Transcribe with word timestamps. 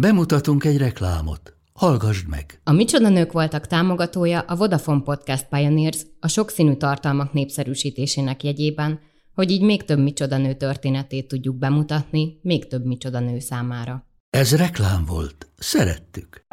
Bemutatunk 0.00 0.64
egy 0.64 0.76
reklámot. 0.76 1.56
Hallgassd 1.72 2.28
meg! 2.28 2.60
A 2.64 2.72
Micsoda 2.72 3.08
Nők 3.08 3.32
voltak 3.32 3.66
támogatója 3.66 4.40
a 4.40 4.56
Vodafone 4.56 5.02
Podcast 5.02 5.46
Pioneers 5.48 6.02
a 6.20 6.28
sokszínű 6.28 6.74
tartalmak 6.74 7.32
népszerűsítésének 7.32 8.44
jegyében, 8.44 9.00
hogy 9.34 9.50
így 9.50 9.62
még 9.62 9.84
több 9.84 9.98
Micsoda 9.98 10.36
Nő 10.36 10.54
történetét 10.54 11.28
tudjuk 11.28 11.56
bemutatni 11.56 12.38
még 12.42 12.68
több 12.68 12.84
Micsoda 12.84 13.18
Nő 13.18 13.38
számára. 13.38 14.06
Ez 14.30 14.56
reklám 14.56 15.04
volt. 15.04 15.48
Szerettük. 15.56 16.46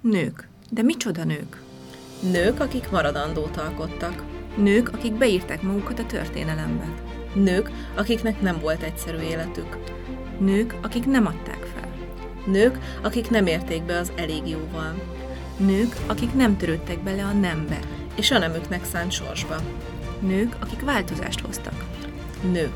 Nők. 0.00 0.48
De 0.70 0.82
micsoda 0.82 1.24
nők? 1.24 1.62
Nők, 2.32 2.60
akik 2.60 2.90
maradandót 2.90 3.56
alkottak. 3.56 4.24
Nők, 4.56 4.88
akik 4.92 5.18
beírták 5.18 5.62
magukat 5.62 5.98
a 5.98 6.06
történelembe. 6.06 7.09
Nők, 7.32 7.70
akiknek 7.94 8.40
nem 8.40 8.60
volt 8.60 8.82
egyszerű 8.82 9.18
életük. 9.18 9.76
Nők, 10.38 10.74
akik 10.82 11.06
nem 11.06 11.26
adták 11.26 11.66
fel. 11.74 11.88
Nők, 12.46 12.78
akik 13.02 13.30
nem 13.30 13.46
érték 13.46 13.82
be 13.82 13.98
az 13.98 14.12
elég 14.16 14.48
jóval. 14.48 14.94
Nők, 15.56 15.96
akik 16.06 16.34
nem 16.34 16.56
törődtek 16.56 17.02
bele 17.02 17.24
a 17.24 17.32
nembe. 17.32 17.78
És 18.14 18.30
a 18.30 18.38
nemüknek 18.38 18.84
szánt 18.84 19.12
sorsba. 19.12 19.56
Nők, 20.20 20.56
akik 20.60 20.84
változást 20.84 21.40
hoztak. 21.40 21.84
Nők. 22.52 22.74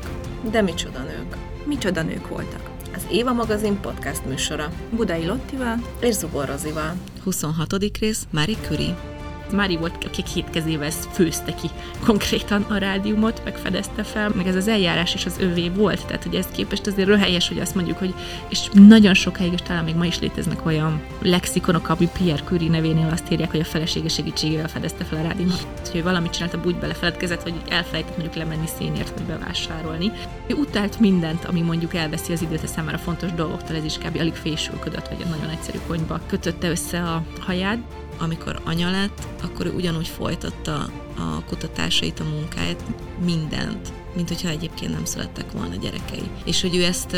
De 0.51 0.61
micsoda 0.61 0.99
nők. 0.99 1.35
Micsoda 1.65 2.01
nők 2.01 2.27
voltak. 2.27 2.69
Az 2.95 3.07
Éva 3.11 3.33
magazin 3.33 3.79
podcast 3.79 4.25
műsora. 4.25 4.71
Budai 4.89 5.25
Lottival 5.25 5.75
és 5.99 6.13
Zubor 6.13 6.45
Rozival. 6.47 6.93
26. 7.23 7.97
rész 7.99 8.27
Marie 8.31 8.57
Curie. 8.67 9.14
Mári 9.51 9.77
volt, 9.77 10.05
aki 10.05 10.23
két 10.33 10.49
kezével 10.49 10.91
főzte 11.11 11.55
ki 11.55 11.69
konkrétan 12.05 12.61
a 12.61 12.77
rádiumot, 12.77 13.41
megfedezte 13.43 14.03
fel, 14.03 14.31
meg 14.35 14.47
ez 14.47 14.55
az 14.55 14.67
eljárás 14.67 15.13
is 15.13 15.25
az 15.25 15.35
övé 15.39 15.69
volt, 15.69 16.05
tehát 16.05 16.23
hogy 16.23 16.35
ezt 16.35 16.51
képest 16.51 16.87
azért 16.87 17.07
röhelyes, 17.07 17.47
hogy 17.47 17.59
azt 17.59 17.75
mondjuk, 17.75 17.97
hogy 17.97 18.13
és 18.47 18.69
nagyon 18.73 19.13
sokáig, 19.13 19.53
és 19.53 19.61
talán 19.61 19.83
még 19.83 19.95
ma 19.95 20.05
is 20.05 20.19
léteznek 20.19 20.65
olyan 20.65 21.01
lexikonok, 21.21 21.89
ami 21.89 22.09
Pierre 22.17 22.43
Curie 22.43 22.69
nevénél 22.69 23.09
azt 23.11 23.31
írják, 23.31 23.51
hogy 23.51 23.59
a 23.59 23.65
felesége 23.65 24.07
segítségével 24.07 24.67
fedezte 24.67 25.03
fel 25.03 25.19
a 25.19 25.27
rádiumot. 25.27 25.67
Hogy 25.91 26.03
valamit 26.03 26.31
csinált, 26.31 26.57
úgy 26.65 26.75
belefeledkezett, 26.75 27.41
hogy 27.41 27.53
elfelejtett 27.69 28.17
mondjuk 28.17 28.35
lemenni 28.35 28.67
szénért, 28.77 29.13
vagy 29.13 29.23
bevásárolni. 29.23 30.11
Ő 30.47 30.53
utált 30.53 30.99
mindent, 30.99 31.45
ami 31.45 31.61
mondjuk 31.61 31.93
elveszi 31.93 32.33
az 32.33 32.41
időt 32.41 32.63
a 32.63 32.67
számára 32.67 32.97
fontos 32.97 33.31
dolgoktól, 33.33 33.75
ez 33.75 33.83
is 33.83 33.97
kb. 33.97 34.17
alig 34.19 34.33
fésülködött, 34.33 35.07
vagy 35.07 35.21
egy 35.21 35.29
nagyon 35.29 35.49
egyszerű 35.49 35.77
konyba 35.87 36.19
kötötte 36.27 36.69
össze 36.69 37.01
a 37.01 37.23
haját 37.39 37.77
amikor 38.17 38.61
anya 38.63 38.91
lett, 38.91 39.27
akkor 39.43 39.65
ő 39.65 39.73
ugyanúgy 39.73 40.07
folytatta 40.07 40.89
a 41.17 41.43
kutatásait, 41.45 42.19
a 42.19 42.23
munkáját, 42.23 42.83
mindent, 43.25 43.93
mint 44.15 44.27
hogyha 44.27 44.49
egyébként 44.49 44.91
nem 44.91 45.05
születtek 45.05 45.51
volna 45.51 45.75
gyerekei. 45.75 46.29
És 46.45 46.61
hogy 46.61 46.75
ő 46.75 46.83
ezt 46.83 47.17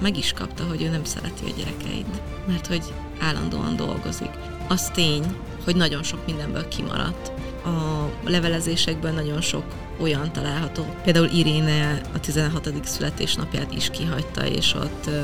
meg 0.00 0.16
is 0.16 0.32
kapta, 0.32 0.64
hogy 0.64 0.82
ő 0.82 0.88
nem 0.88 1.04
szereti 1.04 1.44
a 1.44 1.54
gyerekeit, 1.56 2.20
mert 2.46 2.66
hogy 2.66 2.82
állandóan 3.20 3.76
dolgozik. 3.76 4.30
Az 4.68 4.90
tény, 4.94 5.24
hogy 5.64 5.76
nagyon 5.76 6.02
sok 6.02 6.26
mindenből 6.26 6.68
kimaradt. 6.68 7.32
A 7.68 8.10
levelezésekben 8.30 9.14
nagyon 9.14 9.40
sok 9.40 9.64
olyan 10.00 10.32
található. 10.32 10.84
Például 11.04 11.26
Iréne 11.26 12.00
a 12.14 12.20
16. 12.20 12.70
születésnapját 12.84 13.74
is 13.74 13.90
kihagyta, 13.90 14.46
és 14.46 14.74
ott 14.74 15.06
uh, 15.06 15.14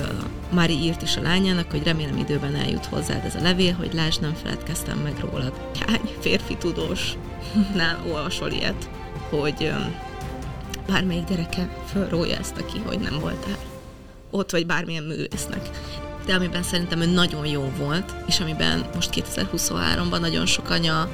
Mári 0.50 0.82
írt 0.82 1.02
is 1.02 1.16
a 1.16 1.22
lányának, 1.22 1.70
hogy 1.70 1.82
remélem 1.82 2.16
időben 2.16 2.54
eljut 2.54 2.86
hozzád 2.86 3.24
ez 3.24 3.34
a 3.34 3.42
levél, 3.42 3.74
hogy 3.74 3.94
lásd, 3.94 4.20
nem 4.20 4.34
feledkeztem 4.34 4.98
meg 4.98 5.14
rólad. 5.20 5.52
Hány 5.86 6.10
férfi 6.20 6.56
tudós 6.56 7.12
nál 7.76 8.02
olvasol 8.12 8.50
ilyet, 8.50 8.90
hogy 9.28 9.70
um, 9.72 9.94
bármelyik 10.86 11.24
gyereke 11.24 11.76
fölrója 11.86 12.36
ezt 12.36 12.56
aki, 12.56 12.78
hogy 12.86 12.98
nem 12.98 13.18
voltál 13.20 13.58
ott, 14.30 14.50
vagy 14.50 14.66
bármilyen 14.66 15.04
művésznek 15.04 15.70
de 16.26 16.34
amiben 16.34 16.62
szerintem 16.62 17.00
ő 17.00 17.06
nagyon 17.06 17.46
jó 17.46 17.72
volt, 17.78 18.14
és 18.26 18.40
amiben 18.40 18.84
most 18.94 19.10
2023-ban 19.14 20.20
nagyon 20.20 20.46
sok 20.46 20.70
anya 20.70 21.08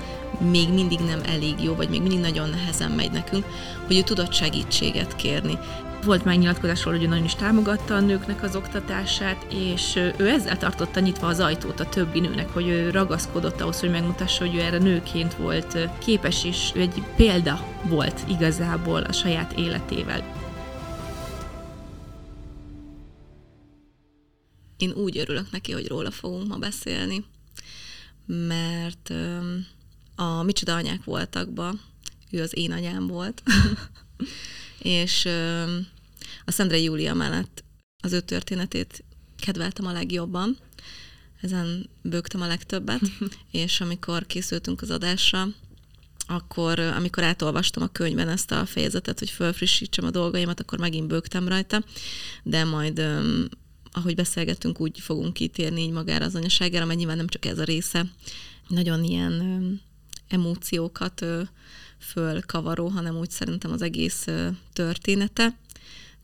még 0.51 0.73
mindig 0.73 0.99
nem 0.99 1.21
elég 1.29 1.63
jó, 1.63 1.75
vagy 1.75 1.89
még 1.89 2.01
mindig 2.01 2.21
nagyon 2.21 2.49
nehezen 2.49 2.91
megy 2.91 3.11
nekünk, 3.11 3.45
hogy 3.87 3.97
ő 3.97 4.01
tudott 4.01 4.33
segítséget 4.33 5.17
kérni. 5.17 5.59
Volt 6.05 6.25
megnyilatkozásról, 6.25 6.95
hogy 6.95 7.03
ő 7.03 7.07
nagyon 7.07 7.25
is 7.25 7.35
támogatta 7.35 7.95
a 7.95 8.01
nőknek 8.01 8.43
az 8.43 8.57
oktatását, 8.57 9.47
és 9.53 9.97
ő 10.17 10.29
ezzel 10.29 10.59
tartotta 10.59 11.01
nyitva 11.01 11.27
az 11.27 11.41
ajtót 11.41 11.81
a 11.81 11.89
többi 11.89 12.21
nőnek, 12.21 12.49
hogy 12.53 12.69
ő 12.69 12.91
ragaszkodott 12.91 13.61
ahhoz, 13.61 13.81
hogy 13.81 13.91
megmutassa, 13.91 14.45
hogy 14.45 14.55
ő 14.55 14.61
erre 14.61 14.79
nőként 14.79 15.35
volt 15.35 15.79
képes, 15.99 16.45
és 16.45 16.71
ő 16.75 16.81
egy 16.81 17.03
példa 17.17 17.61
volt 17.83 18.21
igazából 18.29 19.03
a 19.03 19.13
saját 19.13 19.53
életével. 19.53 20.40
Én 24.81 24.91
úgy 24.91 25.19
örülök 25.19 25.51
neki, 25.51 25.73
hogy 25.73 25.87
róla 25.87 26.11
fogunk 26.11 26.49
ma 26.49 26.57
beszélni, 26.57 27.25
mert 28.27 29.13
a 30.15 30.43
Micsoda 30.43 30.75
anyák 30.75 31.05
voltakba, 31.05 31.75
ő 32.31 32.43
az 32.43 32.57
én 32.57 32.73
anyám 32.73 33.07
volt, 33.07 33.43
és 34.83 35.25
a 36.45 36.51
Szendre 36.51 36.79
Júlia 36.79 37.15
mellett 37.15 37.65
az 38.03 38.13
ő 38.13 38.21
történetét 38.21 39.05
kedveltem 39.41 39.87
a 39.87 39.93
legjobban, 39.93 40.57
ezen 41.41 41.89
bőgtem 42.03 42.41
a 42.41 42.47
legtöbbet, 42.47 43.03
és 43.51 43.81
amikor 43.81 44.27
készültünk 44.27 44.83
az 44.83 44.91
adásra, 44.91 45.49
akkor, 46.27 46.79
amikor 46.79 47.23
átolvastam 47.23 47.83
a 47.83 47.93
könyvben 47.93 48.29
ezt 48.29 48.51
a 48.51 48.67
fejezetet, 48.67 49.19
hogy 49.19 49.31
fölfrissítsem 49.31 50.05
a 50.05 50.11
dolgaimat, 50.11 50.61
akkor 50.61 50.79
megint 50.79 51.07
bőgtem 51.09 51.49
rajta, 51.49 51.85
de 52.43 52.65
majd 52.65 53.03
ahogy 53.93 54.15
beszélgetünk, 54.15 54.81
úgy 54.81 55.01
fogunk 55.01 55.33
kitérni 55.33 55.81
így 55.81 55.91
magára 55.91 56.25
az 56.25 56.35
anyaságára, 56.35 56.85
mert 56.85 56.99
nyilván 56.99 57.17
nem 57.17 57.27
csak 57.27 57.45
ez 57.45 57.59
a 57.59 57.65
része, 57.65 58.07
nagyon 58.69 59.05
ilyen 59.05 59.81
emóciókat 60.29 61.25
fölkavaró, 61.99 62.89
hanem 62.89 63.17
úgy 63.17 63.31
szerintem 63.31 63.73
az 63.73 63.83
egész 63.83 64.27
története. 64.73 65.57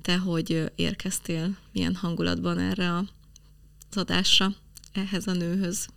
Te 0.03 0.17
hogy 0.19 0.73
érkeztél, 0.75 1.57
milyen 1.73 1.95
hangulatban 1.95 2.59
erre 2.59 2.97
az 2.97 3.07
adásra, 3.97 4.55
ehhez 4.93 5.27
a 5.27 5.33
nőhöz? 5.33 5.89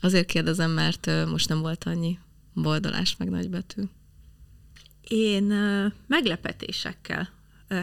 Azért 0.00 0.26
kérdezem, 0.26 0.70
mert 0.70 1.10
most 1.26 1.48
nem 1.48 1.60
volt 1.60 1.84
annyi 1.84 2.18
boldolás 2.54 3.16
meg 3.16 3.30
nagybetű. 3.30 3.82
Én 5.08 5.44
meglepetésekkel 6.06 7.30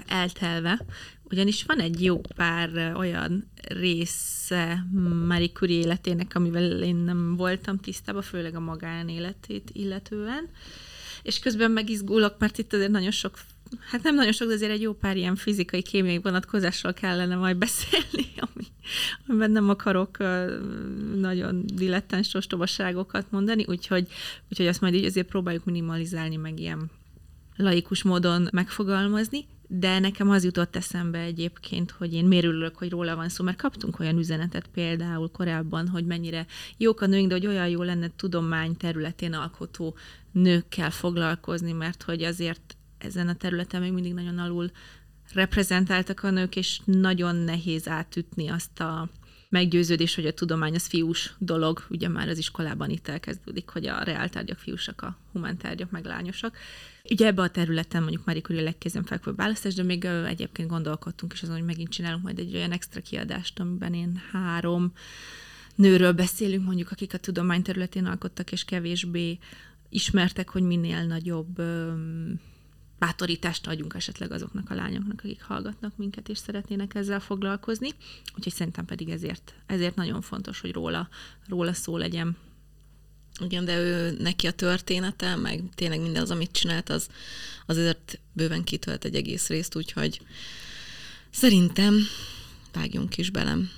eltelve, 0.08 0.86
ugyanis 1.32 1.64
van 1.64 1.80
egy 1.80 2.04
jó 2.04 2.22
pár 2.36 2.94
olyan 2.96 3.52
része 3.68 4.86
Marie 5.28 5.50
Curie 5.50 5.80
életének, 5.80 6.36
amivel 6.36 6.84
én 6.84 6.96
nem 6.96 7.36
voltam 7.36 7.78
tisztában, 7.78 8.22
főleg 8.22 8.56
a 8.56 8.60
magánéletét 8.60 9.70
illetően, 9.74 10.50
és 11.24 11.40
közben 11.40 11.72
megizgulok, 11.72 12.36
mert 12.40 12.58
itt 12.58 12.74
azért 12.74 12.92
nagyon 12.92 13.12
sok 13.12 13.38
Hát 13.80 14.04
nem 14.04 14.16
nagyon 14.16 14.32
sok, 14.32 14.48
de 14.48 14.54
azért 14.54 14.72
egy 14.72 14.82
jó 14.82 14.94
pár 14.94 15.18
ilyen 15.18 15.36
fizikai, 15.36 15.82
kémiai 15.82 16.18
vonatkozásról 16.18 16.94
kellene 16.94 17.36
majd 17.36 17.58
beszélni, 17.66 18.26
ami, 18.36 18.66
amiben 19.28 19.52
nem 19.52 19.70
akarok 19.70 20.18
nagyon 21.16 21.64
dilettáns 21.66 22.34
ostobaságokat 22.34 23.32
mondani, 23.32 23.66
úgyhogy, 23.68 24.08
úgyhogy 24.50 24.68
azt 24.68 24.82
majd 24.82 24.94
így 24.94 25.06
azért 25.06 25.28
próbáljuk 25.28 25.66
minimalizálni, 25.66 26.36
meg 26.36 26.60
ilyen 26.60 26.92
laikus 27.56 28.04
módon 28.04 28.48
megfogalmazni, 28.52 29.48
de 29.72 30.00
nekem 30.00 30.30
az 30.30 30.44
jutott 30.44 30.76
eszembe 30.76 31.20
egyébként, 31.20 31.92
hogy 31.92 32.14
én 32.14 32.26
mérülök, 32.26 32.76
hogy 32.78 32.90
róla 32.90 33.16
van 33.16 33.30
szó, 33.30 33.44
mert 33.44 33.58
kaptunk 33.58 34.00
olyan 34.00 34.18
üzenetet 34.18 34.68
például 34.68 35.30
korábban, 35.32 35.88
hogy 35.88 36.06
mennyire 36.06 36.46
jók 36.78 37.02
a 37.02 37.06
nőink, 37.06 37.28
de 37.28 37.34
hogy 37.34 37.48
olyan 37.48 37.68
jó 37.68 37.82
lenne 37.82 38.10
tudomány 38.16 38.78
területén 38.78 39.34
alkotó 39.34 39.96
nőkkel 40.32 40.92
foglalkozni, 40.92 41.72
mert 41.72 42.04
hogy 42.04 42.24
azért 42.24 42.78
ezen 42.98 43.28
a 43.28 43.34
területen 43.34 43.82
még 43.82 43.92
mindig 43.92 44.14
nagyon 44.14 44.38
alul 44.38 44.72
reprezentáltak 45.34 46.24
a 46.24 46.30
nők, 46.30 46.56
és 46.56 46.80
nagyon 46.86 47.36
nehéz 47.36 47.88
átütni 47.88 48.48
azt 48.48 48.80
a 48.80 49.10
meggyőződés, 49.50 50.16
hogy 50.16 50.26
a 50.26 50.34
tudomány 50.34 50.76
az 50.76 50.86
fiús 50.86 51.34
dolog, 51.38 51.86
ugye 51.90 52.08
már 52.08 52.30
az 52.30 52.38
iskolában 52.38 52.90
itt 52.90 53.08
elkezdődik, 53.08 53.70
hogy 53.70 53.88
a 53.88 54.04
reáltárgyak 54.04 54.58
fiúsak, 54.58 55.02
a 55.02 55.18
humántárgyak 55.32 55.92
meg 55.92 56.06
lányosak. 56.06 56.58
Ugye 57.10 57.26
ebbe 57.26 57.42
a 57.42 57.50
területen 57.50 58.02
mondjuk 58.02 58.26
Marie 58.26 58.42
Curie 58.42 58.62
a 58.62 58.64
legkézenfekvőbb 58.64 59.36
választás, 59.36 59.74
de 59.74 59.84
még 59.84 60.06
egyébként 60.06 60.70
gondolkodtunk 60.70 61.34
is 61.34 61.42
azon, 61.42 61.56
hogy 61.56 61.66
megint 61.66 61.90
csinálunk 61.90 62.24
majd 62.24 62.40
egy 62.40 62.56
olyan 62.56 62.72
extra 62.72 63.02
kiadást, 63.02 63.60
amiben 63.60 63.94
én 63.94 64.22
három 64.32 64.94
nőről 65.76 66.14
beszélünk, 66.14 66.66
mondjuk 66.66 66.92
akik 66.92 67.14
a 67.14 67.18
tudomány 67.18 67.62
területén 67.62 68.06
alkottak, 68.06 68.52
és 68.52 68.66
kevésbé 68.66 69.38
ismertek, 69.90 70.50
hogy 70.50 70.64
minél 70.64 71.04
nagyobb 71.04 71.62
bátorítást 73.00 73.68
adjunk 73.68 73.94
esetleg 73.94 74.32
azoknak 74.32 74.70
a 74.70 74.76
lányoknak, 74.76 75.22
akik 75.24 75.42
hallgatnak 75.42 75.98
minket, 75.98 76.30
és 76.30 76.38
szeretnének 76.38 76.96
ezzel 76.96 77.20
foglalkozni. 77.20 77.90
Úgyhogy 78.36 78.54
szerintem 78.54 78.86
pedig 78.86 79.10
ezért, 79.10 79.54
ezért 79.66 79.96
nagyon 79.96 80.22
fontos, 80.22 80.60
hogy 80.60 80.72
róla, 80.72 81.10
róla 81.48 81.74
szó 81.74 81.98
legyen. 81.98 82.38
Igen, 83.42 83.66
de 83.66 83.78
ő 83.78 84.18
neki 84.20 84.48
a 84.48 84.52
története, 84.52 85.36
meg 85.36 85.64
tényleg 85.76 86.02
minden 86.02 86.22
az, 86.22 86.32
amit 86.32 86.52
csinált, 86.52 86.90
az 86.90 87.10
azért 87.66 88.20
bőven 88.34 88.64
kitölt 88.64 89.06
egy 89.06 89.16
egész 89.16 89.48
részt, 89.48 89.76
úgyhogy 89.76 90.22
Szerintem 91.30 91.96
vágjunk 92.74 93.18
is 93.18 93.30
belem. 93.30 93.70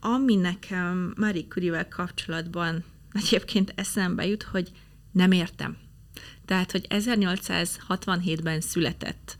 Ami 0.00 0.34
nekem 0.34 1.14
Marie 1.16 1.46
Curie-vel 1.48 1.88
kapcsolatban 1.88 2.84
egyébként 3.12 3.72
eszembe 3.76 4.26
jut, 4.26 4.42
hogy 4.42 4.70
nem 5.12 5.32
értem. 5.32 5.76
Tehát, 6.44 6.72
hogy 6.72 6.86
1867-ben 6.88 8.60
született, 8.60 9.36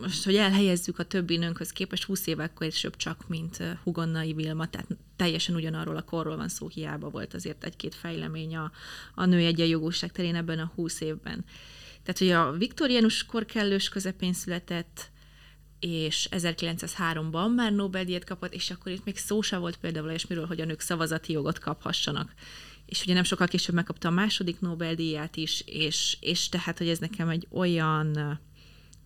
most, 0.00 0.24
hogy 0.24 0.36
elhelyezzük 0.36 0.98
a 0.98 1.04
többi 1.04 1.36
nőnkhöz 1.36 1.70
képest 1.70 2.04
20 2.04 2.26
évvel 2.26 2.52
később 2.58 2.96
csak, 2.96 3.28
mint 3.28 3.62
Hugonnai 3.82 4.32
Vilma, 4.32 4.68
tehát 4.68 4.86
teljesen 5.16 5.54
ugyanarról 5.54 5.96
a 5.96 6.02
korról 6.02 6.36
van 6.36 6.48
szó, 6.48 6.68
hiába 6.68 7.10
volt 7.10 7.34
azért 7.34 7.64
egy-két 7.64 7.94
fejlemény 7.94 8.56
a, 8.56 8.72
a 9.14 9.24
nő 9.24 9.38
egyenjogúság 9.38 10.12
terén 10.12 10.34
ebben 10.34 10.58
a 10.58 10.72
20 10.74 11.00
évben. 11.00 11.44
Tehát, 12.02 12.18
hogy 12.18 12.30
a 12.30 12.58
viktoriánus 12.58 13.26
kor 13.26 13.44
kellős 13.44 13.88
közepén 13.88 14.32
született, 14.32 15.10
és 15.80 16.28
1903-ban 16.30 17.54
már 17.54 17.72
Nobel-díjat 17.72 18.24
kapott, 18.24 18.52
és 18.52 18.70
akkor 18.70 18.92
itt 18.92 19.04
még 19.04 19.18
szó 19.18 19.40
sem 19.40 19.60
volt 19.60 19.76
például 19.76 20.06
olyasmiről, 20.06 20.46
hogy 20.46 20.60
a 20.60 20.64
nők 20.64 20.80
szavazati 20.80 21.32
jogot 21.32 21.58
kaphassanak. 21.58 22.32
És 22.92 23.02
ugye 23.02 23.14
nem 23.14 23.24
sokkal 23.24 23.46
később 23.46 23.74
megkapta 23.74 24.08
a 24.08 24.10
második 24.10 24.60
Nobel-díját 24.60 25.36
is, 25.36 25.62
és, 25.66 26.16
és 26.20 26.48
tehát, 26.48 26.78
hogy 26.78 26.88
ez 26.88 26.98
nekem 26.98 27.28
egy 27.28 27.46
olyan 27.50 28.40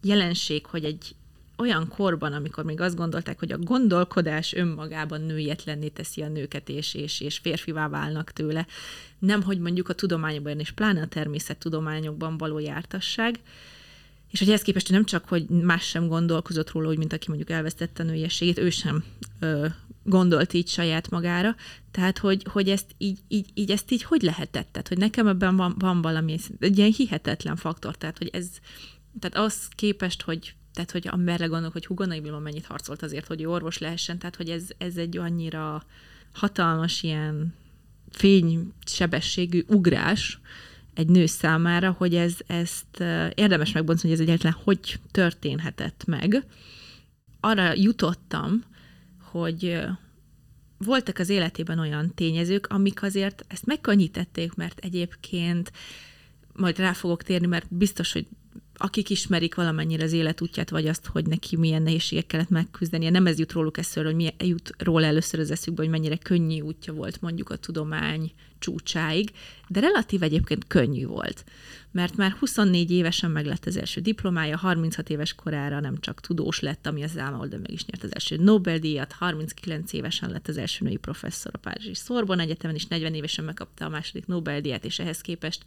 jelenség, 0.02 0.66
hogy 0.66 0.84
egy 0.84 1.14
olyan 1.56 1.88
korban, 1.88 2.32
amikor 2.32 2.64
még 2.64 2.80
azt 2.80 2.96
gondolták, 2.96 3.38
hogy 3.38 3.52
a 3.52 3.58
gondolkodás 3.58 4.52
önmagában 4.54 5.20
nőjetlenné 5.20 5.88
teszi 5.88 6.22
a 6.22 6.28
nőket, 6.28 6.68
és, 6.68 6.94
és, 6.94 7.20
és 7.20 7.38
férfivá 7.38 7.88
válnak 7.88 8.30
tőle, 8.30 8.66
nem 9.18 9.42
hogy 9.42 9.58
mondjuk 9.58 9.88
a 9.88 9.94
tudományokban, 9.94 10.60
és 10.60 10.70
pláne 10.70 11.00
a 11.00 11.06
természettudományokban 11.06 12.36
való 12.36 12.58
jártasság, 12.58 13.40
és 14.30 14.38
hogy 14.38 14.48
ehhez 14.48 14.62
képest 14.62 14.90
nem 14.90 15.04
csak, 15.04 15.28
hogy 15.28 15.48
más 15.48 15.84
sem 15.84 16.08
gondolkozott 16.08 16.70
róla, 16.70 16.88
úgy, 16.88 16.98
mint 16.98 17.12
aki 17.12 17.24
mondjuk 17.28 17.50
elvesztette 17.50 18.02
a 18.02 18.06
nőiességét, 18.06 18.58
ő 18.58 18.70
sem 18.70 19.04
ö, 19.40 19.66
gondolt 20.02 20.52
így 20.52 20.68
saját 20.68 21.10
magára. 21.10 21.54
Tehát, 21.90 22.18
hogy, 22.18 22.46
hogy 22.50 22.68
ezt 22.68 22.94
így, 22.98 23.18
így, 23.28 23.46
így, 23.54 23.70
ezt 23.70 23.90
így 23.90 24.02
hogy 24.02 24.22
lehetett? 24.22 24.68
Tehát, 24.72 24.88
hogy 24.88 24.98
nekem 24.98 25.26
ebben 25.26 25.56
van, 25.56 25.74
van 25.78 26.02
valami, 26.02 26.38
egy 26.58 26.78
ilyen 26.78 26.92
hihetetlen 26.92 27.56
faktor, 27.56 27.96
tehát, 27.96 28.18
hogy 28.18 28.30
ez, 28.32 28.46
tehát 29.20 29.46
az 29.46 29.68
képest, 29.74 30.22
hogy 30.22 30.54
tehát, 30.76 30.90
hogy 30.90 31.10
merre 31.24 31.46
gondolok, 31.46 31.72
hogy 31.72 31.86
Hugonai 31.86 32.20
Vilma 32.20 32.38
mennyit 32.38 32.66
harcolt 32.66 33.02
azért, 33.02 33.26
hogy 33.26 33.44
orvos 33.44 33.78
lehessen, 33.78 34.18
tehát, 34.18 34.36
hogy 34.36 34.50
ez, 34.50 34.64
ez 34.78 34.96
egy 34.96 35.16
annyira 35.16 35.84
hatalmas 36.32 37.02
ilyen 37.02 37.54
fénysebességű 38.10 39.64
ugrás, 39.66 40.40
egy 40.96 41.08
nő 41.08 41.26
számára, 41.26 41.94
hogy 41.98 42.14
ez, 42.14 42.36
ezt 42.46 43.00
érdemes 43.34 43.72
megbontani, 43.72 44.08
hogy 44.12 44.20
ez 44.20 44.26
egyáltalán 44.26 44.58
hogy 44.64 44.98
történhetett 45.10 46.04
meg. 46.06 46.44
Arra 47.40 47.72
jutottam, 47.74 48.64
hogy 49.22 49.80
voltak 50.78 51.18
az 51.18 51.28
életében 51.28 51.78
olyan 51.78 52.14
tényezők, 52.14 52.66
amik 52.66 53.02
azért 53.02 53.44
ezt 53.48 53.66
megkönnyítették, 53.66 54.54
mert 54.54 54.78
egyébként 54.78 55.72
majd 56.52 56.78
rá 56.78 56.92
fogok 56.92 57.22
térni, 57.22 57.46
mert 57.46 57.74
biztos, 57.74 58.12
hogy 58.12 58.26
akik 58.74 59.10
ismerik 59.10 59.54
valamennyire 59.54 60.04
az 60.04 60.12
életútját, 60.12 60.70
vagy 60.70 60.86
azt, 60.86 61.06
hogy 61.06 61.26
neki 61.26 61.56
milyen 61.56 61.82
nehézségek 61.82 62.26
kellett 62.26 62.48
megküzdenie, 62.48 63.10
nem 63.10 63.26
ez 63.26 63.38
jut 63.38 63.52
róluk 63.52 63.78
eszről, 63.78 64.04
hogy 64.04 64.14
mi 64.14 64.34
jut 64.38 64.70
róla 64.78 65.06
először 65.06 65.40
az 65.40 65.50
eszükbe, 65.50 65.82
hogy 65.82 65.90
mennyire 65.90 66.16
könnyű 66.16 66.60
útja 66.60 66.92
volt 66.92 67.20
mondjuk 67.20 67.50
a 67.50 67.56
tudomány 67.56 68.32
csúcsáig, 68.66 69.30
de 69.68 69.80
relatív 69.80 70.22
egyébként 70.22 70.66
könnyű 70.66 71.06
volt, 71.06 71.44
mert 71.90 72.16
már 72.16 72.30
24 72.30 72.90
évesen 72.90 73.30
meg 73.30 73.46
lett 73.46 73.66
az 73.66 73.76
első 73.76 74.00
diplomája, 74.00 74.56
36 74.56 75.10
éves 75.10 75.34
korára 75.34 75.80
nem 75.80 76.00
csak 76.00 76.20
tudós 76.20 76.60
lett, 76.60 76.86
ami 76.86 77.02
az 77.02 77.18
álma 77.18 77.46
de 77.46 77.58
meg 77.58 77.70
is 77.70 77.84
nyert 77.84 78.02
az 78.02 78.14
első 78.14 78.36
Nobel-díjat, 78.36 79.12
39 79.12 79.92
évesen 79.92 80.30
lett 80.30 80.48
az 80.48 80.56
első 80.56 80.84
női 80.84 80.96
professzor 80.96 81.52
a 81.54 81.58
Párizsi 81.58 81.94
Sorbonne 81.94 82.42
Egyetemen, 82.42 82.76
és 82.76 82.86
40 82.86 83.14
évesen 83.14 83.44
megkapta 83.44 83.84
a 83.84 83.88
második 83.88 84.26
Nobel-díjat, 84.26 84.84
és 84.84 84.98
ehhez 84.98 85.20
képest 85.20 85.64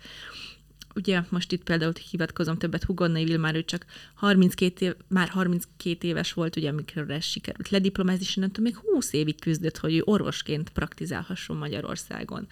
ugye 0.96 1.22
most 1.30 1.52
itt 1.52 1.64
például 1.64 1.94
hivatkozom 2.10 2.58
többet 2.58 2.84
Hugonnai 2.84 3.24
Vilmár, 3.24 3.56
ő 3.56 3.64
csak 3.64 3.86
32 4.14 4.86
év, 4.86 4.96
már 5.08 5.30
32 5.30 6.08
éves 6.08 6.34
volt, 6.34 6.56
ugye, 6.56 6.70
amikor 6.70 7.10
ez 7.12 7.24
sikerült 7.24 7.70
lediplomázni, 7.70 8.24
és 8.24 8.36
nem 8.36 8.52
tudom, 8.52 8.72
még 8.72 8.92
20 8.94 9.14
évig 9.14 9.40
küzdött, 9.40 9.78
hogy 9.78 9.96
ő 9.96 10.02
orvosként 10.06 10.70
praktizálhasson 10.70 11.58
Magyarországon. 11.58 12.48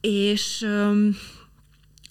És 0.00 0.62
um, 0.62 1.16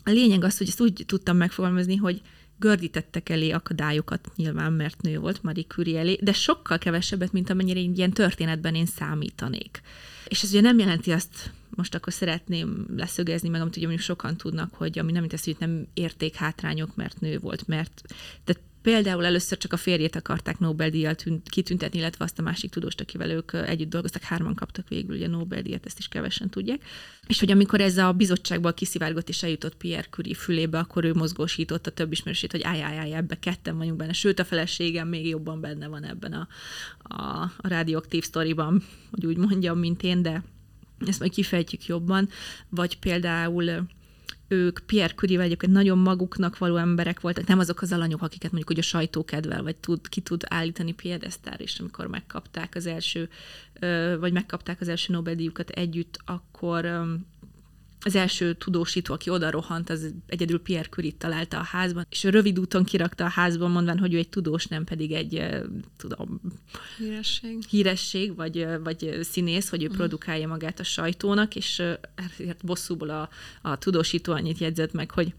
a 0.03 0.09
lényeg 0.09 0.43
az, 0.43 0.57
hogy 0.57 0.67
ezt 0.67 0.81
úgy 0.81 1.03
tudtam 1.05 1.37
megfogalmazni, 1.37 1.95
hogy 1.95 2.21
gördítettek 2.57 3.29
elé 3.29 3.51
akadályokat, 3.51 4.31
nyilván, 4.35 4.73
mert 4.73 5.01
nő 5.01 5.19
volt 5.19 5.43
Marie 5.43 5.63
Curie 5.63 5.99
elé, 5.99 6.17
de 6.21 6.33
sokkal 6.33 6.77
kevesebbet, 6.77 7.31
mint 7.31 7.49
amennyire 7.49 7.79
ilyen 7.79 8.11
történetben 8.11 8.75
én 8.75 8.85
számítanék. 8.85 9.81
És 10.27 10.43
ez 10.43 10.49
ugye 10.49 10.61
nem 10.61 10.79
jelenti 10.79 11.11
azt, 11.11 11.51
most 11.69 11.95
akkor 11.95 12.13
szeretném 12.13 12.85
leszögezni 12.95 13.49
meg, 13.49 13.61
amit 13.61 13.75
ugye 13.75 13.85
mondjuk 13.87 14.07
sokan 14.07 14.37
tudnak, 14.37 14.73
hogy 14.73 14.99
ami 14.99 15.11
nem 15.11 15.27
tesz, 15.27 15.45
hogy 15.45 15.55
nem 15.59 15.87
érték 15.93 16.35
hátrányok, 16.35 16.95
mert 16.95 17.19
nő 17.19 17.39
volt, 17.39 17.67
mert 17.67 18.01
tehát 18.43 18.61
Például 18.81 19.25
először 19.25 19.57
csak 19.57 19.73
a 19.73 19.77
férjét 19.77 20.15
akarták 20.15 20.59
Nobel-díjjal 20.59 21.15
kitüntetni, 21.49 21.99
illetve 21.99 22.23
azt 22.23 22.39
a 22.39 22.41
másik 22.41 22.71
tudóst, 22.71 23.01
akivel 23.01 23.29
ők 23.29 23.53
együtt 23.53 23.89
dolgoztak, 23.89 24.21
hárman 24.21 24.55
kaptak 24.55 24.87
végül 24.87 25.15
ugye 25.15 25.27
Nobel-díjat, 25.27 25.85
ezt 25.85 25.99
is 25.99 26.07
kevesen 26.07 26.49
tudják. 26.49 26.81
És 27.27 27.39
hogy 27.39 27.51
amikor 27.51 27.81
ez 27.81 27.97
a 27.97 28.11
bizottságból 28.11 28.73
kiszivárgott 28.73 29.29
és 29.29 29.43
eljutott 29.43 29.75
Pierre 29.75 30.07
Curie 30.09 30.35
fülébe, 30.35 30.77
akkor 30.77 31.03
ő 31.03 31.13
mozgósította 31.13 31.91
több 31.91 32.11
ismerősét, 32.11 32.51
hogy 32.51 32.63
állj, 32.63 32.81
állj, 32.81 32.97
állj, 32.97 33.13
ebbe 33.13 33.39
ketten 33.39 33.77
vagyunk 33.77 33.97
benne, 33.97 34.13
sőt 34.13 34.39
a 34.39 34.45
feleségem 34.45 35.07
még 35.07 35.27
jobban 35.27 35.61
benne 35.61 35.87
van 35.87 36.03
ebben 36.03 36.33
a, 36.33 36.47
a, 36.97 37.41
a 37.41 37.67
radioaktív 37.67 38.23
sztoriban, 38.23 38.83
hogy 39.11 39.25
úgy 39.25 39.37
mondjam, 39.37 39.79
mint 39.79 40.03
én, 40.03 40.21
de 40.21 40.43
ezt 41.07 41.19
majd 41.19 41.31
kifejtjük 41.31 41.85
jobban. 41.85 42.29
Vagy 42.69 42.99
például 42.99 43.87
ők 44.47 44.79
Pierre 44.85 45.13
Curie-vel 45.13 45.45
egyébként 45.45 45.71
nagyon 45.71 45.97
maguknak 45.97 46.57
való 46.57 46.75
emberek 46.75 47.19
voltak, 47.19 47.47
nem 47.47 47.59
azok 47.59 47.81
az 47.81 47.91
alanyok, 47.91 48.21
akiket 48.21 48.51
mondjuk 48.51 48.67
hogy 48.67 48.79
a 48.79 48.87
sajtó 48.87 49.25
kedvel, 49.25 49.63
vagy 49.63 49.75
tud, 49.75 50.09
ki 50.09 50.21
tud 50.21 50.43
állítani 50.47 50.93
piedesztár, 50.93 51.61
és 51.61 51.79
amikor 51.79 52.07
megkapták 52.07 52.75
az 52.75 52.85
első, 52.85 53.29
vagy 54.19 54.33
megkapták 54.33 54.81
az 54.81 54.87
első 54.87 55.13
Nobel-díjukat 55.13 55.69
együtt, 55.69 56.19
akkor 56.25 56.85
az 58.01 58.15
első 58.15 58.53
tudósító, 58.53 59.13
aki 59.13 59.29
oda 59.29 59.51
rohant, 59.51 59.89
az 59.89 60.13
egyedül 60.27 60.61
Pierre 60.61 60.89
Curie 60.89 61.11
találta 61.17 61.59
a 61.59 61.63
házban, 61.63 62.05
és 62.09 62.23
rövid 62.23 62.59
úton 62.59 62.83
kirakta 62.83 63.25
a 63.25 63.29
házban, 63.29 63.71
mondván, 63.71 63.99
hogy 63.99 64.13
ő 64.13 64.17
egy 64.17 64.29
tudós, 64.29 64.65
nem 64.65 64.83
pedig 64.83 65.11
egy, 65.11 65.43
tudom, 65.97 66.41
híresség, 66.97 67.63
híresség 67.69 68.35
vagy, 68.35 68.67
vagy 68.83 69.19
színész, 69.21 69.69
hogy 69.69 69.83
ő 69.83 69.87
mm. 69.87 69.95
produkálja 69.95 70.47
magát 70.47 70.79
a 70.79 70.83
sajtónak, 70.83 71.55
és 71.55 71.83
ezért 72.15 72.65
bosszúból 72.65 73.09
a, 73.09 73.29
a 73.61 73.77
tudósító 73.77 74.33
annyit 74.33 74.57
jegyzett 74.57 74.91
meg, 74.91 75.11
hogy 75.11 75.33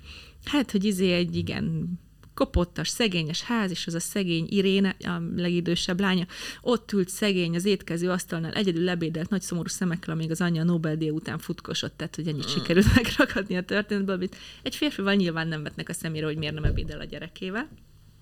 hát, 0.44 0.70
hogy 0.70 0.84
izé 0.84 1.12
egy 1.12 1.36
igen 1.36 1.98
kopottas, 2.40 2.88
szegényes 2.88 3.42
ház, 3.42 3.70
és 3.70 3.86
az 3.86 3.94
a 3.94 4.00
szegény 4.00 4.46
Iréne, 4.48 4.96
a 4.98 5.22
legidősebb 5.36 6.00
lánya, 6.00 6.26
ott 6.60 6.92
ült 6.92 7.08
szegény 7.08 7.54
az 7.54 7.64
étkező 7.64 8.10
asztalnál, 8.10 8.52
egyedül 8.52 8.84
lebédelt 8.84 9.30
nagy 9.30 9.40
szomorú 9.40 9.68
szemekkel, 9.68 10.14
amíg 10.14 10.30
az 10.30 10.40
anyja 10.40 10.64
Nobel-díj 10.64 11.10
után 11.10 11.38
futkosott, 11.38 11.96
tehát 11.96 12.16
hogy 12.16 12.28
ennyit 12.28 12.46
mm. 12.46 12.52
sikerült 12.52 12.94
megrakadni 13.02 13.56
a 13.56 13.62
történetből, 13.62 14.14
amit 14.14 14.36
egy 14.62 14.76
férfival 14.76 15.14
nyilván 15.14 15.48
nem 15.48 15.62
vetnek 15.62 15.88
a 15.88 15.92
szemére, 15.92 16.26
hogy 16.26 16.36
miért 16.36 16.54
nem 16.54 16.64
ebédel 16.64 17.00
a 17.00 17.04
gyerekével. 17.04 17.68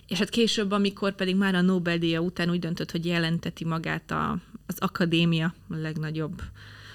És 0.06 0.18
hát 0.18 0.28
később, 0.28 0.70
amikor 0.70 1.14
pedig 1.14 1.36
már 1.36 1.54
a 1.54 1.60
Nobel-díja 1.60 2.20
után 2.20 2.50
úgy 2.50 2.58
döntött, 2.58 2.90
hogy 2.90 3.06
jelenteti 3.06 3.64
magát 3.64 4.10
a, 4.10 4.38
az 4.66 4.78
akadémia, 4.78 5.54
a 5.68 5.76
legnagyobb 5.76 6.42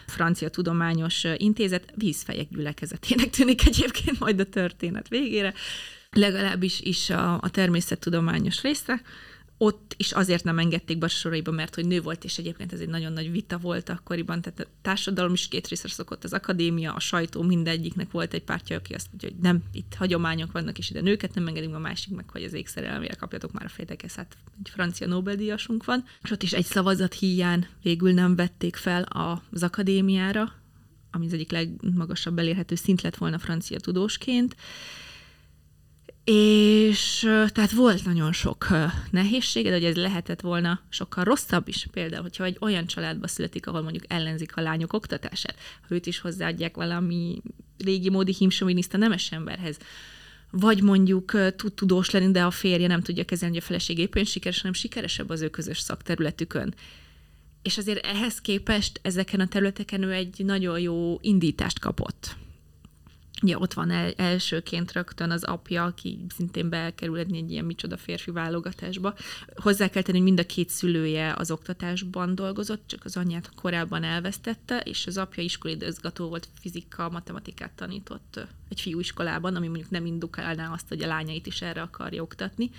francia 0.08 0.50
tudományos 0.50 1.24
intézet 1.38 1.94
vízfejek 1.96 2.48
gyülekezetének 2.50 3.30
tűnik 3.30 3.65
egyébként 3.68 4.20
majd 4.20 4.39
a 4.39 4.46
történet 4.46 5.08
végére 5.08 5.53
legalábbis 6.13 6.82
is 6.82 7.10
a, 7.10 7.34
a 7.41 7.50
természettudományos 7.50 8.62
része, 8.62 9.01
ott 9.58 9.93
is 9.98 10.12
azért 10.12 10.43
nem 10.43 10.60
engedték 10.60 10.98
be 10.98 11.10
mert 11.51 11.75
hogy 11.75 11.86
nő 11.86 12.01
volt, 12.01 12.24
és 12.24 12.38
egyébként 12.38 12.74
ez 12.74 12.79
egy 12.79 12.88
nagyon 12.88 13.13
nagy 13.13 13.32
vita 13.32 13.58
volt 13.58 13.89
akkoriban, 13.89 14.41
tehát 14.41 14.60
a 14.60 14.65
társadalom 14.82 15.34
is 15.34 15.48
két 15.48 15.67
részre 15.67 15.89
szokott, 15.89 16.24
az 16.24 16.34
akadémia, 16.34 16.93
a 16.93 17.00
sajtó, 17.00 17.41
mindegyiknek 17.41 18.12
volt 18.12 18.34
egy 18.34 18.43
pártja, 18.43 18.77
aki 18.77 18.93
azt 18.93 19.08
mondja, 19.10 19.29
hogy 19.29 19.38
nem, 19.39 19.63
itt 19.72 19.93
hagyományok 19.98 20.51
vannak, 20.51 20.77
és 20.77 20.89
ide 20.89 21.01
nőket 21.01 21.34
nem 21.34 21.48
engedünk, 21.48 21.75
a 21.75 21.79
másik 21.79 22.15
meg, 22.15 22.29
hogy 22.29 22.43
az 22.43 22.53
ékszerelmére 22.53 23.13
kapjatok 23.13 23.51
már 23.51 23.65
a 23.65 23.70
fejtekhez, 23.70 24.15
hát 24.15 24.38
egy 24.63 24.70
francia 24.70 25.08
Nobel-díjasunk 25.08 25.86
van, 25.86 26.03
és 26.24 26.32
ott 26.32 26.43
is 26.43 26.53
egy 26.53 26.65
szavazat 26.65 27.13
híján 27.13 27.67
végül 27.84 28.13
nem 28.13 28.36
vették 28.36 28.75
fel 28.75 29.03
az 29.51 29.63
akadémiára, 29.63 30.53
ami 31.12 31.25
az 31.25 31.34
egyik 31.34 31.51
legmagasabb 31.51 32.39
elérhető 32.39 32.75
szint 32.75 33.01
lett 33.01 33.15
volna 33.15 33.39
francia 33.39 33.79
tudósként, 33.79 34.55
és 36.24 37.20
tehát 37.53 37.72
volt 37.72 38.06
nagyon 38.06 38.32
sok 38.32 38.68
nehézsége, 39.12 39.70
de 39.70 39.75
hogy 39.75 39.86
ez 39.86 39.96
lehetett 39.96 40.42
volna 40.42 40.80
sokkal 40.89 41.24
rosszabb 41.24 41.68
is. 41.68 41.88
Például, 41.92 42.22
hogyha 42.22 42.44
egy 42.44 42.58
olyan 42.60 42.86
családba 42.86 43.27
születik, 43.27 43.68
ahol 43.68 43.82
mondjuk 43.82 44.03
ellenzik 44.08 44.58
a 44.58 44.62
lányok 44.62 44.94
oktatását, 44.94 45.56
ha 45.88 45.96
őt 45.96 46.06
is 46.06 46.20
hozzáadják 46.20 46.75
valami 46.75 47.42
régi 47.77 48.10
módi 48.10 48.34
himsoviniszta 48.38 48.98
nemes 48.98 49.32
emberhez, 49.32 49.77
vagy 50.51 50.82
mondjuk 50.82 51.56
tud 51.56 51.74
tudós 51.74 52.10
lenni, 52.10 52.32
de 52.32 52.44
a 52.44 52.51
férje 52.51 52.88
nem 52.88 53.01
tudja 53.01 53.25
kezelni, 53.25 53.53
hogy 53.53 53.63
a 53.63 53.68
feleség 53.68 53.98
éppen 53.98 54.24
sikeres, 54.24 54.58
hanem 54.58 54.74
sikeresebb 54.74 55.30
az 55.30 55.42
ő 55.42 55.50
közös 55.50 55.80
szakterületükön. 55.80 56.74
És 57.62 57.77
azért 57.77 58.06
ehhez 58.06 58.42
képest 58.42 59.00
ezeken 59.03 59.39
a 59.39 59.48
területeken 59.48 60.03
ő 60.03 60.12
egy 60.12 60.46
nagyon 60.46 60.80
jó 60.80 61.18
indítást 61.22 61.80
kapott. 61.80 62.36
Ugye 63.43 63.57
ott 63.57 63.73
van 63.73 63.91
el, 63.91 64.12
elsőként 64.12 64.91
rögtön 64.91 65.31
az 65.31 65.43
apja, 65.43 65.83
aki 65.83 66.25
szintén 66.35 66.69
bekerül 66.69 67.17
egy 67.17 67.51
ilyen 67.51 67.65
micsoda 67.65 67.97
férfi 67.97 68.31
válogatásba. 68.31 69.15
Hozzá 69.55 69.88
kell 69.88 70.01
tenni, 70.01 70.17
hogy 70.17 70.27
mind 70.27 70.39
a 70.39 70.45
két 70.45 70.69
szülője 70.69 71.33
az 71.38 71.51
oktatásban 71.51 72.35
dolgozott, 72.35 72.88
csak 72.88 73.05
az 73.05 73.17
anyját 73.17 73.50
korábban 73.55 74.03
elvesztette, 74.03 74.79
és 74.79 75.07
az 75.07 75.17
apja 75.17 75.43
iskolidőzgató 75.43 76.27
volt, 76.27 76.47
fizika, 76.59 77.09
matematikát 77.09 77.71
tanított 77.71 78.47
egy 78.69 78.81
fiúiskolában, 78.81 79.55
ami 79.55 79.67
mondjuk 79.67 79.89
nem 79.89 80.05
indukálná 80.05 80.71
azt, 80.73 80.88
hogy 80.88 81.03
a 81.03 81.07
lányait 81.07 81.47
is 81.47 81.62
erre 81.62 81.81
akarja 81.81 82.21
oktatni. 82.21 82.69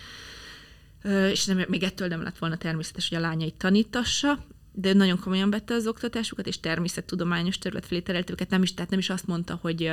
És 1.31 1.45
nem, 1.45 1.65
még 1.69 1.83
ettől 1.83 2.09
nem 2.09 2.23
lett 2.23 2.39
volna 2.39 2.57
természetes, 2.57 3.09
hogy 3.09 3.19
a 3.19 3.21
lányait 3.21 3.55
tanítassa, 3.55 4.45
de 4.77 4.93
nagyon 4.93 5.19
komolyan 5.19 5.51
vette 5.51 5.75
az 5.75 5.87
oktatásukat, 5.87 6.47
és 6.47 6.61
természettudományos 6.61 7.59
terület 7.59 7.87
felé 7.87 8.01
terelte 8.01 8.33
őket. 8.33 8.51
Nem 8.51 8.63
is, 8.63 8.75
tehát 8.75 8.91
nem 8.91 8.99
is 8.99 9.11
azt 9.11 9.27
mondta, 9.27 9.59
hogy 9.61 9.93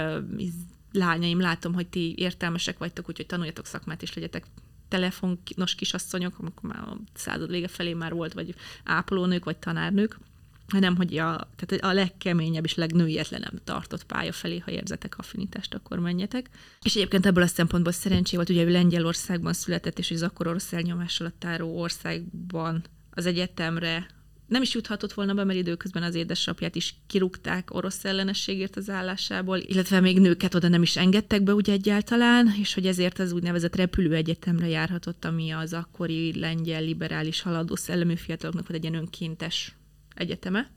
lányaim, 0.92 1.40
látom, 1.40 1.74
hogy 1.74 1.88
ti 1.88 2.16
értelmesek 2.18 2.78
vagytok, 2.78 3.10
úgyhogy 3.10 3.26
tanuljatok 3.26 3.66
szakmát, 3.66 4.02
és 4.02 4.14
legyetek 4.14 4.46
telefonos 4.88 5.76
kisasszonyok, 5.76 6.40
amikor 6.40 6.70
már 6.70 6.84
a 6.88 6.98
század 7.14 7.50
vége 7.50 7.68
felé 7.68 7.94
már 7.94 8.14
volt, 8.14 8.34
vagy 8.34 8.56
ápolónők, 8.84 9.44
vagy 9.44 9.58
tanárnők, 9.58 10.20
hanem 10.68 10.96
hogy 10.96 11.18
a, 11.18 11.50
tehát 11.56 11.84
a 11.84 11.94
legkeményebb 11.94 12.64
és 12.64 12.76
legnőietlenebb 12.76 13.64
tartott 13.64 14.04
pálya 14.04 14.32
felé, 14.32 14.58
ha 14.58 14.72
érzetek 14.72 15.18
affinitást, 15.18 15.74
akkor 15.74 16.00
menjetek. 16.00 16.50
És 16.82 16.96
egyébként 16.96 17.26
ebből 17.26 17.44
a 17.44 17.48
szempontból 17.48 17.92
szerencsé 17.92 18.36
volt, 18.36 18.50
ugye 18.50 18.64
ő 18.64 18.70
Lengyelországban 18.70 19.54
született, 19.54 20.00
és 20.00 20.12
az 20.12 20.22
akkor 20.22 20.48
orosz 20.48 20.74
elnyomás 20.74 21.20
alatt 21.20 21.46
álló 21.46 21.80
országban 21.80 22.84
az 23.12 23.26
egyetemre 23.26 24.08
nem 24.52 24.62
is 24.62 24.74
juthatott 24.74 25.14
volna 25.14 25.34
be, 25.34 25.44
mert 25.44 25.60
időközben 25.60 26.04
az 26.04 26.16
édesapját 26.16 26.76
is 26.76 26.96
kirúgták 27.08 27.74
orosz 27.74 28.06
ellenességért 28.06 28.76
az 28.76 28.90
állásából, 28.90 29.58
illetve 29.58 30.00
még 30.00 30.20
nőket 30.20 30.56
oda 30.56 30.68
nem 30.68 30.82
is 30.82 30.98
engedtek 30.98 31.44
be 31.44 31.54
úgy 31.54 31.70
egyáltalán, 31.70 32.54
és 32.60 32.74
hogy 32.74 32.88
ezért 32.88 33.20
az 33.20 33.32
úgynevezett 33.32 33.76
repülőegyetemre 33.76 34.68
járhatott, 34.68 35.26
ami 35.26 35.52
az 35.52 35.74
akkori 35.74 36.40
lengyel 36.40 36.84
liberális 36.84 37.42
haladó 37.42 37.76
szellemű 37.76 38.16
fiataloknak 38.16 38.68
volt 38.68 38.84
egy 38.84 38.90
ilyen 38.90 39.02
önkéntes 39.02 39.76
egyeteme, 40.16 40.72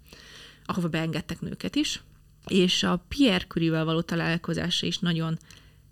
ahova 0.64 0.88
beengedtek 0.88 1.40
nőket 1.40 1.76
is, 1.76 2.02
és 2.46 2.82
a 2.82 3.04
Pierre 3.08 3.44
Curie-vel 3.48 3.84
való 3.84 4.00
találkozása 4.00 4.86
is 4.86 4.98
nagyon 4.98 5.38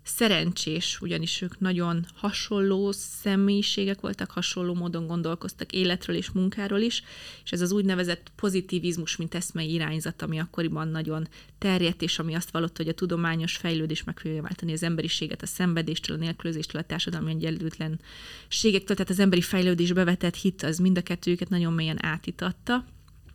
szerencsés, 0.03 1.01
ugyanis 1.01 1.41
ők 1.41 1.59
nagyon 1.59 2.05
hasonló 2.15 2.91
személyiségek 2.91 4.01
voltak, 4.01 4.31
hasonló 4.31 4.73
módon 4.73 5.07
gondolkoztak 5.07 5.71
életről 5.71 6.15
és 6.15 6.31
munkáról 6.31 6.79
is, 6.79 7.03
és 7.43 7.51
ez 7.51 7.61
az 7.61 7.71
úgynevezett 7.71 8.31
pozitivizmus, 8.35 9.15
mint 9.15 9.35
eszmei 9.35 9.71
irányzat, 9.71 10.21
ami 10.21 10.39
akkoriban 10.39 10.87
nagyon 10.87 11.27
terjedt, 11.57 12.01
és 12.01 12.19
ami 12.19 12.33
azt 12.33 12.51
vallott, 12.51 12.77
hogy 12.77 12.87
a 12.87 12.93
tudományos 12.93 13.55
fejlődés 13.55 14.03
meg 14.03 14.19
fogja 14.19 14.41
váltani 14.41 14.71
az 14.71 14.83
emberiséget 14.83 15.41
a 15.41 15.45
szenvedéstől, 15.45 16.17
a 16.17 16.19
nélkülözéstől, 16.19 16.81
a 16.81 16.85
társadalmi 16.85 17.31
egyenlőtlenségektől, 17.31 18.95
tehát 18.95 19.09
az 19.09 19.19
emberi 19.19 19.41
fejlődésbe 19.41 20.03
vetett 20.03 20.35
hit, 20.35 20.63
az 20.63 20.77
mind 20.77 20.97
a 20.97 21.01
kettőjüket 21.01 21.49
nagyon 21.49 21.73
mélyen 21.73 22.05
átitatta, 22.05 22.85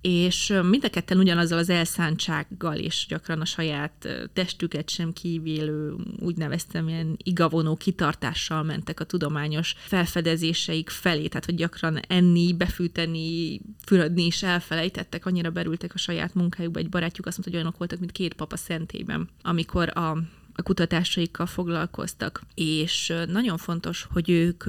és 0.00 0.54
mind 0.62 0.84
a 0.84 0.90
ketten 0.90 1.18
ugyanazzal 1.18 1.58
az 1.58 1.68
elszántsággal 1.68 2.76
és 2.76 3.06
gyakran 3.08 3.40
a 3.40 3.44
saját 3.44 4.08
testüket 4.32 4.90
sem 4.90 5.12
kívülő, 5.12 5.94
úgy 6.18 6.36
neveztem, 6.36 6.88
ilyen 6.88 7.16
igavonó 7.22 7.76
kitartással 7.76 8.62
mentek 8.62 9.00
a 9.00 9.04
tudományos 9.04 9.74
felfedezéseik 9.78 10.90
felé, 10.90 11.26
tehát 11.26 11.44
hogy 11.44 11.54
gyakran 11.54 12.00
enni, 12.08 12.52
befűteni, 12.52 13.60
fürödni 13.84 14.26
is 14.26 14.42
elfelejtettek, 14.42 15.26
annyira 15.26 15.50
berültek 15.50 15.94
a 15.94 15.98
saját 15.98 16.34
munkájukba. 16.34 16.78
Egy 16.78 16.88
barátjuk 16.88 17.26
azt 17.26 17.36
mondta, 17.36 17.50
hogy 17.50 17.60
olyanok 17.60 17.78
voltak, 17.78 17.98
mint 17.98 18.12
két 18.12 18.34
papa 18.34 18.56
szentében, 18.56 19.28
amikor 19.42 19.98
a 19.98 20.18
a 20.58 20.62
kutatásaikkal 20.62 21.46
foglalkoztak. 21.46 22.42
És 22.54 23.12
nagyon 23.26 23.56
fontos, 23.56 24.06
hogy 24.12 24.30
ők 24.30 24.64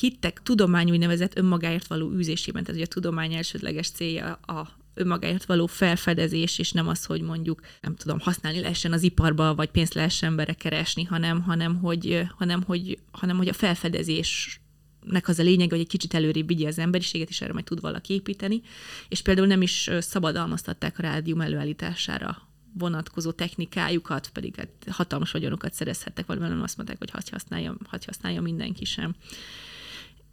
hittek 0.00 0.42
tudomány 0.42 0.90
úgynevezett 0.90 1.38
önmagáért 1.38 1.86
való 1.86 2.12
űzésében, 2.12 2.64
tehát 2.64 2.80
hogy 2.80 2.88
a 2.90 2.94
tudomány 2.94 3.34
elsődleges 3.34 3.90
célja 3.90 4.32
a 4.32 4.68
önmagáért 4.94 5.44
való 5.44 5.66
felfedezés, 5.66 6.58
és 6.58 6.72
nem 6.72 6.88
az, 6.88 7.04
hogy 7.04 7.20
mondjuk, 7.20 7.60
nem 7.80 7.94
tudom, 7.96 8.18
használni 8.20 8.60
lehessen 8.60 8.92
az 8.92 9.02
iparba, 9.02 9.54
vagy 9.54 9.70
pénzt 9.70 9.94
lehessen 9.94 10.28
emberre 10.28 10.52
keresni, 10.52 11.04
hanem, 11.04 11.42
hanem, 11.42 11.76
hogy, 11.76 12.26
hanem, 12.36 12.62
hogy, 12.62 12.98
hanem, 13.10 13.36
hogy 13.36 13.48
a 13.48 13.52
felfedezés 13.52 14.60
nek 15.00 15.28
az 15.28 15.38
a 15.38 15.42
lényeg, 15.42 15.70
hogy 15.70 15.80
egy 15.80 15.88
kicsit 15.88 16.14
előrébb 16.14 16.46
vigye 16.46 16.68
az 16.68 16.78
emberiséget, 16.78 17.28
és 17.28 17.40
erre 17.40 17.52
majd 17.52 17.64
tud 17.64 17.80
valaki 17.80 18.14
építeni, 18.14 18.60
és 19.08 19.22
például 19.22 19.46
nem 19.46 19.62
is 19.62 19.90
szabadalmaztatták 19.98 20.98
a 20.98 21.02
rádium 21.02 21.40
előállítására 21.40 22.48
vonatkozó 22.78 23.30
technikájukat, 23.30 24.28
pedig 24.28 24.56
hát 24.56 24.68
hatalmas 24.90 25.30
vagyonokat 25.30 25.72
szerezhettek, 25.72 26.26
valami 26.26 26.48
nem 26.48 26.62
azt 26.62 26.76
mondták, 26.76 26.98
hogy 26.98 27.10
hagy 27.10 27.28
használja, 27.28 27.76
hagy 27.88 28.04
használja 28.04 28.40
mindenki 28.40 28.84
sem 28.84 29.14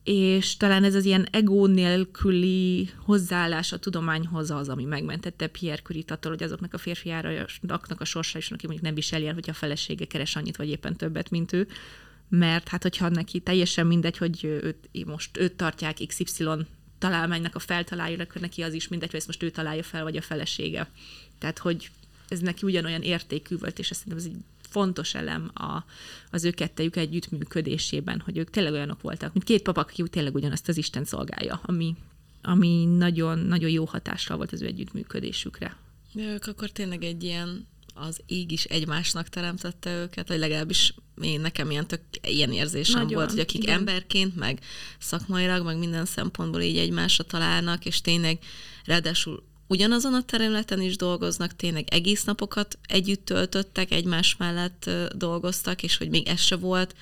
és 0.03 0.57
talán 0.57 0.83
ez 0.83 0.95
az 0.95 1.05
ilyen 1.05 1.27
ego 1.31 1.67
nélküli 1.67 2.89
hozzáállás 2.97 3.71
a 3.71 3.79
tudományhoz 3.79 4.51
az, 4.51 4.69
ami 4.69 4.83
megmentette 4.83 5.47
Pierre 5.47 5.81
Curie-t 5.81 6.11
attól, 6.11 6.31
hogy 6.31 6.43
azoknak 6.43 6.73
a 6.73 6.77
férfiáraknak 6.77 8.01
a 8.01 8.05
sorsa 8.05 8.37
is, 8.37 8.51
aki 8.51 8.65
mondjuk 8.65 8.85
nem 8.85 8.95
viseli 8.95 9.27
el, 9.27 9.33
hogy 9.33 9.49
a 9.49 9.53
felesége 9.53 10.05
keres 10.05 10.35
annyit, 10.35 10.57
vagy 10.57 10.69
éppen 10.69 10.95
többet, 10.95 11.29
mint 11.29 11.53
ő, 11.53 11.67
mert 12.29 12.67
hát 12.67 12.81
hogyha 12.81 13.09
neki 13.09 13.39
teljesen 13.39 13.87
mindegy, 13.87 14.17
hogy 14.17 14.43
őt, 14.43 15.05
most 15.05 15.37
őt 15.37 15.53
tartják 15.53 15.97
XY 16.07 16.45
találmánynak 16.97 17.55
a 17.55 17.59
feltalálja, 17.59 18.21
akkor 18.21 18.41
neki 18.41 18.61
az 18.61 18.73
is 18.73 18.87
mindegy, 18.87 19.09
hogy 19.09 19.19
ezt 19.19 19.27
most 19.27 19.43
ő 19.43 19.49
találja 19.49 19.83
fel, 19.83 20.03
vagy 20.03 20.17
a 20.17 20.21
felesége. 20.21 20.89
Tehát, 21.37 21.57
hogy 21.57 21.89
ez 22.27 22.39
neki 22.39 22.65
ugyanolyan 22.65 23.01
értékű 23.01 23.57
volt, 23.57 23.79
és 23.79 23.91
azt 23.91 23.99
szerintem 23.99 24.31
ez 24.31 24.37
egy 24.37 24.43
fontos 24.73 25.13
elem 25.13 25.51
a, 25.53 25.83
az 26.31 26.43
ő 26.43 26.51
kettejük 26.51 26.95
együttműködésében, 26.95 28.19
hogy 28.25 28.37
ők 28.37 28.49
tényleg 28.49 28.73
olyanok 28.73 29.01
voltak, 29.01 29.33
mint 29.33 29.45
két 29.45 29.61
papa, 29.61 29.81
aki 29.81 30.03
tényleg 30.03 30.35
ugyanazt 30.35 30.67
az 30.67 30.77
Isten 30.77 31.05
szolgálja, 31.05 31.61
ami, 31.63 31.95
ami 32.41 32.85
nagyon, 32.85 33.39
nagyon 33.39 33.69
jó 33.69 33.85
hatással 33.85 34.37
volt 34.37 34.51
az 34.51 34.61
ő 34.61 34.65
együttműködésükre. 34.65 35.75
De 36.11 36.23
ők 36.33 36.47
akkor 36.47 36.69
tényleg 36.69 37.03
egy 37.03 37.23
ilyen 37.23 37.67
az 37.93 38.19
ég 38.25 38.51
is 38.51 38.63
egymásnak 38.63 39.29
teremtette 39.29 39.95
őket, 39.95 40.27
vagy 40.27 40.39
legalábbis 40.39 40.93
én 41.21 41.41
nekem 41.41 41.71
ilyen, 41.71 41.87
tök, 41.87 42.01
ilyen 42.21 42.51
érzésem 42.51 43.01
Nagyon, 43.01 43.17
volt, 43.17 43.29
hogy 43.29 43.39
akik 43.39 43.63
igen. 43.63 43.77
emberként, 43.77 44.35
meg 44.35 44.59
szakmailag, 44.99 45.65
meg 45.65 45.77
minden 45.77 46.05
szempontból 46.05 46.61
így 46.61 46.77
egymásra 46.77 47.23
találnak, 47.23 47.85
és 47.85 48.01
tényleg 48.01 48.39
ráadásul 48.85 49.43
ugyanazon 49.73 50.13
a 50.13 50.23
területen 50.23 50.81
is 50.81 50.95
dolgoznak, 50.95 51.55
tényleg 51.55 51.87
egész 51.89 52.23
napokat 52.23 52.77
együtt 52.87 53.25
töltöttek, 53.25 53.91
egymás 53.91 54.35
mellett 54.37 54.89
dolgoztak, 55.15 55.83
és 55.83 55.97
hogy 55.97 56.09
még 56.09 56.27
ez 56.27 56.39
se 56.39 56.55
volt 56.55 56.95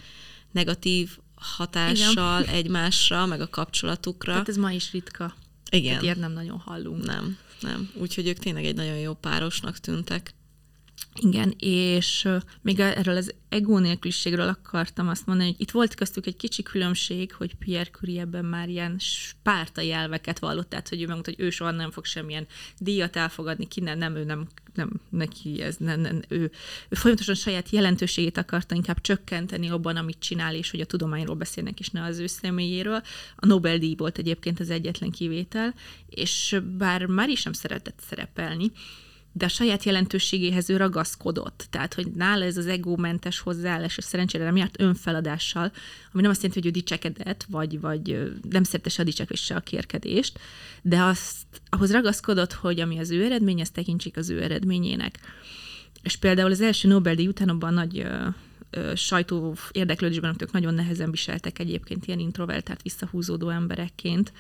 negatív 0.52 1.18
hatással 1.36 2.42
Igen. 2.42 2.54
egymásra, 2.54 3.26
meg 3.26 3.42
a 3.42 3.50
kapcsolatukra. 3.50 4.34
Hát 4.34 4.50
ez 4.50 4.58
ma 4.58 4.72
is 4.72 4.92
ritka. 4.92 5.36
Igen. 5.72 5.94
Hát 5.94 6.04
ilyet 6.04 6.18
nem 6.18 6.32
nagyon 6.32 6.60
hallunk. 6.60 7.06
Nem, 7.06 7.38
nem. 7.60 7.92
Úgyhogy 7.94 8.28
ők 8.28 8.38
tényleg 8.38 8.66
egy 8.66 8.76
nagyon 8.76 8.98
jó 8.98 9.14
párosnak 9.14 9.78
tűntek. 9.78 10.34
Igen, 11.20 11.56
és 11.60 12.28
még 12.62 12.80
erről 12.80 13.16
az 13.16 13.34
ego 13.50 13.80
nélküliségről 13.80 14.48
akartam 14.48 15.08
azt 15.08 15.26
mondani, 15.26 15.50
hogy 15.50 15.62
itt 15.62 15.72
volt 15.72 15.96
köztük 15.96 16.26
egy 16.26 16.36
kicsi 16.36 16.64
különbség, 16.64 17.34
hogy 17.34 17.56
Pierre 17.56 17.90
Curie 17.90 18.22
ebben 18.22 18.46
már 18.46 18.70
ilyen 18.70 18.96
spártai 19.00 19.92
elveket 19.92 20.40
vallott, 20.40 20.70
tehát 20.70 20.90
hogy 20.90 20.98
ő 20.98 21.06
megmondta, 21.06 21.32
hogy 21.36 21.46
ő 21.46 21.50
soha 21.50 21.72
nem 21.72 21.92
fog 21.92 22.06
semmilyen 22.06 22.48
díjat 22.78 23.16
elfogadni, 23.16 23.68
ki 23.68 23.80
nem, 23.80 23.98
nem 23.98 24.16
ő 24.16 24.24
nem, 24.24 24.48
nem 24.74 24.92
neki 25.10 25.62
ez, 25.62 25.76
nem, 25.78 26.00
nem, 26.00 26.22
ő, 26.28 26.52
ő 26.90 26.96
folyamatosan 26.96 27.36
saját 27.36 27.70
jelentőségét 27.70 28.38
akarta 28.38 28.76
inkább 28.76 29.02
csökkenteni 29.02 29.70
abban, 29.70 29.96
amit 29.96 30.20
csinál, 30.20 30.56
és 30.56 30.72
hogy 30.72 30.82
a 30.82 30.86
tudományról 30.86 31.36
beszélnek, 31.36 31.80
és 31.80 31.90
ne 31.90 32.04
az 32.04 32.20
ő 32.20 32.28
személyéről. 32.28 33.02
A 33.36 33.46
Nobel-díj 33.46 33.96
volt 33.98 34.18
egyébként 34.18 34.60
az 34.60 34.70
egyetlen 34.70 35.12
kivétel, 35.12 35.74
és 36.10 36.62
bár 36.78 37.06
már 37.06 37.30
is 37.30 37.40
sem 37.40 37.54
szeretett 37.54 38.00
szerepelni, 38.08 38.72
de 39.34 39.46
a 39.46 39.50
saját 39.50 39.84
jelentőségéhez 39.84 40.70
ő 40.70 40.78
ragaszkodott. 40.78 41.68
Tehát, 41.70 41.94
hogy 41.94 42.08
nála 42.08 42.46
ez 42.46 42.58
az 42.58 42.68
egómentes 42.68 43.40
hozzáállás, 43.40 43.98
és 43.98 44.04
szerencsére 44.04 44.44
nem 44.44 44.56
járt 44.56 44.82
önfeladással, 44.82 45.72
ami 46.12 46.22
nem 46.22 46.32
azt 46.32 46.44
jelenti, 46.44 46.62
hogy 46.62 46.70
ő 46.70 46.80
dicsekedett, 46.80 47.46
vagy, 47.50 47.80
vagy 47.80 48.32
nem 48.50 48.64
szerette 48.64 48.90
se 48.90 49.02
a 49.02 49.06
dicsekvést, 49.06 49.44
se 49.44 49.56
a 49.56 49.60
kérkedést, 49.60 50.40
de 50.82 51.02
azt, 51.02 51.46
ahhoz 51.70 51.92
ragaszkodott, 51.92 52.54
hogy 52.54 52.80
ami 52.80 53.00
az 53.00 53.12
ő 53.12 53.24
eredmény, 53.24 53.62
azt 53.62 53.74
tekintsék 53.74 54.18
az 54.18 54.30
ő 54.30 54.42
eredményének. 54.44 55.20
És 56.04 56.16
például 56.16 56.52
az 56.52 56.62
első 56.62 56.88
Nobel-díj 56.88 57.28
után 57.28 57.50
abban 57.50 57.74
nagy 57.74 58.08
sajtó 58.96 59.56
érdeklődésben, 59.72 60.36
ők 60.40 60.52
nagyon 60.52 60.74
nehezen 60.74 61.12
viseltek 61.12 61.60
egyébként 61.60 62.06
ilyen 62.06 62.20
introvertált, 62.20 62.82
visszahúzódó 62.82 63.50
emberekként, 63.50 64.32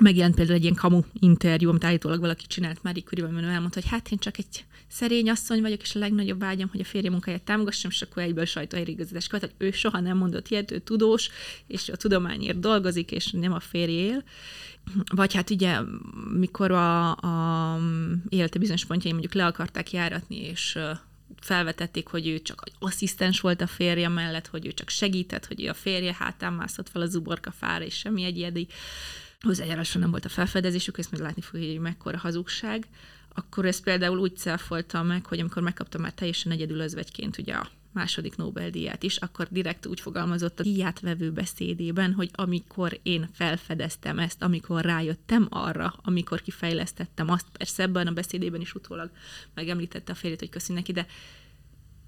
megjelent 0.00 0.34
például 0.34 0.56
egy 0.56 0.62
ilyen 0.62 0.74
kamu 0.74 1.00
interjú, 1.20 1.68
amit 1.68 1.84
állítólag 1.84 2.20
valaki 2.20 2.46
csinált 2.46 2.82
Marie 2.82 3.02
Curie-val, 3.02 3.32
mert 3.32 3.46
elmondta, 3.46 3.80
hogy 3.80 3.90
hát 3.90 4.10
én 4.10 4.18
csak 4.18 4.38
egy 4.38 4.64
szerény 4.88 5.30
asszony 5.30 5.60
vagyok, 5.60 5.80
és 5.80 5.94
a 5.94 5.98
legnagyobb 5.98 6.40
vágyam, 6.40 6.68
hogy 6.68 6.80
a 6.80 6.84
férje 6.84 7.10
munkáját 7.10 7.42
támogassam, 7.42 7.90
és 7.90 8.02
akkor 8.02 8.22
egyből 8.22 8.44
sajtóhelyigazítás 8.44 9.26
követ, 9.26 9.54
hogy 9.56 9.66
ő 9.66 9.70
soha 9.70 10.00
nem 10.00 10.16
mondott 10.16 10.48
ilyet, 10.48 10.70
ő 10.70 10.78
tudós, 10.78 11.30
és 11.66 11.88
a 11.88 11.96
tudományért 11.96 12.60
dolgozik, 12.60 13.10
és 13.10 13.30
nem 13.30 13.52
a 13.52 13.60
férje 13.60 13.98
él. 13.98 14.22
Vagy 15.14 15.34
hát 15.34 15.50
ugye, 15.50 15.78
mikor 16.38 16.70
a, 16.70 17.10
a 17.10 17.78
élete 18.28 18.58
bizonyos 18.58 18.84
pontjai 18.84 19.12
mondjuk 19.12 19.34
le 19.34 19.46
akarták 19.46 19.92
járatni, 19.92 20.36
és 20.36 20.78
felvetették, 21.40 22.06
hogy 22.06 22.28
ő 22.28 22.42
csak 22.42 22.64
asszisztens 22.78 23.40
volt 23.40 23.60
a 23.60 23.66
férje 23.66 24.08
mellett, 24.08 24.46
hogy 24.46 24.66
ő 24.66 24.72
csak 24.72 24.88
segített, 24.88 25.46
hogy 25.46 25.64
ő 25.64 25.68
a 25.68 25.74
férje 25.74 26.16
hátán 26.18 26.52
mászott 26.52 26.88
fel 26.88 27.02
a 27.02 27.06
zuborka 27.06 27.50
fára, 27.50 27.84
és 27.84 27.94
semmi 27.94 28.22
egyedi 28.22 28.66
hozzájárásra 29.40 30.00
nem 30.00 30.10
volt 30.10 30.24
a 30.24 30.28
felfedezésük, 30.28 30.98
ezt 30.98 31.10
még 31.10 31.20
látni 31.20 31.42
fogja, 31.42 31.68
hogy 31.70 31.80
mekkora 31.80 32.18
hazugság, 32.18 32.86
akkor 33.34 33.64
ezt 33.64 33.82
például 33.82 34.18
úgy 34.18 34.36
cáfolta 34.36 35.02
meg, 35.02 35.26
hogy 35.26 35.38
amikor 35.38 35.62
megkapta 35.62 35.98
már 35.98 36.12
teljesen 36.12 36.52
egyedül 36.52 36.80
özvegyként 36.80 37.38
ugye 37.38 37.54
a 37.54 37.70
második 37.92 38.36
Nobel-díját 38.36 39.02
is, 39.02 39.16
akkor 39.16 39.48
direkt 39.50 39.86
úgy 39.86 40.00
fogalmazott 40.00 40.60
a 40.60 40.62
díját 40.62 41.00
vevő 41.00 41.30
beszédében, 41.32 42.12
hogy 42.12 42.30
amikor 42.32 42.98
én 43.02 43.28
felfedeztem 43.32 44.18
ezt, 44.18 44.42
amikor 44.42 44.84
rájöttem 44.84 45.46
arra, 45.50 45.94
amikor 46.02 46.42
kifejlesztettem 46.42 47.30
azt, 47.30 47.46
persze 47.52 47.82
ebben 47.82 48.06
a 48.06 48.12
beszédében 48.12 48.60
is 48.60 48.74
utólag 48.74 49.10
megemlítette 49.54 50.12
a 50.12 50.14
férjét, 50.14 50.38
hogy 50.38 50.48
köszi 50.48 50.72
neki, 50.72 50.92
de 50.92 51.06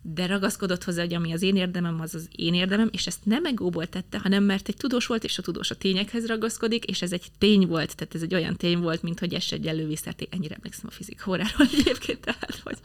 de 0.03 0.27
ragaszkodott 0.27 0.85
hozzá, 0.85 1.03
hogy 1.03 1.15
ami 1.15 1.33
az 1.33 1.43
én 1.43 1.57
érdemem, 1.57 2.01
az 2.01 2.15
az 2.15 2.29
én 2.37 2.55
érdemem, 2.55 2.89
és 2.93 3.07
ezt 3.07 3.25
nem 3.25 3.45
egóból 3.45 3.87
tette, 3.87 4.19
hanem 4.19 4.45
mert 4.45 4.69
egy 4.69 4.77
tudós 4.77 5.07
volt, 5.07 5.25
és 5.25 5.39
a 5.39 5.43
tudós 5.43 5.71
a 5.71 5.75
tényekhez 5.75 6.27
ragaszkodik, 6.27 6.85
és 6.85 7.03
ez 7.03 7.13
egy 7.13 7.27
tény 7.39 7.67
volt, 7.67 7.97
tehát 7.97 8.15
ez 8.15 8.23
egy 8.23 8.35
olyan 8.35 8.57
tény 8.57 8.79
volt, 8.79 9.03
mint 9.03 9.19
hogy 9.19 9.35
ez 9.35 9.45
egy 9.51 9.67
elővészterték. 9.67 10.35
Ennyire 10.35 10.55
emlékszem 10.55 10.87
a 10.89 10.91
fizik 10.91 11.27
óráról 11.27 11.67
egyébként, 11.79 12.21
tehát 12.21 12.61
hogy 12.65 12.77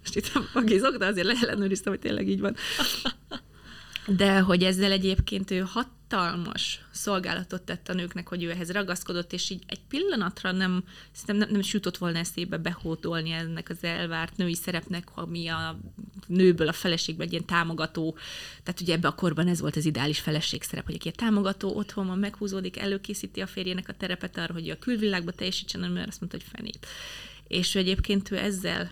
most 0.00 0.16
itt 0.16 0.32
magizok, 0.54 0.96
de 0.96 1.06
azért 1.06 1.26
leellenőriztem, 1.26 1.92
hogy 1.92 2.00
tényleg 2.00 2.28
így 2.28 2.40
van. 2.40 2.56
De 4.06 4.40
hogy 4.40 4.62
ezzel 4.62 4.92
egyébként 4.92 5.50
ő 5.50 5.58
hatalmas 5.58 6.84
szolgálatot 6.90 7.62
tett 7.62 7.88
a 7.88 7.94
nőknek, 7.94 8.28
hogy 8.28 8.42
ő 8.42 8.50
ehhez 8.50 8.70
ragaszkodott, 8.70 9.32
és 9.32 9.50
így 9.50 9.62
egy 9.66 9.80
pillanatra 9.88 10.52
nem, 10.52 10.84
szerintem 11.12 11.36
nem, 11.36 11.48
nem 11.50 11.60
is 11.60 11.72
jutott 11.72 11.96
volna 11.96 12.18
eszébe 12.18 12.56
behódolni 12.56 13.30
ennek 13.30 13.68
az 13.68 13.84
elvárt 13.84 14.36
női 14.36 14.54
szerepnek, 14.54 15.08
ami 15.14 15.48
a 15.48 15.78
nőből 16.26 16.68
a 16.68 16.72
feleségben 16.72 17.26
egy 17.26 17.32
ilyen 17.32 17.46
támogató, 17.46 18.16
tehát 18.62 18.80
ugye 18.80 18.94
ebbe 18.94 19.08
a 19.08 19.14
korban 19.14 19.48
ez 19.48 19.60
volt 19.60 19.76
az 19.76 19.84
ideális 19.84 20.20
feleség 20.20 20.62
szerep, 20.62 20.84
hogy 20.84 20.94
aki 20.94 21.08
a 21.08 21.12
támogató 21.12 21.76
otthon 21.76 22.06
van, 22.06 22.18
meghúzódik, 22.18 22.78
előkészíti 22.78 23.40
a 23.40 23.46
férjének 23.46 23.88
a 23.88 23.92
terepet 23.92 24.38
arra, 24.38 24.52
hogy 24.52 24.70
a 24.70 24.78
külvilágba 24.78 25.30
teljesítsen, 25.30 25.90
mert 25.90 26.08
azt 26.08 26.20
mondta, 26.20 26.38
hogy 26.38 26.46
fenét. 26.52 26.86
És 27.48 27.74
ő 27.74 27.78
egyébként 27.78 28.30
ő 28.30 28.38
ezzel 28.38 28.90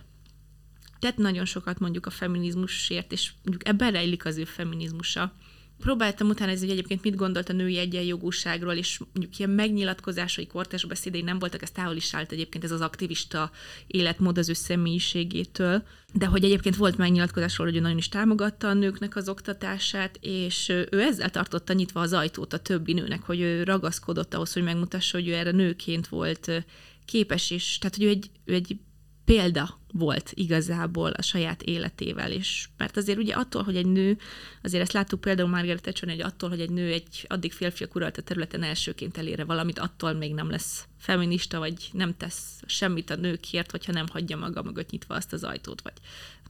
tett 1.02 1.16
nagyon 1.16 1.44
sokat 1.44 1.78
mondjuk 1.78 2.06
a 2.06 2.11
feminizmusért, 2.11 3.12
és 3.12 3.32
mondjuk 3.42 3.68
ebben 3.68 3.92
rejlik 3.92 4.25
az 4.25 4.37
ő 4.37 4.44
feminizmusa. 4.44 5.32
Próbáltam 5.78 6.28
utána 6.28 6.59
hogy 6.59 6.71
egyébként 6.71 7.02
mit 7.02 7.16
gondolt 7.16 7.49
a 7.49 7.52
női 7.52 7.78
egyenjogúságról, 7.78 8.73
és 8.73 8.99
mondjuk 8.99 9.38
ilyen 9.38 9.50
megnyilatkozásai, 9.50 10.47
kortás 10.47 10.85
beszédei 10.85 11.23
nem 11.23 11.38
voltak, 11.38 11.62
ez 11.62 11.71
távol 11.71 11.97
is 11.97 12.14
állt 12.14 12.32
egyébként 12.32 12.64
ez 12.64 12.71
az 12.71 12.80
aktivista 12.80 13.50
életmód 13.87 14.38
az 14.38 14.49
ő 14.49 14.52
személyiségétől, 14.52 15.82
de 16.12 16.26
hogy 16.26 16.44
egyébként 16.44 16.76
volt 16.76 16.97
megnyilatkozásról, 16.97 17.66
hogy 17.66 17.76
ő 17.76 17.80
nagyon 17.80 17.99
is 17.99 18.09
támogatta 18.09 18.68
a 18.68 18.75
nőknek 18.75 19.16
az 19.16 19.28
oktatását, 19.28 20.18
és 20.21 20.68
ő 20.68 21.00
ezzel 21.00 21.30
tartotta 21.30 21.73
nyitva 21.73 22.00
az 22.00 22.12
ajtót 22.12 22.52
a 22.52 22.59
többi 22.59 22.92
nőnek, 22.92 23.23
hogy 23.23 23.40
ő 23.40 23.62
ragaszkodott 23.62 24.35
ahhoz, 24.35 24.52
hogy 24.52 24.62
megmutassa, 24.62 25.18
hogy 25.18 25.28
ő 25.28 25.35
erre 25.35 25.50
nőként 25.50 26.06
volt 26.09 26.64
képes, 27.04 27.50
és 27.50 27.78
tehát, 27.78 27.97
hogy 27.97 28.04
ő 28.04 28.09
egy, 28.09 28.30
ő 28.44 28.54
egy 28.54 28.76
példa 29.25 29.80
volt 29.92 30.30
igazából 30.34 31.11
a 31.11 31.22
saját 31.22 31.62
életével, 31.62 32.30
és 32.30 32.68
mert 32.76 32.96
azért 32.96 33.18
ugye 33.18 33.34
attól, 33.34 33.62
hogy 33.62 33.76
egy 33.76 33.87
nő, 33.87 34.18
azért 34.62 34.82
ezt 34.82 34.92
láttuk 34.92 35.20
például 35.20 35.49
Margaret 35.49 35.82
Thatcher, 35.82 36.08
hogy 36.08 36.20
attól, 36.20 36.49
hogy 36.49 36.61
egy 36.61 36.70
nő 36.70 36.92
egy 36.92 37.26
addig 37.28 37.52
férfiak 37.52 37.94
uralta 37.94 38.22
területen 38.22 38.62
elsőként 38.62 39.18
elére 39.18 39.44
valamit, 39.44 39.78
attól 39.78 40.12
még 40.12 40.34
nem 40.34 40.50
lesz 40.50 40.87
feminista, 40.99 41.58
vagy 41.58 41.90
nem 41.92 42.16
tesz 42.16 42.62
semmit 42.66 43.11
a 43.11 43.16
nőkért, 43.16 43.70
hogyha 43.70 43.92
nem 43.92 44.07
hagyja 44.09 44.37
maga 44.37 44.62
mögött 44.62 44.90
nyitva 44.90 45.14
azt 45.14 45.33
az 45.33 45.44
ajtót, 45.44 45.81
vagy 45.83 45.92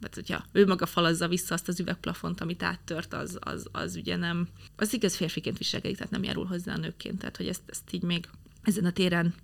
mert 0.01 0.15
hogyha 0.15 0.45
ő 0.53 0.67
maga 0.67 0.87
falazza 0.87 1.29
vissza 1.29 1.55
azt 1.55 1.69
az 1.69 1.81
üvegplafont, 1.81 2.41
amit 2.41 2.63
áttört, 2.63 3.15
az, 3.15 3.39
az, 3.41 3.69
az 3.73 3.97
ugye 3.97 4.17
nem, 4.17 4.49
az 4.77 4.95
igaz 4.95 5.17
férfiként 5.17 5.59
viselkedik, 5.59 5.97
tehát 5.97 6.13
nem 6.13 6.23
járul 6.23 6.47
hozzá 6.47 6.75
a 6.75 6.79
nőként, 6.79 7.19
tehát 7.19 7.37
hogy 7.37 7.49
ezt, 7.49 7.63
ezt 7.67 7.93
így 7.93 8.03
még 8.03 8.29
ezen 8.63 8.85
a 8.85 8.93
téren 8.93 9.35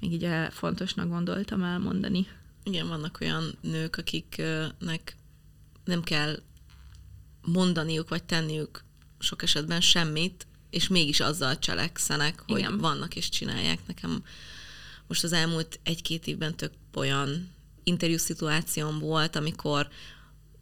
még 0.00 0.12
így 0.12 0.28
fontosnak 0.50 1.08
gondoltam 1.08 1.62
elmondani. 1.62 2.26
Igen, 2.68 2.88
vannak 2.88 3.18
olyan 3.20 3.58
nők, 3.60 3.96
akiknek 3.96 5.16
nem 5.84 6.02
kell 6.02 6.42
mondaniuk 7.42 8.08
vagy 8.08 8.24
tenniük 8.24 8.84
sok 9.18 9.42
esetben 9.42 9.80
semmit, 9.80 10.46
és 10.70 10.88
mégis 10.88 11.20
azzal 11.20 11.58
cselekszenek, 11.58 12.42
hogy 12.46 12.58
Igen. 12.58 12.78
vannak 12.78 13.16
és 13.16 13.28
csinálják. 13.28 13.78
Nekem 13.86 14.24
most 15.06 15.24
az 15.24 15.32
elmúlt 15.32 15.80
egy-két 15.82 16.26
évben 16.26 16.56
tök 16.56 16.72
olyan 16.94 17.50
interjú 17.84 18.16
szituációm 18.16 18.98
volt, 18.98 19.36
amikor 19.36 19.88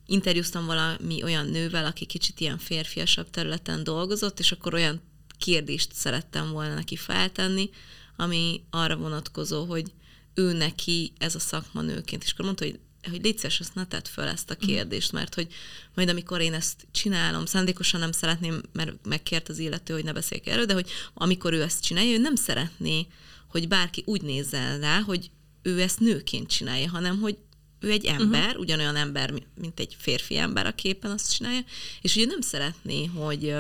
interjúztam 0.07 0.67
valami 0.67 1.23
olyan 1.23 1.47
nővel, 1.47 1.85
aki 1.85 2.07
kicsit 2.07 2.41
ilyen 2.41 2.59
férfiasabb 2.59 3.31
területen 3.31 3.85
dolgozott, 3.85 4.39
és 4.39 4.53
akkor 4.53 4.75
olyan 4.75 5.01
kérdést 5.39 5.93
szerettem 5.93 6.51
volna 6.51 6.75
neki 6.75 6.97
feltenni, 6.97 7.71
ami 8.17 8.65
arra 8.71 8.97
vonatkozó, 8.97 9.65
hogy 9.65 9.93
ő 10.37 10.53
neki 10.53 11.13
ez 11.19 11.35
a 11.35 11.39
szakma 11.39 11.81
nőként. 11.81 12.25
És 12.25 12.33
akkor 12.33 12.45
mondta, 12.45 12.65
hogy 12.65 12.79
hogy 13.11 13.23
légy 13.23 13.37
szíves, 13.37 13.61
azt 13.61 13.75
ne 13.75 13.87
tedd 13.87 14.05
föl 14.13 14.25
ezt 14.25 14.51
a 14.51 14.57
mhm. 14.59 14.67
kérdést, 14.67 15.13
mert 15.13 15.35
hogy 15.35 15.47
majd 15.95 16.09
amikor 16.09 16.41
én 16.41 16.55
ezt 16.55 16.87
csinálom, 16.91 17.47
szándékosan 17.47 18.01
nem 18.01 18.13
szeretném, 18.13 18.61
mert 18.73 19.07
megkért 19.07 19.49
az 19.49 19.59
illető, 19.59 19.95
hogy 19.95 20.05
ne 20.05 20.13
beszéljek 20.13 20.47
erről, 20.47 20.65
de 20.65 20.75
hogy 20.75 20.91
amikor 21.15 21.53
ő 21.53 21.63
ezt 21.63 21.83
csinálja, 21.83 22.17
ő 22.17 22.19
nem 22.19 22.35
szeretné, 22.35 23.07
hogy 23.49 23.69
bárki 23.69 24.03
úgy 24.07 24.23
nézzen 24.23 24.81
rá, 24.81 25.01
hogy 25.01 25.31
ő 25.63 25.81
ezt 25.81 26.01
nőként 26.01 26.49
csinálja, 26.49 26.91
hanem 26.91 27.21
hogy 27.21 27.39
ő 27.81 27.91
egy 27.91 28.05
mhm. 28.05 28.21
ember, 28.21 28.47
uh-huh. 28.47 28.61
ugyanolyan 28.61 28.97
ember, 28.97 29.33
mint 29.61 29.81
egy 29.81 29.97
férfi 29.99 30.37
ember 30.37 30.67
a 30.67 30.75
képen 30.75 31.11
azt 31.11 31.35
csinálja, 31.35 31.65
és 32.01 32.17
ugye 32.17 32.27
nem 32.27 32.41
szeretné, 32.41 33.05
hogy 33.05 33.55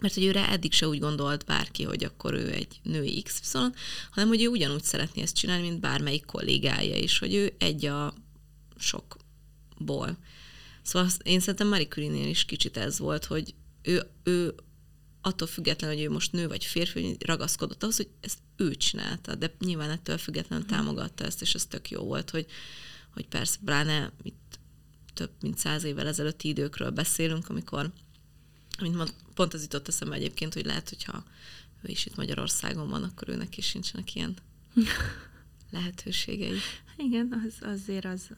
mert 0.00 0.14
hogy 0.14 0.24
őre 0.24 0.48
eddig 0.48 0.72
se 0.72 0.88
úgy 0.88 0.98
gondolt 0.98 1.44
bárki, 1.44 1.82
hogy 1.82 2.04
akkor 2.04 2.34
ő 2.34 2.52
egy 2.52 2.80
női 2.82 3.22
XY, 3.22 3.58
hanem 4.10 4.28
hogy 4.28 4.42
ő 4.42 4.46
ugyanúgy 4.46 4.82
szeretné 4.82 5.22
ezt 5.22 5.36
csinálni, 5.36 5.68
mint 5.68 5.80
bármelyik 5.80 6.24
kollégája, 6.24 6.94
és 6.94 7.18
hogy 7.18 7.34
ő 7.34 7.54
egy 7.58 7.86
a 7.86 8.14
sokból. 8.76 10.18
Szóval 10.82 11.10
én 11.22 11.40
szerintem 11.40 11.68
Marie 11.68 11.88
Curie-nél 11.88 12.28
is 12.28 12.44
kicsit 12.44 12.76
ez 12.76 12.98
volt, 12.98 13.24
hogy 13.24 13.54
ő, 13.82 14.02
ő 14.22 14.54
attól 15.20 15.48
függetlenül, 15.48 15.96
hogy 15.96 16.04
ő 16.04 16.10
most 16.10 16.32
nő 16.32 16.48
vagy 16.48 16.64
férfi, 16.64 17.02
hogy 17.02 17.26
ragaszkodott 17.26 17.82
ahhoz, 17.82 17.96
hogy 17.96 18.08
ezt 18.20 18.38
ő 18.56 18.74
csinálta, 18.74 19.34
de 19.34 19.56
nyilván 19.58 19.90
ettől 19.90 20.18
függetlenül 20.18 20.66
támogatta 20.66 21.24
ezt, 21.24 21.42
és 21.42 21.54
ez 21.54 21.66
tök 21.66 21.90
jó 21.90 22.02
volt, 22.02 22.30
hogy, 22.30 22.46
hogy 23.14 23.28
persze, 23.28 23.58
pláne 23.64 24.12
itt 24.22 24.58
több 25.14 25.30
mint 25.40 25.58
száz 25.58 25.84
évvel 25.84 26.06
ezelőtti 26.06 26.48
időkről 26.48 26.90
beszélünk, 26.90 27.48
amikor 27.48 27.92
mint 28.80 28.96
mond, 28.96 29.14
pont 29.34 29.54
az 29.54 29.62
jutott 29.62 29.88
eszembe 29.88 30.14
egyébként, 30.14 30.54
hogy 30.54 30.64
lehet, 30.64 30.88
hogyha 30.88 31.24
ő 31.82 31.90
is 31.90 32.06
itt 32.06 32.16
Magyarországon 32.16 32.88
van, 32.88 33.02
akkor 33.02 33.28
őnek 33.28 33.56
is 33.56 33.66
sincsenek 33.66 34.14
ilyen 34.14 34.36
lehetőségei. 35.70 36.58
Igen, 36.96 37.44
az, 37.46 37.68
azért 37.68 38.04
az, 38.04 38.30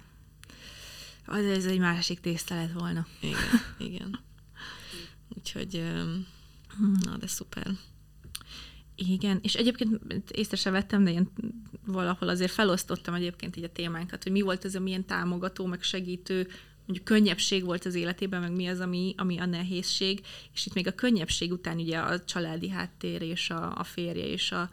az 1.27 1.45
ez 1.45 1.65
egy 1.65 1.79
másik 1.79 2.21
tészta 2.21 2.55
lett 2.55 2.73
volna. 2.73 3.07
Igen, 3.21 3.39
igen. 3.91 4.21
Úgyhogy, 5.37 5.83
na, 7.05 7.17
de 7.17 7.27
szuper. 7.27 7.71
Igen, 8.95 9.39
és 9.43 9.55
egyébként 9.55 10.01
észre 10.31 10.57
sem 10.57 10.73
vettem, 10.73 11.05
de 11.05 11.11
én 11.11 11.29
valahol 11.85 12.29
azért 12.29 12.53
felosztottam 12.53 13.15
egyébként 13.15 13.57
így 13.57 13.65
a 13.65 13.73
témánkat, 13.73 14.23
hogy 14.23 14.33
mi 14.33 14.41
volt 14.41 14.65
az, 14.65 14.75
amilyen 14.75 15.07
támogató, 15.07 15.67
meg 15.67 15.83
segítő 15.83 16.49
mondjuk 16.89 17.05
könnyebbség 17.05 17.65
volt 17.65 17.85
az 17.85 17.95
életében, 17.95 18.41
meg 18.41 18.53
mi 18.53 18.67
az, 18.67 18.81
ami, 18.81 19.15
ami 19.17 19.39
a 19.39 19.47
nehézség, 19.47 20.21
és 20.55 20.67
itt 20.67 20.75
még 20.75 20.87
a 20.87 20.95
könnyebbség 20.95 21.53
után 21.53 21.77
ugye 21.77 21.99
a 21.99 22.25
családi 22.25 22.69
háttér 22.69 23.23
és 23.23 23.51
a, 23.51 23.79
a 23.79 23.85
férje 23.85 24.27
és 24.27 24.53
a, 24.53 24.71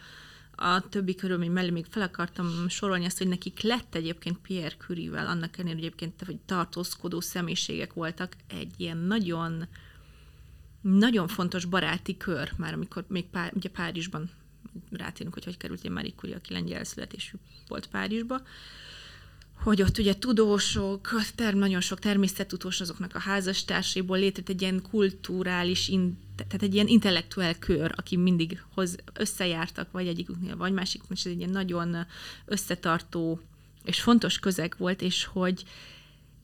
a 0.55 0.89
többi 0.89 1.15
körülmény 1.15 1.51
mellé 1.51 1.69
még 1.69 1.85
fel 1.89 2.01
akartam 2.01 2.67
sorolni 2.69 3.05
azt, 3.05 3.17
hogy 3.17 3.27
nekik 3.27 3.61
lett 3.61 3.95
egyébként 3.95 4.37
Pierre 4.37 4.75
Curie-vel, 4.77 5.27
annak 5.27 5.57
ellenére 5.57 5.77
egyébként, 5.77 6.23
hogy 6.25 6.37
tartózkodó 6.45 7.19
személyiségek 7.19 7.93
voltak, 7.93 8.35
egy 8.47 8.73
ilyen 8.77 8.97
nagyon 8.97 9.67
nagyon 10.81 11.27
fontos 11.27 11.65
baráti 11.65 12.17
kör, 12.17 12.51
már 12.57 12.73
amikor 12.73 13.05
még 13.07 13.25
Pár, 13.25 13.51
ugye 13.55 13.69
Párizsban 13.69 14.29
rátérünk, 14.91 15.33
hogy 15.33 15.43
hogy 15.43 15.57
került 15.57 15.79
ugye 15.79 15.89
Marie 15.89 16.13
Curie, 16.15 16.35
aki 16.35 16.53
lengyel 16.53 16.83
születésű 16.83 17.37
volt 17.67 17.87
Párizsba, 17.87 18.41
hogy 19.63 19.81
ott 19.81 19.97
ugye 19.97 20.17
tudósok, 20.17 21.09
term, 21.35 21.57
nagyon 21.57 21.81
sok 21.81 21.99
természettudós 21.99 22.81
azoknak 22.81 23.15
a 23.15 23.19
házastársaiból 23.19 24.17
létrejött 24.17 24.49
egy 24.49 24.61
ilyen 24.61 24.81
kulturális, 24.89 25.87
in, 25.87 26.17
tehát 26.35 26.63
egy 26.63 26.73
ilyen 26.73 26.87
intellektuál 26.87 27.59
kör, 27.59 27.93
aki 27.95 28.17
mindig 28.17 28.63
hoz, 28.73 28.95
összejártak, 29.13 29.91
vagy 29.91 30.07
egyiküknél, 30.07 30.57
vagy 30.57 30.73
másikuknél, 30.73 31.17
és 31.17 31.25
ez 31.25 31.31
egy 31.31 31.37
ilyen 31.37 31.49
nagyon 31.49 32.05
összetartó 32.45 33.39
és 33.83 34.01
fontos 34.01 34.39
közeg 34.39 34.75
volt, 34.77 35.01
és 35.01 35.25
hogy 35.25 35.63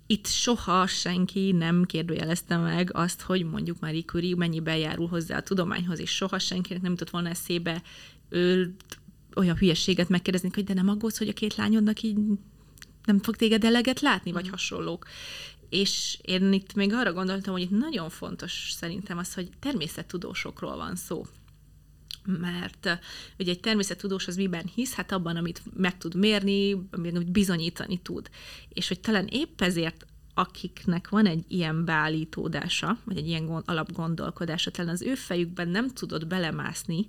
itt 0.06 0.28
soha 0.28 0.88
senki 0.88 1.52
nem 1.52 1.84
kérdőjelezte 1.86 2.58
meg 2.58 2.90
azt, 2.94 3.22
hogy 3.22 3.44
mondjuk 3.44 3.80
Marie 3.80 4.02
Curie 4.02 4.36
mennyiben 4.36 4.78
járul 4.78 5.08
hozzá 5.08 5.38
a 5.38 5.44
tudományhoz, 5.44 6.00
és 6.00 6.16
soha 6.16 6.40
senkinek 6.40 6.82
nem 6.82 6.92
jutott 6.92 7.10
volna 7.10 7.30
eszébe 7.30 7.82
ő 8.30 8.76
olyan 9.36 9.58
hülyeséget 9.58 10.10
megkérdezni, 10.10 10.50
hogy 10.54 10.64
de 10.64 10.74
nem 10.74 10.90
aggódsz, 10.90 11.18
hogy 11.18 11.28
a 11.28 11.34
két 11.34 11.56
lányodnak 11.56 12.02
így 12.02 12.18
nem 13.06 13.20
fog 13.20 13.36
téged 13.36 13.64
eleget 13.64 14.00
látni, 14.00 14.32
vagy 14.32 14.48
mm. 14.48 14.52
hasonlók. 14.52 15.08
És 15.70 16.20
én 16.22 16.54
itt 16.54 16.74
még 16.74 16.94
arra 16.94 17.14
gondoltam, 17.14 17.54
hogy 17.54 17.62
itt 17.62 17.80
nagyon 17.80 18.10
fontos 18.10 18.72
szerintem 18.76 19.18
az, 19.18 19.34
hogy 19.34 19.50
természettudósokról 19.60 20.76
van 20.76 20.96
szó 20.96 21.26
mert 22.26 23.00
ugye 23.40 23.52
egy 23.52 23.60
természettudós 23.60 24.28
az 24.28 24.36
miben 24.36 24.72
hisz? 24.76 24.94
Hát 24.94 25.12
abban, 25.12 25.36
amit 25.36 25.62
meg 25.78 25.98
tud 25.98 26.16
mérni, 26.16 26.88
amit 26.92 27.32
bizonyítani 27.32 27.98
tud. 27.98 28.30
És 28.70 28.88
hogy 28.88 29.00
talán 29.00 29.28
épp 29.28 29.62
ezért 29.62 30.06
akiknek 30.34 31.10
van 31.10 31.26
egy 31.26 31.44
ilyen 31.48 31.86
beállítódása, 31.86 32.98
vagy 33.04 33.18
egy 33.18 33.28
ilyen 33.28 33.48
alapgondolkodása, 33.66 34.72
talán 34.72 34.92
az 34.92 35.02
ő 35.02 35.16
fejükben 35.16 35.68
nem 35.68 35.88
tudod 35.88 36.28
belemászni, 36.28 37.08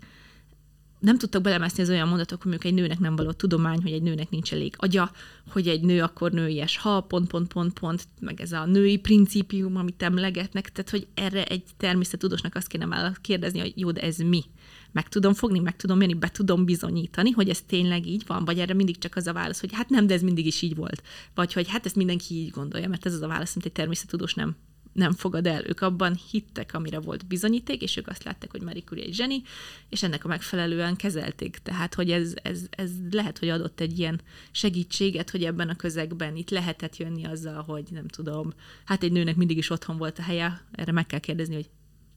nem 1.03 1.19
tudtak 1.19 1.43
belemászni 1.43 1.83
az 1.83 1.88
olyan 1.88 2.09
mondatok, 2.09 2.43
hogy 2.43 2.59
egy 2.62 2.75
nőnek 2.75 2.99
nem 2.99 3.17
való 3.17 3.33
tudomány, 3.33 3.83
hogy 3.83 3.93
egy 3.93 4.03
nőnek 4.03 4.31
nincs 4.31 4.53
elég 4.53 4.75
agya, 4.77 5.11
hogy 5.51 5.69
egy 5.69 5.83
nő 5.83 6.03
akkor 6.03 6.33
nőies, 6.33 6.77
ha, 6.77 7.01
pont, 7.01 7.29
pont, 7.29 7.53
pont, 7.53 7.79
pont, 7.79 8.09
meg 8.21 8.41
ez 8.41 8.53
a 8.53 8.65
női 8.65 8.97
principium, 8.97 9.77
amit 9.77 10.03
emlegetnek, 10.03 10.73
tehát 10.73 10.91
hogy 10.91 11.07
erre 11.15 11.45
egy 11.45 11.62
természetudósnak 11.77 12.55
azt 12.55 12.67
kéne 12.67 12.85
már 12.85 13.12
kérdezni, 13.21 13.59
hogy 13.59 13.73
jó, 13.77 13.91
de 13.91 14.01
ez 14.01 14.17
mi? 14.17 14.45
meg 14.93 15.09
tudom 15.09 15.35
fogni, 15.35 15.59
meg 15.59 15.77
tudom 15.77 16.01
jönni, 16.01 16.15
be 16.15 16.29
tudom 16.29 16.65
bizonyítani, 16.65 17.31
hogy 17.31 17.49
ez 17.49 17.61
tényleg 17.61 18.07
így 18.07 18.25
van, 18.27 18.45
vagy 18.45 18.59
erre 18.59 18.75
mindig 18.75 18.99
csak 18.99 19.17
az 19.17 19.27
a 19.27 19.33
válasz, 19.33 19.61
hogy 19.61 19.73
hát 19.73 19.88
nem, 19.88 20.07
de 20.07 20.15
ez 20.15 20.23
mindig 20.23 20.47
is 20.47 20.62
így 20.62 20.77
volt. 20.77 21.03
Vagy 21.35 21.53
hogy 21.53 21.69
hát 21.69 21.87
ezt 21.87 21.97
mindenki 21.97 22.35
így 22.35 22.51
gondolja, 22.51 22.88
mert 22.88 23.07
ez 23.07 23.15
az 23.15 23.23
a 23.23 23.29
válasz, 23.29 23.55
amit 23.55 23.67
egy 23.67 23.73
természetudós 23.73 24.35
nem 24.35 24.57
nem 24.93 25.13
fogad 25.13 25.47
el. 25.47 25.67
Ők 25.67 25.81
abban 25.81 26.19
hittek, 26.31 26.75
amire 26.75 27.01
volt 27.01 27.27
bizonyíték, 27.27 27.83
és 27.83 27.97
ők 27.97 28.09
azt 28.09 28.25
látták, 28.25 28.51
hogy 28.51 28.63
Marie 28.63 28.83
Curie 28.83 29.05
egy 29.05 29.15
zseni, 29.15 29.43
és 29.89 30.03
ennek 30.03 30.25
a 30.25 30.29
megfelelően 30.29 30.97
kezelték. 30.97 31.59
Tehát, 31.59 31.95
hogy 31.95 32.11
ez, 32.11 32.35
ez, 32.43 32.67
ez 32.71 32.91
lehet, 33.11 33.39
hogy 33.39 33.49
adott 33.49 33.81
egy 33.81 33.99
ilyen 33.99 34.21
segítséget, 34.51 35.31
hogy 35.31 35.45
ebben 35.45 35.69
a 35.69 35.77
közegben 35.77 36.37
itt 36.37 36.51
lehetett 36.51 36.97
jönni 36.97 37.25
azzal, 37.25 37.63
hogy 37.63 37.85
nem 37.91 38.09
tudom, 38.09 38.53
hát 38.85 39.03
egy 39.03 39.13
nőnek 39.13 39.37
mindig 39.37 39.57
is 39.57 39.71
otthon 39.71 39.97
volt 39.97 40.19
a 40.19 40.23
helye, 40.23 40.67
erre 40.73 40.93
meg 40.93 41.07
kell 41.07 41.21
kérdezni, 41.21 41.55
hogy 41.55 41.71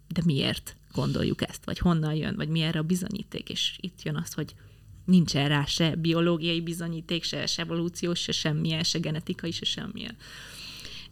de 0.08 0.22
miért 0.26 0.76
gondoljuk 0.92 1.50
ezt, 1.50 1.66
vagy 1.66 1.78
honnan 1.78 2.14
jön, 2.14 2.36
vagy 2.36 2.50
mi 2.50 2.62
erre 2.62 2.80
a 2.80 2.84
bizonyíték, 2.84 3.50
és 3.50 3.78
itt 3.80 4.02
jön 4.02 4.16
az, 4.16 4.34
hogy 4.34 4.54
nincsen 5.06 5.48
rá 5.48 5.66
se 5.66 5.96
biológiai 5.96 6.62
bizonyíték, 6.62 7.24
se, 7.24 7.48
evolúciós, 7.56 8.20
se 8.20 8.32
semmilyen, 8.32 8.84
se 8.84 9.00
genetikai, 9.00 9.52
se 9.52 9.66
semmilyen. 9.66 10.16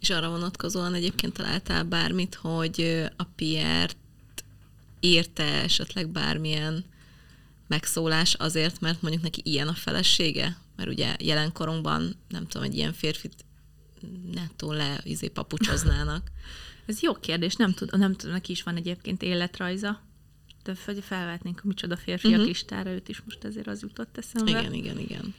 És 0.04 0.10
arra 0.10 0.30
vonatkozóan 0.30 0.94
egyébként 0.94 1.32
találtál 1.32 1.84
bármit, 1.84 2.34
hogy 2.34 3.04
a 3.16 3.24
Pierre 3.24 3.92
érte 5.00 5.44
esetleg 5.44 6.08
bármilyen 6.08 6.84
megszólás 7.66 8.34
azért, 8.34 8.80
mert 8.80 9.02
mondjuk 9.02 9.22
neki 9.22 9.40
ilyen 9.44 9.68
a 9.68 9.72
felesége? 9.72 10.56
Mert 10.76 10.88
ugye 10.88 11.16
jelenkorunkban, 11.18 12.16
nem 12.28 12.46
tudom, 12.46 12.66
egy 12.66 12.74
ilyen 12.74 12.92
férfit 12.92 13.44
nettó 14.32 14.72
le 14.72 15.00
izé 15.04 15.28
papucsoznának. 15.28 16.30
Ez 16.86 17.00
jó 17.00 17.14
kérdés, 17.14 17.54
nem 17.54 17.72
tudom, 17.72 18.00
nem 18.00 18.14
tudom, 18.14 18.34
neki 18.34 18.52
is 18.52 18.62
van 18.62 18.76
egyébként 18.76 19.22
életrajza, 19.22 20.00
de 20.62 20.74
felvetnénk 21.02 21.60
a 21.64 21.66
micsoda 21.66 21.96
férfiak 21.96 22.32
uh-huh. 22.32 22.46
listára, 22.46 22.90
őt 22.90 23.08
is 23.08 23.22
most 23.24 23.44
ezért 23.44 23.66
az 23.66 23.82
jutott 23.82 24.18
eszembe. 24.18 24.50
Igen, 24.50 24.72
igen, 24.72 24.98
igen. 24.98 25.34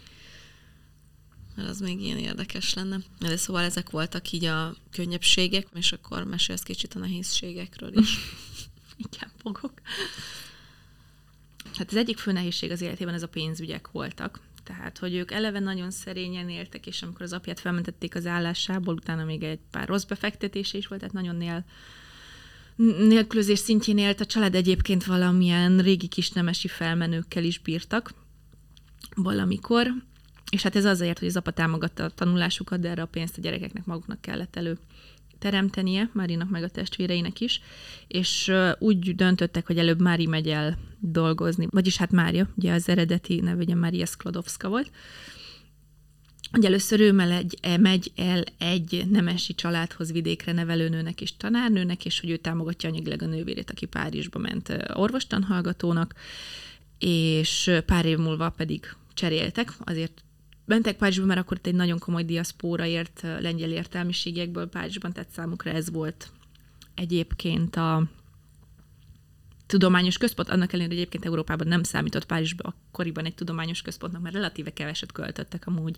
Mert 1.56 1.70
az 1.70 1.80
még 1.80 2.02
ilyen 2.02 2.18
érdekes 2.18 2.74
lenne. 2.74 3.00
De 3.20 3.38
szóval 3.38 3.64
ezek 3.64 3.90
voltak 3.90 4.32
így 4.32 4.46
a 4.46 4.76
könnyebbségek, 4.92 5.68
és 5.74 5.92
akkor 5.92 6.24
mesélsz 6.24 6.64
kicsit 6.64 6.94
a 6.94 7.00
nehézségekről 7.00 7.98
is. 7.98 8.18
igen, 9.12 9.32
fogok. 9.42 9.74
Hát 11.78 11.90
az 11.90 11.96
egyik 11.96 12.18
fő 12.18 12.32
nehézség 12.32 12.72
az 12.72 12.82
életében 12.82 13.14
ez 13.14 13.24
a 13.24 13.28
pénzügyek 13.28 13.92
voltak. 13.92 14.40
Tehát, 14.64 14.98
hogy 14.98 15.16
ők 15.16 15.32
eleve 15.32 15.60
nagyon 15.60 15.92
szerényen 15.92 16.50
éltek, 16.50 16.88
és 16.88 17.02
amikor 17.02 17.22
az 17.22 17.34
apját 17.34 17.60
felmentették 17.60 18.16
az 18.16 18.26
állásából, 18.26 18.94
utána 18.94 19.24
még 19.24 19.44
egy 19.44 19.60
pár 19.72 19.88
rossz 19.88 20.04
befektetése 20.04 20.78
is 20.78 20.88
volt, 20.88 21.02
tehát 21.02 21.16
nagyon 21.16 21.36
nél, 21.36 21.66
nélkülözés 23.08 23.60
szintjén 23.60 23.98
élt. 23.98 24.20
A 24.20 24.26
család 24.26 24.56
egyébként 24.56 25.04
valamilyen 25.04 25.80
régi 25.80 26.08
kisnemesi 26.08 26.68
felmenőkkel 26.68 27.44
is 27.44 27.60
bírtak 27.60 28.14
valamikor, 29.16 29.94
és 30.52 30.62
hát 30.62 30.76
ez 30.76 30.86
azért, 30.86 31.20
hogy 31.20 31.28
az 31.28 31.38
apa 31.38 31.52
támogatta 31.52 32.04
a 32.04 32.10
tanulásukat, 32.10 32.80
de 32.80 32.90
erre 32.90 33.02
a 33.02 33.06
pénzt 33.06 33.38
a 33.38 33.42
gyerekeknek 33.42 33.86
maguknak 33.86 34.22
kellett 34.22 34.56
elő 34.56 34.78
teremtenie, 35.40 36.10
Márinak 36.14 36.50
meg 36.50 36.64
a 36.64 36.70
testvéreinek 36.70 37.40
is, 37.40 37.62
és 38.08 38.52
úgy 38.80 39.16
döntöttek, 39.16 39.68
hogy 39.68 39.78
előbb 39.78 40.02
Mári 40.02 40.26
megy 40.26 40.48
el 40.48 40.78
dolgozni, 41.00 41.68
vagyis 41.70 41.98
hát 41.98 42.12
Mária, 42.12 42.50
ugye 42.56 42.74
az 42.74 42.90
eredeti 42.90 43.40
neve 43.40 43.64
ugye 43.64 43.76
Mária 43.76 44.06
Sklodowska 44.06 44.70
volt, 44.70 44.92
hogy 46.52 46.66
először 46.66 47.00
ő 47.00 47.12
megy, 47.12 47.58
e, 47.62 47.78
megy 47.78 48.12
el 48.16 48.44
egy 48.58 49.04
nemesi 49.10 49.56
családhoz 49.56 50.12
vidékre 50.12 50.52
nevelőnőnek 50.52 51.22
és 51.22 51.38
tanárnőnek, 51.38 52.06
és 52.06 52.20
hogy 52.20 52.30
ő 52.30 52.38
támogatja 52.38 52.90
anyagileg 52.90 53.22
a 53.22 53.26
nővérét, 53.26 53.72
aki 53.72 53.86
Párizsba 53.86 54.40
ment 54.40 54.78
orvostanhallgatónak, 54.94 56.14
és 57.00 57.72
pár 57.86 58.06
év 58.06 58.18
múlva 58.18 58.50
pedig 58.50 58.96
cseréltek, 59.14 59.74
azért 59.80 60.24
mentek 60.66 60.98
Párizsba, 60.98 61.26
mert 61.26 61.40
akkor 61.40 61.58
itt 61.58 61.68
egy 61.68 61.76
nagyon 61.76 62.00
komoly 62.00 62.24
diaszpóra 62.24 62.86
ért 62.86 63.22
lengyel 63.22 63.72
értelmiségekből 63.72 64.68
Párizsban, 64.68 65.14
tehát 65.14 65.30
számukra 65.30 65.72
ez 65.72 65.92
volt 65.92 66.30
egyébként 66.96 67.76
a 67.76 68.04
tudományos 69.68 70.18
központ, 70.18 70.50
annak 70.50 70.74
ellenére, 70.74 70.96
egyébként 70.96 71.26
Európában 71.26 71.68
nem 71.68 71.84
számított 71.84 72.26
Párizsba 72.26 72.74
akkoriban 72.90 73.26
egy 73.26 73.36
tudományos 73.36 73.82
központnak, 73.82 74.22
mert 74.22 74.36
relatíve 74.36 74.74
keveset 74.74 75.12
költöttek 75.12 75.68
amúgy 75.68 75.98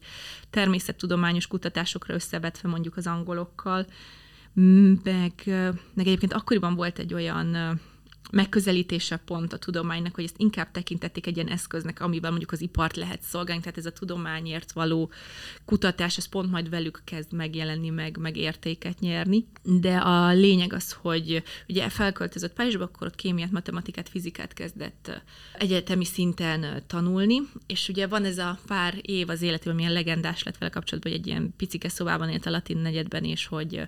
természettudományos 0.50 1.48
kutatásokra 1.48 2.14
összevetve 2.14 2.70
mondjuk 2.70 2.98
az 2.98 3.08
angolokkal, 3.08 3.86
meg, 5.04 5.34
meg 5.94 6.08
egyébként 6.08 6.34
akkoriban 6.34 6.76
volt 6.76 7.00
egy 7.00 7.14
olyan 7.14 7.80
megközelítése 8.32 9.18
pont 9.18 9.54
a 9.54 9.58
tudománynak, 9.58 10.16
hogy 10.16 10.24
ezt 10.24 10.38
inkább 10.38 10.72
tekintették 10.72 11.28
egy 11.28 11.36
ilyen 11.36 11.50
eszköznek, 11.50 12.02
amivel 12.02 12.30
mondjuk 12.30 12.52
az 12.52 12.62
ipart 12.62 12.96
lehet 12.96 13.22
szolgálni, 13.22 13.62
tehát 13.62 13.78
ez 13.78 13.86
a 13.86 13.92
tudományért 13.92 14.72
való 14.72 15.12
kutatás, 15.66 16.18
ez 16.18 16.26
pont 16.26 16.52
majd 16.52 16.70
velük 16.70 17.02
kezd 17.04 17.34
megjelenni, 17.34 17.90
meg, 17.90 18.18
meg 18.18 18.38
értéket 18.38 19.00
nyerni. 19.00 19.46
De 19.64 19.98
a 19.98 20.34
lényeg 20.34 20.74
az, 20.74 20.92
hogy 20.92 21.44
ugye 21.68 21.90
felköltözött 21.90 22.54
Párizsba, 22.54 22.84
akkor 22.84 23.08
ott 23.08 23.16
kémiát, 23.16 23.52
matematikát, 23.52 24.10
fizikát 24.10 24.54
kezdett 24.54 25.22
egyetemi 25.54 26.06
szinten 26.06 26.84
tanulni, 26.88 27.42
és 27.68 27.90
ugye 27.90 28.08
van 28.08 28.26
ez 28.26 28.38
a 28.38 28.60
pár 28.68 28.98
év 29.02 29.30
az 29.30 29.42
életében, 29.42 29.76
milyen 29.76 29.94
legendás 29.94 30.44
lett 30.44 30.58
vele 30.58 30.72
kapcsolatban, 30.72 31.12
hogy 31.12 31.22
egy 31.22 31.28
ilyen 31.28 31.54
picike 31.58 31.90
szobában 31.90 32.30
élt 32.30 32.46
a 32.46 32.50
latin 32.50 32.78
negyedben, 32.78 33.24
és 33.24 33.46
hogy 33.46 33.82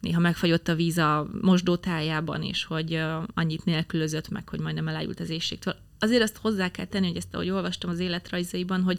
néha 0.00 0.20
megfagyott 0.20 0.68
a 0.68 0.74
víz 0.74 0.98
a 0.98 1.28
mosdótájában, 1.40 2.42
és 2.42 2.64
hogy 2.64 3.00
annyit 3.34 3.64
nél 3.64 3.83
nélkülözött 3.84 4.28
meg, 4.28 4.48
hogy 4.48 4.60
majdnem 4.60 4.88
elájult 4.88 5.20
az 5.20 5.30
éjségtől. 5.30 5.76
Azért 5.98 6.22
azt 6.22 6.36
hozzá 6.36 6.70
kell 6.70 6.86
tenni, 6.86 7.06
hogy 7.06 7.16
ezt 7.16 7.34
ahogy 7.34 7.50
olvastam 7.50 7.90
az 7.90 7.98
életrajzaiban, 7.98 8.82
hogy 8.82 8.98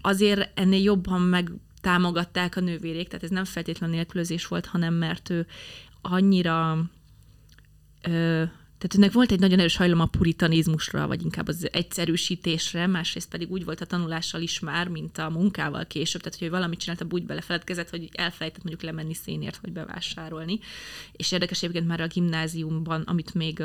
azért 0.00 0.58
ennél 0.58 0.82
jobban 0.82 1.20
meg 1.20 1.50
támogatták 1.80 2.56
a 2.56 2.60
nővérék, 2.60 3.08
tehát 3.08 3.24
ez 3.24 3.30
nem 3.30 3.44
feltétlenül 3.44 3.96
nélkülözés 3.96 4.46
volt, 4.46 4.66
hanem 4.66 4.94
mert 4.94 5.30
ő 5.30 5.46
annyira 6.00 6.84
ö, 8.02 8.44
tehát 8.80 8.96
ennek 8.96 9.12
volt 9.12 9.32
egy 9.32 9.40
nagyon 9.40 9.58
erős 9.58 9.76
hajlam 9.76 10.00
a 10.00 10.06
puritanizmusra, 10.06 11.06
vagy 11.06 11.22
inkább 11.22 11.48
az 11.48 11.68
egyszerűsítésre, 11.72 12.86
másrészt 12.86 13.28
pedig 13.28 13.50
úgy 13.50 13.64
volt 13.64 13.80
a 13.80 13.84
tanulással 13.84 14.40
is 14.40 14.60
már, 14.60 14.88
mint 14.88 15.18
a 15.18 15.30
munkával 15.30 15.86
később, 15.86 16.20
tehát 16.22 16.38
hogy 16.38 16.50
valamit 16.50 16.78
csinálta, 16.78 17.06
úgy 17.10 17.26
belefeledkezett, 17.26 17.90
hogy 17.90 18.08
elfelejtett 18.12 18.62
mondjuk 18.62 18.82
lemenni 18.82 19.14
szénért, 19.14 19.58
vagy 19.62 19.72
bevásárolni. 19.72 20.58
És 21.12 21.32
érdekes 21.32 21.62
egyébként 21.62 21.86
már 21.86 22.00
a 22.00 22.06
gimnáziumban, 22.06 23.02
amit 23.02 23.34
még 23.34 23.62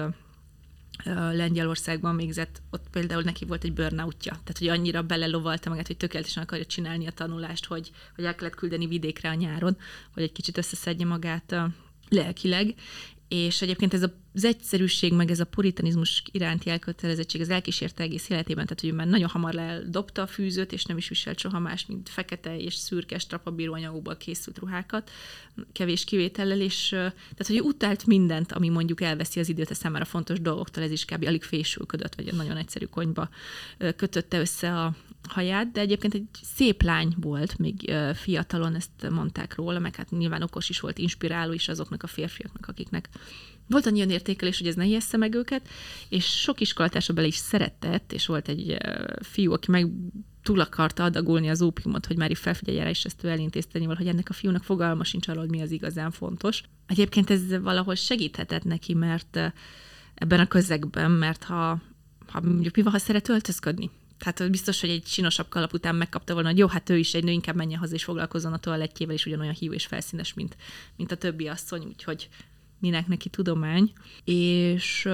Lengyelországban 1.34 2.18
végzett, 2.18 2.62
ott 2.72 2.86
például 2.92 3.22
neki 3.22 3.46
volt 3.46 3.64
egy 3.64 3.74
burnoutja, 3.74 4.32
tehát 4.32 4.58
hogy 4.58 4.68
annyira 4.68 5.02
belelovalta 5.02 5.70
magát, 5.70 5.88
hogy 5.88 5.98
tökéletesen 5.98 6.44
akarja 6.44 6.66
csinálni 6.66 7.08
a 7.08 7.12
tanulást, 7.12 7.66
hogy, 7.66 7.92
hogy 8.16 8.24
el 8.24 8.36
kellett 8.36 8.56
küldeni 8.56 8.88
vidékre 8.88 9.30
a 9.30 9.34
nyáron, 9.34 9.78
hogy 10.14 10.24
egy 10.24 10.32
kicsit 10.32 10.58
összeszedje 10.58 11.06
magát 11.06 11.56
lelkileg, 12.10 12.74
és 13.28 13.62
egyébként 13.62 13.94
ez 13.94 14.04
az 14.34 14.44
egyszerűség, 14.44 15.14
meg 15.14 15.32
ez 15.32 15.40
a 15.40 15.46
puritanizmus 15.46 16.24
iránti 16.32 16.70
elkötelezettség 16.70 17.42
az 17.42 17.50
elkísérte 17.50 18.04
egész 18.04 18.30
életében, 18.30 18.66
tehát 18.66 18.82
hogy 18.82 18.94
már 18.94 19.08
nagyon 19.08 19.30
hamar 19.30 19.56
eldobta 19.56 20.22
a 20.22 20.28
fűzőt, 20.28 20.72
és 20.72 20.86
nem 20.86 20.98
is 20.98 21.10
viselt 21.10 21.40
soha 21.40 21.60
más, 21.60 21.86
mint 21.86 22.10
fekete 22.10 22.58
és 22.58 22.74
szürke 22.74 23.18
strapabíró 23.18 23.74
anyagokból 23.74 24.18
készült 24.18 24.60
ruhákat, 24.60 25.12
kevés 25.72 26.04
kivétellel, 26.04 26.62
és 26.62 26.88
tehát, 26.90 27.48
hogy 27.48 27.62
utált 27.62 28.06
mindent, 28.06 28.52
ami 28.52 28.70
mondjuk 28.70 29.02
elveszi 29.02 29.40
az 29.40 29.50
időt 29.50 29.70
a 29.70 29.76
számára 29.76 30.06
fontos 30.06 30.42
dolgoktól, 30.42 30.84
ez 30.84 30.92
is 30.92 31.06
kb. 31.06 31.26
alig 31.26 31.44
fésülködött, 31.44 32.16
vagy 32.16 32.28
egy 32.28 32.36
nagyon 32.36 32.58
egyszerű 32.58 32.86
konyba 32.86 33.30
kötötte 33.96 34.40
össze 34.40 34.80
a 34.80 34.96
haját, 35.28 35.72
de 35.72 35.80
egyébként 35.80 36.14
egy 36.14 36.28
szép 36.56 36.82
lány 36.82 37.14
volt, 37.18 37.58
még 37.58 37.94
fiatalon, 38.14 38.76
ezt 38.76 39.10
mondták 39.10 39.56
róla, 39.56 39.80
meg 39.80 39.96
hát 39.96 40.12
nyilván 40.12 40.42
okos 40.42 40.70
is 40.70 40.80
volt, 40.80 40.98
inspiráló 40.98 41.54
is 41.54 41.68
azoknak 41.68 42.04
a 42.04 42.08
férfiaknak, 42.08 42.68
akiknek 42.68 43.10
volt 43.68 43.86
annyi 43.86 44.00
értékelés, 44.00 44.58
hogy 44.58 44.68
ez 44.68 44.76
ne 44.76 44.86
ijessze 44.86 45.18
meg 45.18 45.34
őket, 45.34 45.68
és 46.10 46.26
sok 46.26 46.62
iskolatársa 46.62 47.14
bele 47.14 47.28
is 47.28 47.36
szeretett, 47.36 48.14
és 48.14 48.26
volt 48.26 48.48
egy 48.48 48.78
fiú, 49.22 49.52
aki 49.52 49.72
meg 49.72 49.88
túl 50.44 50.60
akarta 50.60 51.04
adagolni 51.04 51.50
az 51.50 51.62
ópiumot, 51.62 52.06
hogy 52.06 52.18
Mári 52.18 52.36
felfigyelje 52.36 52.84
rá, 52.84 52.90
és 52.90 53.06
ezt 53.06 53.24
ő 53.24 53.30
elintézte 53.30 53.86
hogy 53.96 54.08
ennek 54.08 54.30
a 54.30 54.34
fiúnak 54.34 54.64
fogalma 54.64 55.04
sincs 55.04 55.28
arról, 55.28 55.42
hogy 55.42 55.50
mi 55.50 55.62
az 55.62 55.72
igazán 55.72 56.12
fontos. 56.12 56.64
Egyébként 56.88 57.30
ez 57.30 57.62
valahol 57.62 57.96
segíthetett 57.96 58.64
neki, 58.64 58.94
mert 58.94 59.40
ebben 60.16 60.40
a 60.40 60.48
közegben, 60.48 61.12
mert 61.12 61.44
ha, 61.44 61.82
ha 62.28 62.42
mondjuk 62.42 62.76
mi 62.76 62.82
van, 62.82 62.92
ha 62.92 62.98
szeret 62.98 63.30
öltözködni, 63.30 63.90
tehát 64.18 64.52
biztos, 64.52 64.82
hogy 64.82 64.90
egy 64.90 65.06
sinosabb 65.06 65.50
kalap 65.50 65.74
után 65.74 65.96
megkapta 65.96 66.34
volna, 66.34 66.50
hogy 66.50 66.58
jó, 66.58 66.68
hát 66.68 66.90
ő 66.90 66.98
is 66.98 67.14
egy 67.14 67.24
nő, 67.24 67.32
inkább 67.32 67.56
menjen 67.56 67.80
haza 67.80 67.94
és 67.94 68.04
foglalkozzon 68.04 68.54
a 68.54 68.58
toalettjével, 68.58 69.16
és 69.16 69.26
ugyanolyan 69.26 69.54
hívő 69.54 69.74
és 69.74 69.86
felszínes, 69.86 70.34
mint, 70.34 70.58
mint 70.96 71.12
a 71.12 71.16
többi 71.16 71.48
asszony, 71.48 71.86
úgyhogy 71.86 72.30
minek 72.80 73.08
neki 73.08 73.30
tudomány. 73.30 73.94
És 74.24 75.06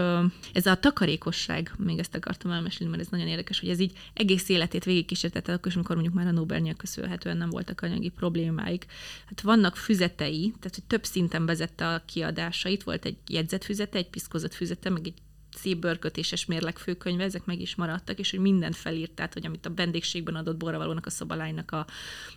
ez 0.53 0.65
a 0.65 0.75
takarékosság, 0.75 1.73
még 1.77 1.99
ezt 1.99 2.15
akartam 2.15 2.51
elmesélni, 2.51 2.91
mert 2.91 3.03
ez 3.03 3.11
nagyon 3.11 3.27
érdekes, 3.27 3.59
hogy 3.59 3.69
ez 3.69 3.79
így 3.79 3.97
egész 4.13 4.49
életét 4.49 4.83
végigkísértette, 4.83 5.53
akkor 5.53 5.67
is, 5.67 5.75
amikor 5.75 5.95
mondjuk 5.95 6.15
már 6.15 6.27
a 6.27 6.31
Nobel-nél 6.31 6.73
köszönhetően 6.73 7.37
nem 7.37 7.49
voltak 7.49 7.81
anyagi 7.81 8.09
problémáik. 8.09 8.85
Hát 9.25 9.41
vannak 9.41 9.75
füzetei, 9.75 10.53
tehát 10.59 10.75
hogy 10.75 10.85
több 10.87 11.03
szinten 11.03 11.45
vezette 11.45 11.87
a 11.87 12.03
kiadásait, 12.05 12.83
volt 12.83 13.05
egy 13.05 13.17
jegyzetfüzete, 13.27 13.97
egy 13.97 14.09
piszkozott 14.09 14.53
füzete, 14.53 14.89
meg 14.89 15.07
egy 15.07 15.21
szép 15.55 15.77
bőrkötéses 15.77 16.45
mérlegfőkönyve, 16.45 17.23
ezek 17.23 17.45
meg 17.45 17.61
is 17.61 17.75
maradtak, 17.75 18.19
és 18.19 18.31
hogy 18.31 18.39
mindent 18.39 18.75
felírt, 18.75 19.11
tehát 19.11 19.33
hogy 19.33 19.45
amit 19.45 19.65
a 19.65 19.73
vendégségben 19.75 20.35
adott 20.35 20.57
borravalónak, 20.57 21.05
a 21.05 21.09
szobalánynak, 21.09 21.71
a 21.71 21.85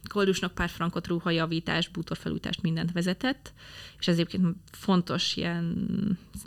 koldusnak 0.09 0.55
pár 0.55 0.69
frankot, 0.69 1.07
ruhajavítást, 1.07 1.93
bútorfelújítást, 1.93 2.63
mindent 2.63 2.93
vezetett, 2.93 3.53
és 3.99 4.09
ez 4.09 4.15
egyébként 4.15 4.57
fontos, 4.71 5.37
ilyen, 5.37 5.89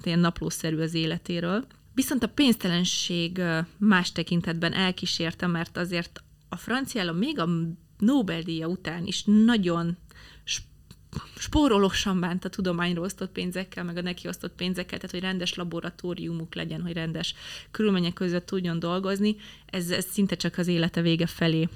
ilyen 0.03 0.19
naplószerű 0.19 0.77
az 0.77 0.93
életéről. 0.93 1.65
Viszont 1.93 2.23
a 2.23 2.27
pénztelenség 2.27 3.41
más 3.77 4.11
tekintetben 4.11 4.73
elkísérte, 4.73 5.47
mert 5.47 5.77
azért 5.77 6.23
a 6.49 6.55
francia 6.55 7.01
állam 7.01 7.17
még 7.17 7.39
a 7.39 7.49
Nobel-díja 7.97 8.67
után 8.67 9.05
is 9.05 9.23
nagyon 9.23 9.97
spórolósan 11.37 12.19
bánt 12.19 12.45
a 12.45 12.49
tudományról 12.49 13.05
osztott 13.05 13.31
pénzekkel, 13.31 13.83
meg 13.83 13.97
a 13.97 14.01
neki 14.01 14.27
osztott 14.27 14.55
pénzekkel, 14.55 14.97
tehát 14.97 15.11
hogy 15.11 15.21
rendes 15.21 15.53
laboratóriumuk 15.53 16.55
legyen, 16.55 16.81
hogy 16.81 16.93
rendes 16.93 17.33
körülmények 17.71 18.13
között 18.13 18.45
tudjon 18.45 18.79
dolgozni, 18.79 19.35
ez, 19.65 19.89
ez 19.89 20.05
szinte 20.05 20.35
csak 20.35 20.57
az 20.57 20.67
élete 20.67 21.01
vége 21.01 21.27
felé 21.27 21.67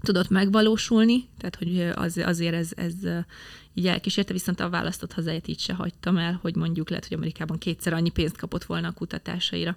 tudott 0.00 0.28
megvalósulni, 0.28 1.28
tehát 1.38 1.56
hogy 1.56 1.80
az, 1.80 2.16
azért 2.16 2.54
ez, 2.54 2.70
ez 2.76 2.94
így 3.74 3.86
elkísérte, 3.86 4.32
viszont 4.32 4.60
a 4.60 4.70
választott 4.70 5.12
hazáját 5.12 5.48
így 5.48 5.60
se 5.60 5.72
hagytam 5.72 6.16
el, 6.16 6.38
hogy 6.42 6.56
mondjuk 6.56 6.88
lehet, 6.88 7.06
hogy 7.06 7.16
Amerikában 7.16 7.58
kétszer 7.58 7.92
annyi 7.92 8.10
pénzt 8.10 8.36
kapott 8.36 8.64
volna 8.64 8.88
a 8.88 8.92
kutatásaira. 8.92 9.76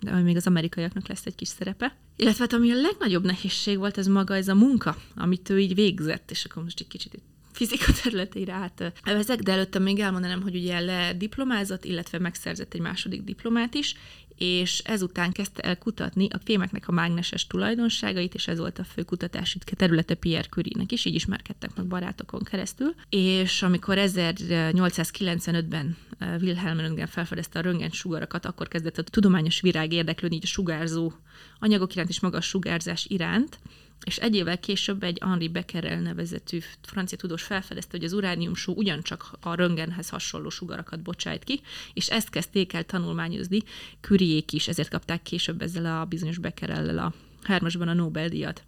De 0.00 0.10
még 0.10 0.36
az 0.36 0.46
amerikaiaknak 0.46 1.08
lesz 1.08 1.26
egy 1.26 1.34
kis 1.34 1.48
szerepe. 1.48 1.96
Illetve 2.16 2.40
hát 2.40 2.52
ami 2.52 2.70
a 2.70 2.80
legnagyobb 2.80 3.24
nehézség 3.24 3.78
volt, 3.78 3.98
ez 3.98 4.06
maga 4.06 4.34
ez 4.34 4.48
a 4.48 4.54
munka, 4.54 4.96
amit 5.14 5.50
ő 5.50 5.60
így 5.60 5.74
végzett, 5.74 6.30
és 6.30 6.44
akkor 6.44 6.62
most 6.62 6.80
egy 6.80 6.88
kicsit 6.88 7.14
fizika 7.56 7.92
területeire 8.02 8.52
átvezek, 8.52 9.38
de 9.38 9.52
előtte 9.52 9.78
még 9.78 9.98
elmondanám, 9.98 10.42
hogy 10.42 10.54
ugye 10.54 10.80
lediplomázott, 10.80 11.84
illetve 11.84 12.18
megszerzett 12.18 12.74
egy 12.74 12.80
második 12.80 13.22
diplomát 13.22 13.74
is, 13.74 13.94
és 14.38 14.78
ezután 14.78 15.32
kezdte 15.32 15.62
el 15.62 15.78
kutatni 15.78 16.28
a 16.30 16.38
fémeknek 16.44 16.88
a 16.88 16.92
mágneses 16.92 17.46
tulajdonságait, 17.46 18.34
és 18.34 18.48
ez 18.48 18.58
volt 18.58 18.78
a 18.78 18.84
fő 18.84 19.02
kutatási 19.02 19.58
területe 19.76 20.14
Pierre 20.14 20.48
Curie-nek 20.48 20.92
is, 20.92 21.04
így 21.04 21.14
ismerkedtek 21.14 21.76
meg 21.76 21.86
barátokon 21.86 22.42
keresztül. 22.42 22.94
És 23.08 23.62
amikor 23.62 23.96
1895-ben 23.98 25.96
eh, 26.18 26.36
Wilhelm 26.40 26.80
Röntgen 26.80 27.06
felfedezte 27.06 27.58
a 27.58 27.62
röntgen 27.62 27.90
sugarakat, 27.90 28.46
akkor 28.46 28.68
kezdett 28.68 28.98
a 28.98 29.02
tudományos 29.02 29.60
virág 29.60 29.92
érdeklődni 29.92 30.36
így 30.36 30.44
a 30.44 30.46
sugárzó 30.46 31.12
anyagok 31.58 31.92
iránt 31.92 32.08
és 32.08 32.20
magas 32.20 32.46
sugárzás 32.46 33.06
iránt, 33.08 33.58
és 34.04 34.16
egy 34.16 34.34
évvel 34.34 34.58
később 34.58 35.02
egy 35.02 35.18
Henri 35.20 35.48
Becquerel 35.48 36.00
nevezetű 36.00 36.58
francia 36.82 37.18
tudós 37.18 37.42
felfedezte, 37.42 37.96
hogy 37.96 38.04
az 38.04 38.12
urániumsó 38.12 38.72
ugyancsak 38.76 39.30
a 39.40 39.54
röntgenhez 39.54 40.08
hasonló 40.08 40.48
sugarakat 40.48 41.02
bocsájt 41.02 41.44
ki, 41.44 41.60
és 41.94 42.08
ezt 42.08 42.30
kezdték 42.30 42.72
el 42.72 42.84
tanulmányozni 42.84 43.62
Curiék 44.00 44.52
is, 44.52 44.68
ezért 44.68 44.88
kapták 44.88 45.22
később 45.22 45.62
ezzel 45.62 46.00
a 46.00 46.04
bizonyos 46.04 46.38
Becquerellel 46.38 46.98
a 46.98 47.12
hármasban 47.42 47.88
a 47.88 47.94
Nobel-díjat. 47.94 48.64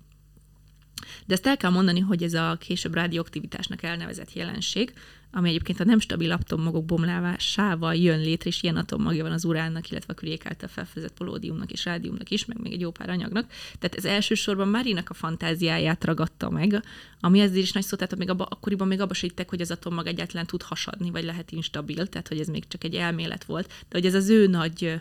De 1.26 1.34
ezt 1.34 1.46
el 1.46 1.56
kell 1.56 1.70
mondani, 1.70 2.00
hogy 2.00 2.22
ez 2.22 2.34
a 2.34 2.56
később 2.60 2.94
radioaktivitásnak 2.94 3.82
elnevezett 3.82 4.32
jelenség, 4.32 4.92
ami 5.32 5.48
egyébként 5.48 5.80
a 5.80 5.84
nem 5.84 5.98
stabil 5.98 6.32
atommagok 6.32 6.84
bomlásával 6.84 7.94
jön 7.94 8.20
létre, 8.20 8.48
és 8.48 8.62
ilyen 8.62 8.76
atommagja 8.76 9.22
van 9.22 9.32
az 9.32 9.44
uránnak, 9.44 9.90
illetve 9.90 10.12
a 10.12 10.16
külék 10.16 10.46
által 10.46 10.68
felfedezett 10.68 11.16
polódiumnak 11.16 11.70
és 11.70 11.84
rádiumnak 11.84 12.30
is, 12.30 12.44
meg 12.44 12.60
még 12.60 12.72
egy 12.72 12.80
jó 12.80 12.90
pár 12.90 13.10
anyagnak. 13.10 13.46
Tehát 13.78 13.96
ez 13.96 14.04
elsősorban 14.04 14.68
Marinak 14.68 15.10
a 15.10 15.14
fantáziáját 15.14 16.04
ragadta 16.04 16.50
meg, 16.50 16.82
ami 17.20 17.40
ezért 17.40 17.62
is 17.62 17.72
nagy 17.72 17.84
szó, 17.84 17.96
tehát 17.96 18.16
még 18.16 18.30
abba, 18.30 18.44
akkoriban 18.44 18.88
még 18.88 19.00
abba 19.00 19.14
se 19.14 19.26
hogy 19.48 19.60
az 19.60 19.70
atommag 19.70 20.06
egyáltalán 20.06 20.46
tud 20.46 20.62
hasadni, 20.62 21.10
vagy 21.10 21.24
lehet 21.24 21.50
instabil, 21.50 22.06
tehát 22.06 22.28
hogy 22.28 22.40
ez 22.40 22.48
még 22.48 22.68
csak 22.68 22.84
egy 22.84 22.94
elmélet 22.94 23.44
volt, 23.44 23.66
de 23.66 23.74
hogy 23.90 24.06
ez 24.06 24.14
az 24.14 24.28
ő 24.28 24.46
nagy 24.46 25.00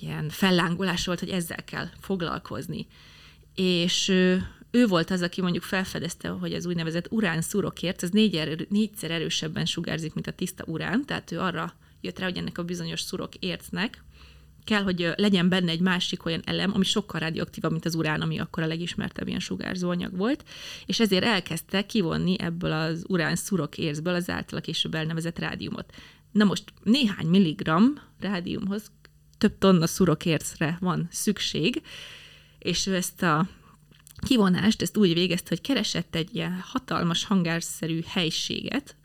ilyen 0.00 0.28
fellángolás 0.28 1.06
volt, 1.06 1.20
hogy 1.20 1.28
ezzel 1.28 1.64
kell 1.64 1.88
foglalkozni. 2.00 2.86
És 3.54 4.12
ő 4.74 4.86
volt 4.86 5.10
az, 5.10 5.22
aki 5.22 5.40
mondjuk 5.40 5.62
felfedezte, 5.62 6.28
hogy 6.28 6.52
az 6.52 6.66
úgynevezett 6.66 7.12
urán 7.12 7.40
szurokért, 7.40 8.02
ez 8.02 8.10
négy, 8.10 8.66
négyszer 8.68 9.10
erősebben 9.10 9.64
sugárzik, 9.64 10.14
mint 10.14 10.26
a 10.26 10.32
tiszta 10.32 10.64
urán, 10.66 11.04
tehát 11.04 11.32
ő 11.32 11.38
arra 11.38 11.74
jött 12.00 12.18
rá, 12.18 12.24
hogy 12.24 12.36
ennek 12.36 12.58
a 12.58 12.64
bizonyos 12.64 13.00
szurok 13.00 13.34
ércnek 13.34 14.04
kell, 14.64 14.82
hogy 14.82 15.12
legyen 15.16 15.48
benne 15.48 15.70
egy 15.70 15.80
másik 15.80 16.24
olyan 16.24 16.42
elem, 16.44 16.70
ami 16.74 16.84
sokkal 16.84 17.20
radioaktívabb, 17.20 17.70
mint 17.70 17.84
az 17.84 17.94
urán, 17.94 18.20
ami 18.20 18.38
akkor 18.38 18.62
a 18.62 18.66
legismertebb 18.66 19.28
ilyen 19.28 19.40
sugárzó 19.40 19.90
anyag 19.90 20.16
volt, 20.16 20.44
és 20.86 21.00
ezért 21.00 21.24
elkezdte 21.24 21.86
kivonni 21.86 22.36
ebből 22.38 22.72
az 22.72 23.04
urán 23.08 23.36
szurok 23.36 23.78
érzből 23.78 24.14
az 24.14 24.30
általa 24.30 24.60
később 24.60 24.94
elnevezett 24.94 25.38
rádiumot. 25.38 25.94
Na 26.32 26.44
most 26.44 26.64
néhány 26.82 27.26
milligram 27.26 28.00
rádiumhoz 28.20 28.90
több 29.38 29.58
tonna 29.58 29.86
szurokércre 29.86 30.78
van 30.80 31.08
szükség, 31.10 31.82
és 32.58 32.86
ő 32.86 32.94
ezt 32.94 33.22
a 33.22 33.48
kivonást 34.24 34.82
ezt 34.82 34.96
úgy 34.96 35.14
végezte, 35.14 35.46
hogy 35.48 35.60
keresett 35.60 36.14
egy 36.14 36.34
ilyen 36.34 36.60
hatalmas 36.64 37.24
hangárszerű 37.24 38.00
helységet, 38.06 38.96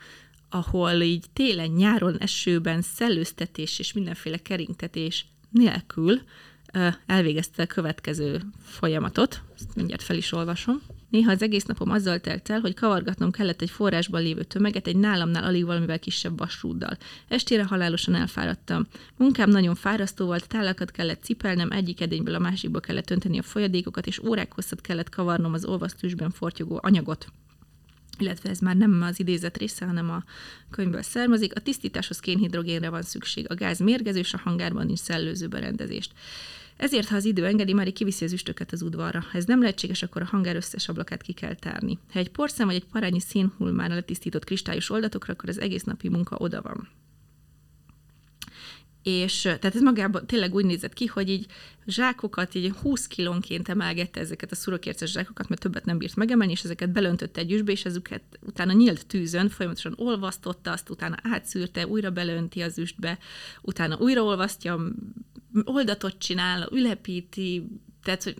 ahol 0.50 1.02
így 1.02 1.26
télen, 1.34 1.70
nyáron, 1.70 2.18
esőben 2.18 2.82
szellőztetés 2.82 3.80
és 3.80 3.94
mindenféle 3.94 4.38
keringtetés 4.38 5.26
nélkül 5.50 6.22
elvégezte 7.06 7.64
a 7.64 7.66
következő 7.66 8.42
folyamatot, 8.64 9.42
ezt 9.56 9.76
mindjárt 9.76 10.04
fel 10.04 10.18
is 10.18 10.32
olvasom. 10.32 10.82
Néha 11.10 11.32
az 11.32 11.42
egész 11.42 11.66
napom 11.66 11.90
azzal 11.90 12.20
telt 12.20 12.50
el, 12.50 12.60
hogy 12.60 12.74
kavargatnom 12.74 13.32
kellett 13.32 13.62
egy 13.62 13.70
forrásban 13.70 14.22
lévő 14.22 14.44
tömeget 14.44 14.88
egy 14.88 14.96
nálamnál 14.96 15.44
alig 15.44 15.66
valamivel 15.66 16.00
kisebb 16.00 16.38
vasrúddal. 16.38 16.98
Estére 17.28 17.64
halálosan 17.64 18.16
elfáradtam. 18.16 18.88
Munkám 19.18 19.50
nagyon 19.50 19.76
fárasztó 19.76 20.26
volt, 20.26 20.48
tálakat 20.48 20.92
kellett 20.92 21.24
cipelnem, 21.24 21.72
egyik 21.72 22.02
edényből 22.02 22.36
a 22.36 22.40
másikba 22.40 22.80
kellett 22.80 23.10
önteni 23.10 23.40
a 23.40 23.44
folyadékokat, 23.44 24.08
és 24.08 24.20
órák 24.20 24.54
hosszat 24.54 24.82
kellett 24.82 25.10
kavarnom 25.10 25.54
az 25.54 25.66
olvasztűsben 25.66 26.32
fortyogó 26.32 26.80
anyagot 26.82 27.28
illetve 28.22 28.50
ez 28.50 28.60
már 28.60 28.76
nem 28.76 29.02
az 29.02 29.20
idézet 29.20 29.58
része, 29.58 29.86
hanem 29.86 30.10
a 30.10 30.24
könyvből 30.70 31.02
származik. 31.02 31.56
A 31.56 31.60
tisztításhoz 31.60 32.20
kénhidrogénre 32.20 32.90
van 32.90 33.02
szükség, 33.02 33.46
a 33.50 33.56
gáz 33.56 33.80
mérgezős, 33.80 34.34
a 34.34 34.42
hangárban 34.44 34.86
nincs 34.86 35.00
szellőző 35.00 35.48
berendezést. 35.48 36.12
Ezért, 36.80 37.08
ha 37.08 37.16
az 37.16 37.26
idő 37.26 37.46
engedi, 37.46 37.74
Mari 37.74 37.92
kiviszi 37.92 38.26
az 38.26 38.34
üstöket 38.34 38.72
az 38.72 38.82
udvarra. 38.82 39.20
Ha 39.32 39.38
ez 39.38 39.46
nem 39.46 39.60
lehetséges, 39.62 40.04
akkor 40.04 40.22
a 40.22 40.26
hangár 40.26 40.56
összes 40.56 40.90
ablakát 40.90 41.22
ki 41.22 41.34
kell 41.34 41.56
tárni. 41.56 42.00
Ha 42.12 42.20
egy 42.20 42.30
porszám 42.30 42.68
vagy 42.68 42.76
egy 42.76 42.86
parányi 42.86 43.20
szín 43.20 43.54
hull 43.58 43.72
már 43.72 43.92
a 43.92 43.94
letisztított 43.94 44.44
kristályos 44.44 44.90
oldatokra, 44.90 45.34
akkor 45.34 45.50
az 45.50 45.60
egész 45.60 45.84
napi 45.84 46.10
munka 46.10 46.36
oda 46.40 46.62
van. 46.62 46.88
és 49.04 49.42
tehát 49.42 49.76
ez 49.76 49.82
magában 49.82 50.26
tényleg 50.26 50.54
úgy 50.54 50.66
nézett 50.66 50.94
ki, 50.94 51.06
hogy 51.06 51.30
így 51.30 51.46
zsákokat, 51.86 52.56
így 52.56 52.72
20 52.72 53.08
kilónként 53.08 53.70
emelgette 53.70 54.20
ezeket 54.20 54.52
a 54.52 54.56
szurokérces 54.56 55.12
zsákokat, 55.12 55.50
mert 55.50 55.62
többet 55.62 55.86
nem 55.86 55.98
bírt 55.98 56.16
megemelni, 56.16 56.52
és 56.52 56.64
ezeket 56.64 56.92
belöntötte 56.92 57.42
egy 57.42 57.52
üsbe, 57.52 57.72
és 57.72 57.86
ezeket 57.86 58.24
utána 58.42 58.72
nyílt 58.72 59.08
tűzön, 59.08 59.50
folyamatosan 59.50 59.94
olvasztotta, 59.98 60.72
azt 60.72 60.90
utána 60.90 61.16
átszűrte, 61.24 61.88
újra 61.88 62.12
belönti 62.12 62.62
az 62.62 62.78
üstbe, 62.78 63.18
utána 63.62 63.98
újra 63.98 64.24
olvasztja, 64.24 64.94
oldatot 65.64 66.18
csinál, 66.18 66.70
ülepíti, 66.72 67.68
tehát, 68.04 68.24
hogy 68.24 68.36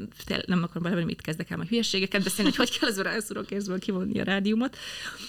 nem 0.46 0.64
akarom 0.64 0.84
belevenni, 0.84 1.06
mit 1.06 1.22
kezdek 1.22 1.50
el 1.50 1.58
majd 1.58 1.70
hülyeségeket 1.70 2.24
beszélni, 2.24 2.52
hogy 2.56 2.70
hogy 2.70 2.80
kell 2.80 2.90
az 2.90 3.02
rászúrókérzből 3.02 3.80
kivonni 3.80 4.20
a 4.20 4.24
rádiumot, 4.24 4.78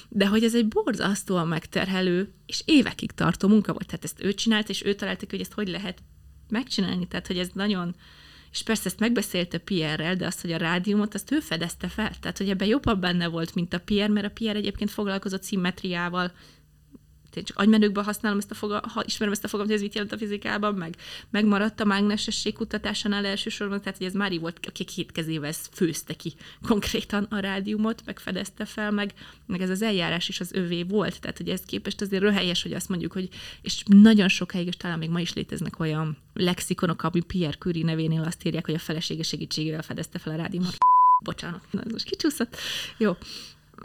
de 0.08 0.26
hogy 0.26 0.44
ez 0.44 0.54
egy 0.54 0.68
borzasztóan 0.68 1.48
megterhelő 1.48 2.32
és 2.46 2.62
évekig 2.64 3.12
tartó 3.12 3.48
munka 3.48 3.72
volt. 3.72 3.86
Tehát 3.86 4.04
ezt 4.04 4.22
ő 4.22 4.34
csinált, 4.34 4.68
és 4.68 4.84
ő 4.84 4.94
találta 4.94 5.26
hogy 5.30 5.40
ezt 5.40 5.52
hogy 5.52 5.68
lehet 5.68 6.02
megcsinálni. 6.48 7.08
Tehát, 7.08 7.26
hogy 7.26 7.38
ez 7.38 7.48
nagyon, 7.52 7.96
és 8.50 8.62
persze 8.62 8.82
ezt 8.84 8.98
megbeszélte 8.98 9.58
Pierre-rel, 9.58 10.16
de 10.16 10.26
azt, 10.26 10.40
hogy 10.40 10.52
a 10.52 10.56
rádiumot, 10.56 11.14
azt 11.14 11.32
ő 11.32 11.40
fedezte 11.40 11.88
fel. 11.88 12.12
Tehát, 12.20 12.38
hogy 12.38 12.48
ebben 12.48 12.68
jobban 12.68 13.00
benne 13.00 13.28
volt, 13.28 13.54
mint 13.54 13.74
a 13.74 13.80
Pierre, 13.80 14.12
mert 14.12 14.26
a 14.26 14.30
Pierre 14.30 14.58
egyébként 14.58 14.90
foglalkozott 14.90 15.42
szimmetriával, 15.42 16.32
én 17.36 17.44
csak 17.44 17.58
agymenőkben 17.58 18.04
használom 18.04 18.38
ezt 18.38 18.50
a 18.50 18.54
fogalmat, 18.54 18.90
ha 18.90 19.02
ismerem 19.06 19.32
ezt 19.32 19.44
a 19.44 19.48
fogalmat, 19.48 19.72
hogy 19.72 19.82
ez 19.82 19.86
mit 19.86 19.94
jelent 19.94 20.12
a 20.14 20.18
fizikában, 20.18 20.74
meg 20.74 20.96
megmaradt 21.30 21.80
a 21.80 21.84
mágnesesség 21.84 22.54
kutatásánál 22.54 23.26
elsősorban, 23.26 23.80
tehát 23.80 23.98
hogy 23.98 24.06
ez 24.06 24.12
Mári 24.12 24.38
volt, 24.38 24.66
aki 24.66 24.84
két 24.84 25.12
kezével 25.12 25.52
főzte 25.72 26.14
ki 26.14 26.32
konkrétan 26.68 27.24
a 27.24 27.38
rádiumot, 27.38 28.02
meg 28.04 28.18
fedezte 28.18 28.64
fel, 28.64 28.90
meg, 28.90 29.12
meg 29.46 29.60
ez 29.60 29.70
az 29.70 29.82
eljárás 29.82 30.28
is 30.28 30.40
az 30.40 30.52
övé 30.52 30.82
volt, 30.82 31.20
tehát 31.20 31.36
hogy 31.36 31.48
ez 31.48 31.60
képest 31.60 32.00
azért 32.00 32.22
röhelyes, 32.22 32.62
hogy 32.62 32.72
azt 32.72 32.88
mondjuk, 32.88 33.12
hogy 33.12 33.28
és 33.62 33.82
nagyon 33.86 34.28
sokáig, 34.28 34.66
és 34.66 34.76
talán 34.76 34.98
még 34.98 35.10
ma 35.10 35.20
is 35.20 35.32
léteznek 35.32 35.80
olyan 35.80 36.16
lexikonok, 36.34 37.02
ami 37.02 37.20
Pierre 37.20 37.56
Curie 37.58 37.84
nevénél 37.84 38.22
azt 38.22 38.46
írják, 38.46 38.64
hogy 38.64 38.74
a 38.74 38.78
felesége 38.78 39.22
segítségével 39.22 39.82
fedezte 39.82 40.18
fel 40.18 40.32
a 40.32 40.36
rádiumot. 40.36 40.76
Bocsánat, 41.22 41.62
na, 41.70 41.82
ez 41.82 41.92
most 41.92 42.04
kicsúszott. 42.04 42.56
Jó, 42.96 43.16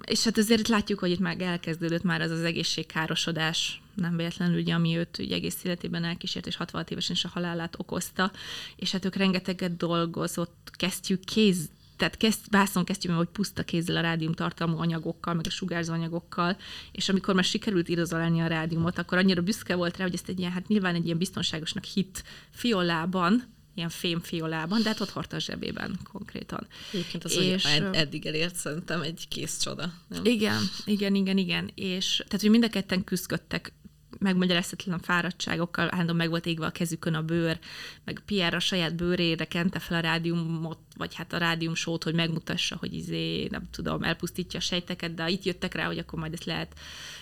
és 0.01 0.23
hát 0.23 0.37
azért 0.37 0.67
látjuk, 0.67 0.99
hogy 0.99 1.11
itt 1.11 1.19
már 1.19 1.41
elkezdődött 1.41 2.03
már 2.03 2.21
az 2.21 2.31
az 2.31 2.43
egészségkárosodás, 2.43 3.81
nem 3.95 4.15
véletlenül, 4.15 4.59
ugye, 4.59 4.73
ami 4.73 4.97
őt 4.97 5.17
ugye 5.17 5.35
egész 5.35 5.63
életében 5.63 6.03
elkísért, 6.03 6.47
és 6.47 6.55
66 6.55 6.91
évesen 6.91 7.15
is 7.15 7.25
a 7.25 7.29
halálát 7.33 7.75
okozta, 7.77 8.31
és 8.75 8.91
hát 8.91 9.05
ők 9.05 9.15
rengeteget 9.15 9.77
dolgozott, 9.77 10.71
kezdjük 10.71 11.23
kéz, 11.23 11.69
tehát 11.97 12.17
kezd, 12.17 12.39
vászon 12.49 12.83
kezdjük 12.83 13.15
hogy 13.15 13.27
puszta 13.27 13.63
kézzel 13.63 13.95
a 13.95 14.01
rádium 14.01 14.33
tartalmú 14.33 14.77
anyagokkal, 14.77 15.33
meg 15.33 15.45
a 15.47 15.49
sugárzó 15.49 15.93
anyagokkal, 15.93 16.57
és 16.91 17.09
amikor 17.09 17.33
már 17.33 17.43
sikerült 17.43 17.89
irozolálni 17.89 18.41
a 18.41 18.47
rádiumot, 18.47 18.97
akkor 18.97 19.17
annyira 19.17 19.41
büszke 19.41 19.75
volt 19.75 19.97
rá, 19.97 20.03
hogy 20.03 20.13
ezt 20.13 20.29
egy 20.29 20.39
ilyen, 20.39 20.51
hát 20.51 20.67
nyilván 20.67 20.95
egy 20.95 21.05
ilyen 21.05 21.17
biztonságosnak 21.17 21.83
hit 21.83 22.23
fiolában, 22.49 23.54
ilyen 23.75 23.89
fémfiolában, 23.89 24.81
de 24.81 24.89
hát 24.89 24.99
ott 24.99 25.09
hordta 25.09 25.35
a 25.35 25.39
zsebében 25.39 25.99
konkrétan. 26.11 26.67
Egyébként 26.91 27.23
az, 27.23 27.37
és, 27.37 27.63
hogy 27.63 27.71
ed- 27.71 27.95
eddig 27.95 28.25
elért 28.25 28.55
szerintem 28.55 29.01
egy 29.01 29.27
kész 29.27 29.57
csoda. 29.57 29.93
Nem? 30.07 30.25
Igen, 30.25 30.61
igen, 30.85 31.15
igen, 31.15 31.37
igen. 31.37 31.71
És 31.75 32.23
tehát, 32.25 32.41
hogy 32.41 32.49
mind 32.49 32.63
a 32.63 32.69
ketten 32.69 33.03
küzdöttek 33.03 33.73
megmagyarázhatatlan 34.19 34.99
fáradtságokkal, 34.99 35.87
állandóan 35.91 36.17
meg 36.17 36.29
volt 36.29 36.45
égve 36.45 36.65
a 36.65 36.71
kezükön 36.71 37.13
a 37.13 37.21
bőr, 37.21 37.59
meg 38.03 38.21
Pierre 38.25 38.55
a 38.55 38.59
saját 38.59 38.95
bőrére 38.95 39.45
kente 39.45 39.79
fel 39.79 39.97
a 39.97 40.01
rádiumot, 40.01 40.79
vagy 40.97 41.15
hát 41.15 41.33
a 41.33 41.37
rádiumsót, 41.37 42.03
hogy 42.03 42.13
megmutassa, 42.13 42.75
hogy 42.79 42.93
izé, 42.93 43.47
nem 43.51 43.69
tudom, 43.71 44.03
elpusztítja 44.03 44.59
a 44.59 44.61
sejteket, 44.61 45.13
de 45.13 45.29
itt 45.29 45.43
jöttek 45.43 45.73
rá, 45.73 45.85
hogy 45.85 45.97
akkor 45.97 46.19
majd 46.19 46.33
ezt 46.33 46.45
lehet 46.45 46.73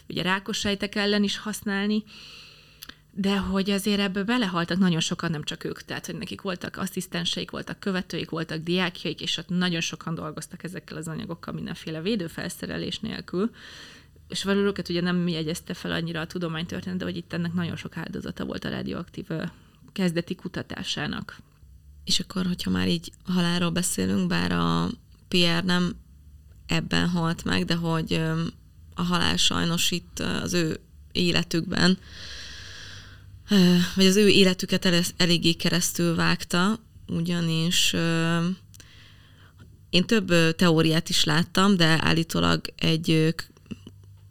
ugye 0.07 0.21
rákos 0.21 0.57
sejtek 0.57 0.95
ellen 0.95 1.23
is 1.23 1.37
használni 1.37 2.03
de 3.15 3.37
hogy 3.37 3.69
azért 3.69 3.99
ebbe 3.99 4.23
belehaltak 4.23 4.77
nagyon 4.77 4.99
sokan, 4.99 5.31
nem 5.31 5.43
csak 5.43 5.63
ők, 5.63 5.81
tehát 5.81 6.05
hogy 6.05 6.17
nekik 6.17 6.41
voltak 6.41 6.77
asszisztenseik, 6.77 7.51
voltak 7.51 7.79
követőik, 7.79 8.29
voltak 8.29 8.63
diákjaik, 8.63 9.21
és 9.21 9.37
ott 9.37 9.49
nagyon 9.49 9.81
sokan 9.81 10.15
dolgoztak 10.15 10.63
ezekkel 10.63 10.97
az 10.97 11.07
anyagokkal 11.07 11.53
mindenféle 11.53 12.01
védőfelszerelés 12.01 12.99
nélkül, 12.99 13.51
és 14.27 14.43
valóban 14.43 14.67
őket 14.67 14.89
ugye 14.89 15.01
nem 15.01 15.27
jegyezte 15.27 15.73
fel 15.73 15.91
annyira 15.91 16.19
a 16.19 16.27
tudománytörténet, 16.27 16.99
de 16.99 17.05
hogy 17.05 17.17
itt 17.17 17.33
ennek 17.33 17.53
nagyon 17.53 17.75
sok 17.75 17.97
áldozata 17.97 18.45
volt 18.45 18.65
a 18.65 18.69
radioaktív 18.69 19.27
kezdeti 19.91 20.35
kutatásának. 20.35 21.37
És 22.03 22.19
akkor, 22.19 22.45
hogyha 22.45 22.69
már 22.69 22.87
így 22.87 23.11
halálról 23.25 23.69
beszélünk, 23.69 24.27
bár 24.27 24.51
a 24.51 24.89
Pierre 25.27 25.65
nem 25.65 25.95
ebben 26.67 27.09
halt 27.09 27.43
meg, 27.43 27.65
de 27.65 27.75
hogy 27.75 28.21
a 28.95 29.01
halál 29.01 29.37
sajnos 29.37 29.91
itt 29.91 30.19
az 30.19 30.53
ő 30.53 30.79
életükben 31.11 31.97
vagy 33.95 34.05
az 34.05 34.15
ő 34.15 34.27
életüket 34.27 34.85
el, 34.85 35.01
eléggé 35.17 35.53
keresztül 35.53 36.15
vágta, 36.15 36.79
ugyanis 37.07 37.95
én 39.89 40.05
több 40.05 40.55
teóriát 40.55 41.09
is 41.09 41.23
láttam, 41.23 41.77
de 41.77 41.97
állítólag 42.01 42.61
egy 42.75 43.35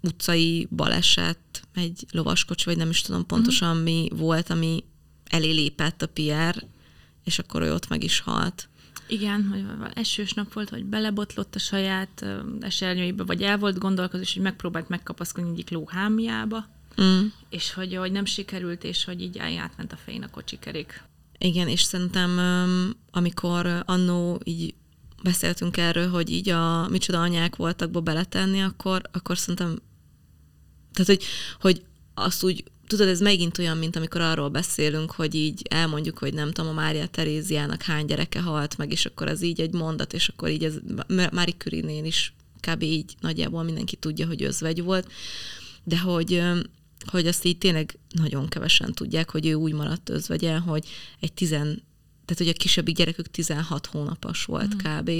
utcai 0.01 0.69
baleset, 0.71 1.39
egy 1.75 2.07
lovaskocs, 2.11 2.65
vagy 2.65 2.77
nem 2.77 2.91
is 2.91 3.01
tudom 3.01 3.27
pontosan 3.27 3.71
uh-huh. 3.71 3.85
mi 3.85 4.09
volt, 4.13 4.51
ami 4.51 4.85
elé 5.25 5.51
lépett 5.51 6.03
a 6.03 6.07
Pierre, 6.07 6.63
és 7.25 7.39
akkor 7.39 7.63
ő 7.63 7.73
ott 7.73 7.89
meg 7.89 8.05
is 8.05 8.21
halt. 8.21 8.69
Igen, 9.07 9.47
hogy 9.51 9.91
esős 9.95 10.33
nap 10.33 10.53
volt, 10.53 10.69
hogy 10.69 10.85
belebotlott 10.85 11.55
a 11.55 11.59
saját 11.59 12.27
esernyőibe, 12.61 13.25
vagy 13.25 13.43
el 13.43 13.59
volt 13.59 13.79
gondolkozás, 13.79 14.33
hogy 14.33 14.43
megpróbált 14.43 14.89
megkapaszkodni 14.89 15.51
egyik 15.51 15.71
lóhámjába, 15.71 16.67
Mm. 17.03 17.27
És 17.49 17.73
hogy, 17.73 17.97
hogy 17.97 18.13
nem 18.13 18.25
sikerült, 18.25 18.85
és 18.85 19.05
hogy 19.05 19.21
így 19.21 19.39
átment 19.39 19.93
a 19.93 19.97
fején 20.05 20.23
a 20.23 20.31
kocsikerék. 20.31 21.03
Igen, 21.39 21.69
és 21.69 21.83
szerintem 21.83 22.39
amikor 23.11 23.83
annó 23.87 24.41
így 24.45 24.75
beszéltünk 25.23 25.77
erről, 25.77 26.09
hogy 26.09 26.31
így 26.31 26.49
a 26.49 26.89
micsoda 26.89 27.21
anyák 27.21 27.57
voltakba 27.57 28.01
beletenni, 28.01 28.63
akkor, 28.63 29.03
akkor 29.13 29.39
szerintem, 29.39 29.79
tehát 30.93 31.09
hogy, 31.09 31.25
hogy 31.61 31.83
azt 32.15 32.45
úgy, 32.45 32.65
tudod, 32.87 33.09
ez 33.09 33.21
megint 33.21 33.59
olyan, 33.59 33.77
mint 33.77 33.97
amikor 33.97 34.21
arról 34.21 34.49
beszélünk, 34.49 35.11
hogy 35.11 35.35
így 35.35 35.63
elmondjuk, 35.71 36.19
hogy 36.19 36.35
nem 36.35 36.51
tudom, 36.51 36.71
a 36.71 36.75
Mária 36.75 37.07
Teréziának 37.07 37.83
hány 37.83 38.07
gyereke 38.07 38.41
halt 38.41 38.77
meg, 38.77 38.93
és 38.93 39.07
akkor 39.07 39.29
ez 39.29 39.43
így 39.43 39.61
egy 39.61 39.73
mondat, 39.73 40.13
és 40.13 40.29
akkor 40.29 40.49
így 40.49 40.65
ez 40.65 40.75
Mári 41.33 41.57
Kürinél 41.57 42.05
is 42.05 42.35
kb. 42.61 42.83
így 42.83 43.15
nagyjából 43.21 43.63
mindenki 43.63 43.97
tudja, 43.97 44.27
hogy 44.27 44.43
özvegy 44.43 44.83
volt, 44.83 45.11
de 45.85 45.99
hogy 45.99 46.43
hogy 47.07 47.27
azt 47.27 47.45
így 47.45 47.59
tényleg 47.59 47.99
nagyon 48.09 48.49
kevesen 48.49 48.93
tudják, 48.93 49.31
hogy 49.31 49.47
ő 49.47 49.55
úgy 49.55 49.73
maradt 49.73 50.09
özvegyen, 50.09 50.61
hogy 50.61 50.89
egy 51.21 51.33
tizen, 51.33 51.83
tehát 52.25 52.37
hogy 52.37 52.49
a 52.49 52.53
kisebbik 52.53 52.97
gyerekük 52.97 53.31
16 53.31 53.87
hónapos 53.87 54.45
volt 54.45 54.75
mm. 54.75 54.79
kb. 54.79 55.11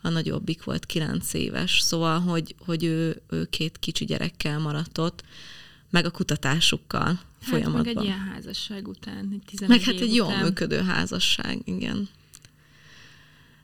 A 0.00 0.08
nagyobbik 0.08 0.64
volt 0.64 0.86
9 0.86 1.34
éves, 1.34 1.80
szóval, 1.80 2.20
hogy, 2.20 2.54
hogy 2.58 2.84
ő, 2.84 3.22
ő 3.28 3.44
két 3.44 3.78
kicsi 3.78 4.04
gyerekkel 4.04 4.58
maradt 4.58 4.98
ott, 4.98 5.24
meg 5.90 6.04
a 6.04 6.10
kutatásukkal 6.10 7.04
hát 7.04 7.20
folyamatban. 7.40 7.84
meg 7.84 7.96
egy 7.96 8.04
ilyen 8.04 8.18
házasság 8.18 8.88
után, 8.88 9.42
egy 9.50 9.68
Meg 9.68 9.80
hát 9.80 10.00
egy 10.00 10.14
jól 10.14 10.36
működő 10.42 10.80
házasság, 10.80 11.60
igen. 11.64 12.08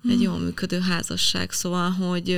Egy 0.08 0.16
mm. 0.16 0.20
jól 0.20 0.38
működő 0.38 0.80
házasság, 0.80 1.52
szóval, 1.52 1.90
hogy 1.90 2.30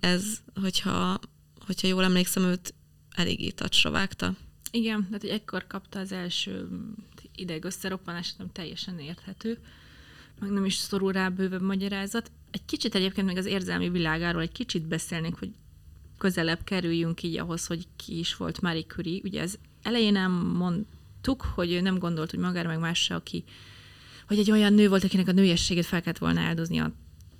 ez, 0.00 0.24
hogyha, 0.60 1.20
hogyha 1.66 1.88
jól 1.88 2.04
emlékszem, 2.04 2.42
őt 2.42 2.74
eléggé 3.10 3.50
tacsra 3.50 3.90
vágta. 3.90 4.34
Igen, 4.70 5.04
tehát 5.04 5.20
hogy 5.20 5.30
ekkor 5.30 5.66
kapta 5.66 5.98
az 5.98 6.12
első 6.12 6.68
ideg 7.34 7.64
összeroppanást, 7.64 8.38
nem 8.38 8.52
teljesen 8.52 8.98
érthető, 8.98 9.58
meg 10.40 10.50
nem 10.50 10.64
is 10.64 10.74
szorul 10.74 11.12
rá 11.12 11.28
bővebb 11.28 11.62
magyarázat. 11.62 12.30
Egy 12.50 12.64
kicsit 12.64 12.94
egyébként 12.94 13.26
még 13.26 13.36
az 13.36 13.46
érzelmi 13.46 13.90
világáról 13.90 14.42
egy 14.42 14.52
kicsit 14.52 14.86
beszélnénk, 14.86 15.38
hogy 15.38 15.50
közelebb 16.18 16.64
kerüljünk 16.64 17.22
így 17.22 17.38
ahhoz, 17.38 17.66
hogy 17.66 17.86
ki 17.96 18.18
is 18.18 18.36
volt 18.36 18.60
Marie 18.60 18.82
Curie. 18.82 19.20
Ugye 19.24 19.40
ez 19.40 19.54
elején 19.82 20.12
nem 20.12 20.32
mondtuk, 20.32 21.42
hogy 21.42 21.72
ő 21.72 21.80
nem 21.80 21.98
gondolt, 21.98 22.30
hogy 22.30 22.40
magára 22.40 22.68
meg 22.68 22.78
másra, 22.78 23.16
aki, 23.16 23.44
hogy 24.26 24.38
egy 24.38 24.50
olyan 24.50 24.72
nő 24.72 24.88
volt, 24.88 25.04
akinek 25.04 25.28
a 25.28 25.32
nőiességét 25.32 25.86
fel 25.86 26.02
kellett 26.02 26.18
volna 26.18 26.40
áldozni 26.40 26.78
a 26.78 26.92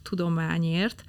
tudományért, 0.02 1.04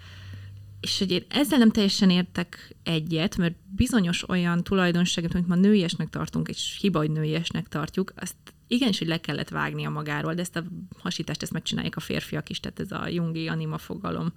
és 0.82 1.00
hogy 1.00 1.12
én 1.12 1.26
ezzel 1.30 1.58
nem 1.58 1.72
teljesen 1.72 2.10
értek 2.10 2.76
egyet, 2.84 3.38
mert 3.38 3.56
bizonyos 3.76 4.30
olyan 4.30 4.64
tulajdonságot, 4.64 5.34
amit 5.34 5.48
ma 5.48 5.56
nőiesnek 5.56 6.10
tartunk, 6.10 6.48
és 6.48 6.78
hiba, 6.80 7.00
hogy 7.00 7.12
nőiesnek 7.12 7.68
tartjuk, 7.68 8.14
azt 8.16 8.36
igenis, 8.68 8.98
hogy 8.98 9.08
le 9.08 9.20
kellett 9.20 9.50
vágnia 9.50 9.90
magáról, 9.90 10.34
de 10.34 10.42
ezt 10.42 10.56
a 10.56 10.64
hasítást 11.00 11.42
ezt 11.42 11.52
megcsinálják 11.52 11.96
a 11.96 12.00
férfiak 12.00 12.50
is, 12.50 12.60
tehát 12.60 12.80
ez 12.80 12.92
a 12.92 13.08
jungi 13.08 13.48
anima 13.48 13.78
fogalom, 13.78 14.34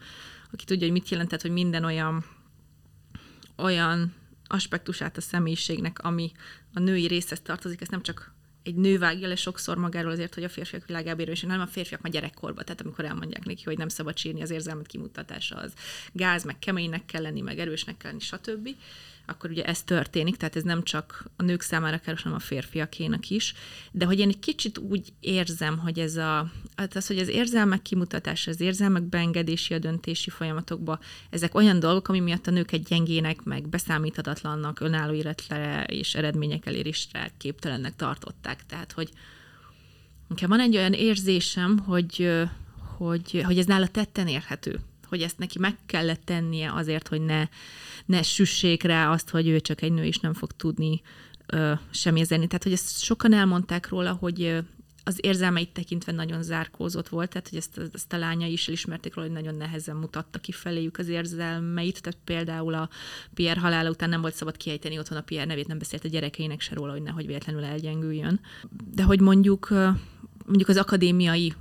aki 0.53 0.65
tudja, 0.65 0.85
hogy 0.85 0.97
mit 0.97 1.09
jelentett, 1.09 1.43
hogy 1.43 1.51
minden 1.51 1.85
olyan 1.85 2.25
olyan 3.57 4.15
aspektusát 4.47 5.17
a 5.17 5.21
személyiségnek, 5.21 5.99
ami 5.99 6.33
a 6.73 6.81
női 6.81 7.07
részhez 7.07 7.41
tartozik, 7.41 7.81
ezt 7.81 7.91
nem 7.91 8.03
csak 8.03 8.35
egy 8.65 8.75
nő 8.75 8.99
vágja 8.99 9.29
le 9.29 9.37
sokszor 9.37 9.77
magáról 9.77 10.11
azért, 10.11 10.35
hogy 10.35 10.45
a 10.45 10.49
férfiak 10.49 10.87
világába 10.87 11.23
és 11.23 11.41
nem 11.41 11.61
a 11.61 11.67
férfiak 11.67 12.01
már 12.01 12.13
gyerekkorban, 12.13 12.65
tehát 12.65 12.81
amikor 12.81 13.05
elmondják 13.05 13.45
neki, 13.45 13.63
hogy 13.65 13.79
nem 13.79 13.89
szabad 13.89 14.17
sírni 14.17 14.43
az 14.43 14.51
érzelmet 14.51 14.87
kimutatása, 14.87 15.57
az 15.57 15.73
gáz, 16.13 16.45
meg 16.45 16.59
keménynek 16.59 17.05
kell 17.07 17.23
lenni, 17.23 17.41
meg 17.41 17.59
erősnek 17.59 17.97
kell 17.97 18.11
lenni, 18.11 18.23
stb. 18.23 18.69
Akkor 19.27 19.51
ugye 19.51 19.65
ez 19.65 19.83
történik, 19.83 20.37
tehát 20.37 20.57
ez 20.57 20.63
nem 20.63 20.83
csak 20.83 21.25
a 21.37 21.43
nők 21.43 21.61
számára 21.61 21.99
káros, 21.99 22.23
hanem 22.23 22.39
a 22.39 22.41
férfiakénak 22.41 23.31
is, 23.31 23.55
de 23.93 24.05
hogy 24.05 24.19
én 24.19 24.29
egy 24.29 24.39
kicsit 24.39 24.79
úgy 24.79 25.13
érzem, 25.21 25.79
hogy 25.79 25.99
ez 25.99 26.17
a, 26.17 26.51
hát 26.77 26.97
az, 26.97 27.07
hogy 27.07 27.19
az 27.19 27.29
érzelmek 27.29 27.83
kimutatása, 27.83 28.51
az 28.51 28.61
érzelmek 28.61 29.03
beengedési 29.03 29.75
a 29.75 29.79
döntési 29.79 30.31
folyamatokba, 30.31 30.99
ezek 31.31 31.55
olyan 31.55 31.81
dolgok, 31.81 32.09
ami 32.09 32.21
miatt 32.21 32.47
a 32.47 32.51
nőket 32.51 32.89
gyengének, 32.89 33.43
meg 33.43 33.69
beszámíthatatlannak, 33.69 34.81
önálló 34.81 35.13
életre 35.13 35.85
és 35.85 36.15
eredmények 36.15 36.67
elérésre 36.67 37.31
képtelennek 37.37 37.97
tartották. 37.97 38.67
Tehát, 38.67 38.93
hogy 38.93 39.11
nekem 40.29 40.49
van 40.49 40.61
egy 40.61 40.77
olyan 40.77 40.93
érzésem, 40.93 41.79
hogy, 41.79 42.31
hogy, 42.97 43.43
hogy 43.45 43.59
ez 43.59 43.67
nála 43.67 43.87
tetten 43.87 44.27
érhető 44.27 44.81
hogy 45.15 45.23
ezt 45.23 45.39
neki 45.39 45.59
meg 45.59 45.77
kellett 45.87 46.25
tennie 46.25 46.73
azért, 46.73 47.09
hogy 47.09 47.21
ne, 47.21 47.49
ne 48.07 48.23
süssék 48.23 48.83
rá 48.83 49.11
azt, 49.11 49.31
hogy 49.31 49.49
ő 49.49 49.61
csak 49.61 49.83
egy 49.83 49.93
nő 49.93 50.05
is 50.05 50.19
nem 50.19 50.35
fog 50.35 50.53
tudni 50.53 51.03
ö, 51.47 51.73
semmi 51.91 52.25
zenni. 52.25 52.47
Tehát, 52.47 52.63
hogy 52.63 52.73
ezt 52.73 53.03
sokan 53.03 53.33
elmondták 53.33 53.89
róla, 53.89 54.13
hogy 54.13 54.65
az 55.05 55.19
érzelmeit 55.21 55.73
tekintve 55.73 56.13
nagyon 56.13 56.43
zárkózott 56.43 57.09
volt, 57.09 57.31
tehát 57.31 57.49
hogy 57.49 57.59
ezt, 57.59 57.91
ezt 57.93 58.13
a 58.13 58.19
lánya 58.19 58.47
is 58.47 58.69
elismerték 58.69 59.15
róla, 59.15 59.29
hogy 59.29 59.37
nagyon 59.37 59.55
nehezen 59.55 59.97
mutatta 59.97 60.39
ki 60.39 60.53
feléjük 60.53 60.99
az 60.99 61.09
érzelmeit, 61.09 62.03
tehát 62.03 62.19
például 62.25 62.75
a 62.75 62.89
Pierre 63.35 63.61
halála 63.61 63.91
után 63.91 64.09
nem 64.09 64.21
volt 64.21 64.35
szabad 64.35 64.57
kiejteni 64.57 64.99
otthon 64.99 65.19
a 65.19 65.23
Pierre 65.23 65.47
nevét, 65.47 65.67
nem 65.67 65.79
beszélt 65.79 66.05
a 66.05 66.09
gyerekeinek 66.09 66.61
se 66.61 66.75
róla, 66.75 66.93
hogy 66.93 67.03
nehogy 67.03 67.27
véletlenül 67.27 67.65
elgyengüljön. 67.65 68.41
De 68.91 69.03
hogy 69.03 69.21
mondjuk 69.21 69.73
mondjuk 70.45 70.69
az 70.69 70.77
akadémiai 70.77 71.55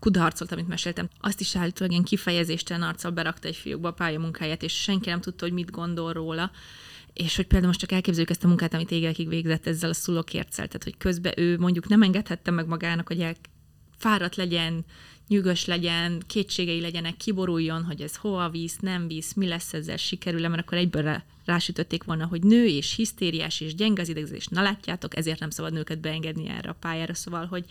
kudarcot, 0.00 0.52
amit 0.52 0.68
meséltem, 0.68 1.08
azt 1.20 1.40
is 1.40 1.56
állítólag 1.56 1.92
ilyen 1.92 2.04
kifejezéstelen 2.04 2.88
arccal 2.88 3.10
berakta 3.10 3.48
egy 3.48 3.56
fiúkba 3.56 3.88
a 3.88 3.92
pályamunkáját, 3.92 4.62
és 4.62 4.72
senki 4.72 5.08
nem 5.08 5.20
tudta, 5.20 5.44
hogy 5.44 5.54
mit 5.54 5.70
gondol 5.70 6.12
róla. 6.12 6.50
És 7.12 7.36
hogy 7.36 7.46
például 7.46 7.66
most 7.68 7.80
csak 7.80 7.92
elképzeljük 7.92 8.30
ezt 8.30 8.44
a 8.44 8.48
munkát, 8.48 8.74
amit 8.74 8.90
évekig 8.90 9.28
végzett 9.28 9.66
ezzel 9.66 9.90
a 9.90 9.94
szulokérccel, 9.94 10.66
tehát 10.66 10.84
hogy 10.84 10.96
közben 10.96 11.32
ő 11.36 11.58
mondjuk 11.58 11.88
nem 11.88 12.02
engedhette 12.02 12.50
meg 12.50 12.66
magának, 12.66 13.06
hogy 13.06 13.20
el 13.20 13.34
fáradt 13.98 14.36
legyen, 14.36 14.84
nyűgös 15.28 15.64
legyen, 15.64 16.22
kétségei 16.26 16.80
legyenek, 16.80 17.16
kiboruljon, 17.16 17.84
hogy 17.84 18.00
ez 18.00 18.16
hova 18.16 18.48
visz, 18.48 18.76
nem 18.80 19.08
visz, 19.08 19.34
mi 19.34 19.46
lesz 19.46 19.72
ezzel, 19.72 19.96
sikerül 19.96 20.48
mert 20.48 20.62
akkor 20.62 20.78
egyből 20.78 21.22
rásütötték 21.44 22.04
volna, 22.04 22.26
hogy 22.26 22.42
nő 22.42 22.66
és 22.66 22.94
hisztériás 22.94 23.60
és 23.60 23.74
gyenge 23.74 24.02
az 24.02 24.08
idegzés. 24.08 24.46
Na 24.46 24.62
látjátok, 24.62 25.16
ezért 25.16 25.40
nem 25.40 25.50
szabad 25.50 25.72
nőket 25.72 26.00
beengedni 26.00 26.48
erre 26.48 26.68
a 26.68 26.76
pályára, 26.80 27.14
szóval, 27.14 27.46
hogy... 27.46 27.64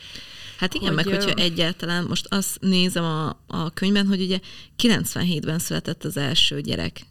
Hát 0.57 0.73
igen, 0.73 0.87
hogy, 0.87 0.95
meg 0.95 1.05
hogyha 1.05 1.33
egyáltalán, 1.33 2.05
most 2.05 2.25
azt 2.29 2.57
nézem 2.61 3.03
a, 3.03 3.39
a 3.47 3.69
könyvben, 3.69 4.07
hogy 4.07 4.21
ugye 4.21 4.39
97-ben 4.77 5.59
született 5.59 6.03
az 6.03 6.17
első 6.17 6.61
gyerek. 6.61 7.01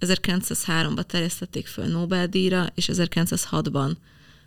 1903-ban 0.00 1.02
terjesztették 1.02 1.66
föl 1.66 1.86
Nobel-díjra, 1.86 2.66
és 2.74 2.88
1906-ban 2.92 3.92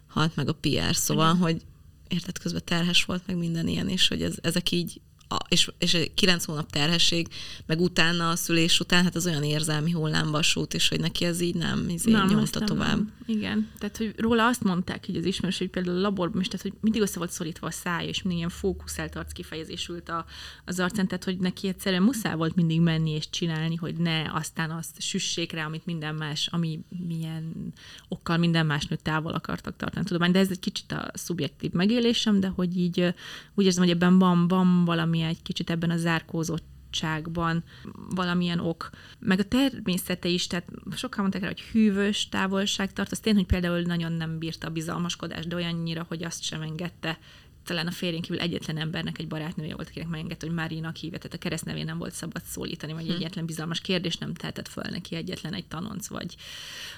halt 0.08 0.36
meg 0.36 0.50
a 0.50 0.54
PR, 0.54 0.96
szóval, 0.96 1.30
igen. 1.30 1.42
hogy 1.42 1.62
érted, 2.08 2.38
közben 2.38 2.62
terhes 2.66 3.06
volt, 3.06 3.28
meg 3.28 3.38
minden 3.38 3.68
ilyen, 3.68 3.90
és 3.90 4.08
hogy 4.08 4.22
ez, 4.22 4.36
ezek 4.42 4.72
így 4.72 5.02
a, 5.28 5.38
és, 5.48 5.72
és 5.78 5.94
egy 5.94 6.14
kilenc 6.14 6.46
hónap 6.46 6.72
terhesség, 6.72 7.28
meg 7.66 7.82
utána 7.82 8.30
a 8.30 8.36
szülés 8.36 8.80
után, 8.80 9.04
hát 9.04 9.16
az 9.16 9.26
olyan 9.26 9.44
érzelmi 9.44 9.92
hullámvasút, 9.92 10.74
és 10.74 10.90
hogy 10.90 11.00
neki 11.00 11.26
ez 11.26 11.42
így 11.42 11.56
nem, 11.56 11.90
izé 11.90 12.12
nem 12.12 12.28
nyomta 12.28 12.60
tovább. 12.60 12.96
Nem. 12.96 13.16
Igen, 13.26 13.70
tehát 13.80 13.98
hogy 13.98 14.14
róla 14.18 14.48
azt 14.48 14.64
mondták, 14.64 15.06
hogy 15.06 15.16
az 15.16 15.26
ismerős, 15.26 15.58
hogy 15.58 15.70
például 15.70 15.98
a 15.98 16.02
laborban 16.02 16.42
is, 16.42 16.48
tehát 16.48 16.62
hogy 16.62 16.74
mindig 16.82 17.02
össze 17.02 17.18
volt 17.18 17.32
szorítva 17.32 17.68
a 17.68 17.72
száj, 17.72 18.08
és 18.08 18.22
mindig 18.22 18.38
ilyen 18.38 18.50
fókuszált 18.50 19.16
arc 19.16 19.32
kifejezés 19.32 19.88
ült 19.88 20.10
a, 20.10 20.26
az 20.66 20.80
arcán, 20.80 21.08
tehát 21.08 21.24
hogy 21.24 21.38
neki 21.38 21.68
egyszerűen 21.68 22.04
muszáj 22.04 22.36
volt 22.36 22.56
mindig 22.56 22.82
menni 22.82 23.12
és 23.12 23.30
csinálni, 23.30 23.76
hogy 23.76 23.96
ne 23.96 24.32
aztán 24.34 24.72
azt 24.72 25.02
süssék 25.02 25.52
rá, 25.52 25.66
amit 25.66 25.86
minden 25.86 26.16
más, 26.16 26.48
ami 26.48 26.80
milyen 27.08 27.74
okkal 28.08 28.38
minden 28.38 28.66
más 28.66 28.86
nő 28.86 28.96
távol 28.96 29.34
akartak 29.34 29.78
tartani 29.78 30.06
tudomány. 30.06 30.32
De 30.32 30.40
ez 30.40 30.52
egy 30.52 30.60
kicsit 30.60 30.92
a 30.92 31.12
szubjektív 31.14 31.72
megélésem, 31.72 32.40
de 32.40 32.48
hogy 32.48 32.78
így 32.78 33.14
úgy 33.54 33.66
érzem, 33.66 33.84
hogy 33.84 33.94
ebben 33.94 34.20
van, 34.20 34.48
van 34.48 34.86
valami 34.86 35.17
egy 35.26 35.42
kicsit 35.42 35.70
ebben 35.70 35.90
a 35.90 35.98
zárkózott 35.98 36.64
szabadságban 36.98 37.64
valamilyen 38.10 38.60
ok, 38.60 38.90
meg 39.20 39.40
a 39.40 39.44
természete 39.44 40.28
is, 40.28 40.48
tehát 40.48 40.68
sokan 40.96 41.22
mondták 41.22 41.42
rá, 41.42 41.48
hogy 41.48 41.62
hűvös 41.62 42.30
távolság 42.30 42.94
tart, 42.94 43.12
az 43.12 43.20
tény, 43.20 43.36
hogy 43.36 43.46
például 43.46 43.82
nagyon 43.82 44.12
nem 44.12 44.38
bírta 44.38 44.68
a 44.68 44.72
bizalmaskodást, 44.72 45.48
de 45.48 45.56
olyannyira, 45.56 46.06
hogy 46.08 46.24
azt 46.24 46.44
sem 46.44 46.62
engedte. 46.62 47.20
Talán 47.64 47.88
a 47.88 47.92
férjén 47.92 48.22
kívül 48.22 48.40
egyetlen 48.40 48.78
embernek 48.78 49.20
egy 49.20 49.28
barátnője 49.28 49.76
volt, 49.76 49.88
akinek 49.88 50.08
megengedte, 50.08 50.46
hogy 50.46 50.56
Márinak 50.56 50.96
hívja, 50.96 51.18
tehát 51.18 51.34
a 51.34 51.38
keresztnevén 51.38 51.86
nem 51.86 51.98
volt 51.98 52.14
szabad 52.14 52.44
szólítani, 52.44 52.94
vagy 52.94 53.06
hm. 53.06 53.12
egyetlen 53.12 53.46
bizalmas 53.46 53.82
kérdés 53.82 54.18
nem 54.18 54.34
tehetett 54.34 54.68
föl 54.68 54.84
neki 54.90 55.16
egyetlen 55.16 55.54
egy 55.54 55.66
tanonc, 55.66 56.08
vagy, 56.08 56.36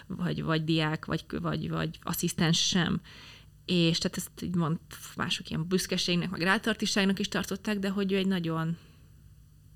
vagy, 0.07 0.43
vagy 0.43 0.63
diák, 0.63 1.05
vagy, 1.05 1.26
vagy, 1.41 1.70
vagy 1.70 1.99
asszisztens 2.03 2.67
sem 2.67 3.01
és 3.70 3.97
tehát 3.97 4.17
ezt 4.17 4.41
így 4.41 4.55
mond, 4.55 4.78
mások 5.15 5.49
ilyen 5.49 5.67
büszkeségnek, 5.67 6.30
meg 6.30 6.41
rátartiságnak 6.41 7.20
is 7.20 7.28
tartották, 7.28 7.80
de 7.80 7.89
hogy 7.89 8.11
ő 8.11 8.17
egy 8.17 8.28
nagyon 8.28 8.78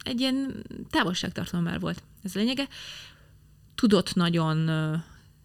egy 0.03 0.19
ilyen 0.19 0.63
távolságtartó 0.89 1.57
ember 1.57 1.79
volt. 1.79 2.03
Ez 2.23 2.35
a 2.35 2.39
lényege. 2.39 2.67
Tudott 3.75 4.15
nagyon 4.15 4.69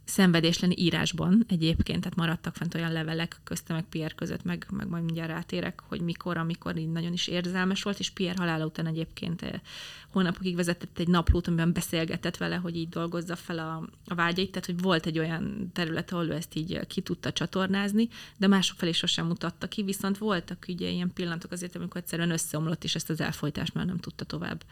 szenvedés 0.09 0.59
lenni 0.59 0.75
írásban 0.79 1.45
egyébként, 1.49 2.01
tehát 2.01 2.17
maradtak 2.17 2.55
fent 2.55 2.75
olyan 2.75 2.93
levelek 2.93 3.41
közte 3.45 3.73
meg 3.73 3.85
Pierre 3.85 4.15
között, 4.15 4.45
meg, 4.45 4.67
meg 4.71 4.89
majd 4.89 5.05
mindjárt 5.05 5.31
rátérek, 5.31 5.81
hogy 5.89 6.01
mikor, 6.01 6.37
amikor 6.37 6.77
így 6.77 6.91
nagyon 6.91 7.13
is 7.13 7.27
érzelmes 7.27 7.83
volt, 7.83 7.99
és 7.99 8.11
Pierre 8.11 8.39
halála 8.39 8.65
után 8.65 8.87
egyébként 8.87 9.43
eh, 9.43 9.61
hónapokig 10.09 10.57
vezetett 10.57 10.99
egy 10.99 11.09
naplót, 11.09 11.47
amiben 11.47 11.73
beszélgetett 11.73 12.37
vele, 12.37 12.57
hogy 12.57 12.77
így 12.77 12.89
dolgozza 12.89 13.37
fel 13.37 13.59
a, 13.59 13.89
a 14.07 14.15
vágyait, 14.15 14.51
tehát 14.51 14.67
hogy 14.67 14.81
volt 14.81 15.07
egy 15.07 15.19
olyan 15.19 15.71
terület, 15.73 16.13
ahol 16.13 16.27
ő 16.27 16.33
ezt 16.33 16.55
így 16.57 16.87
ki 16.87 17.01
tudta 17.01 17.33
csatornázni, 17.33 18.09
de 18.37 18.47
mások 18.47 18.79
felé 18.79 18.93
sosem 18.93 19.27
mutatta 19.27 19.67
ki, 19.67 19.83
viszont 19.83 20.19
voltak 20.19 20.65
ugye 20.69 20.89
ilyen 20.89 21.13
pillanatok 21.13 21.53
azért, 21.53 21.77
amikor 21.77 22.01
egyszerűen 22.01 22.31
összeomlott, 22.31 22.85
és 22.85 22.95
ezt 22.95 23.11
az 23.11 23.21
elfolytást 23.21 23.75
már 23.75 23.87
nem 23.87 23.99
tudta 23.99 24.25
tovább 24.25 24.65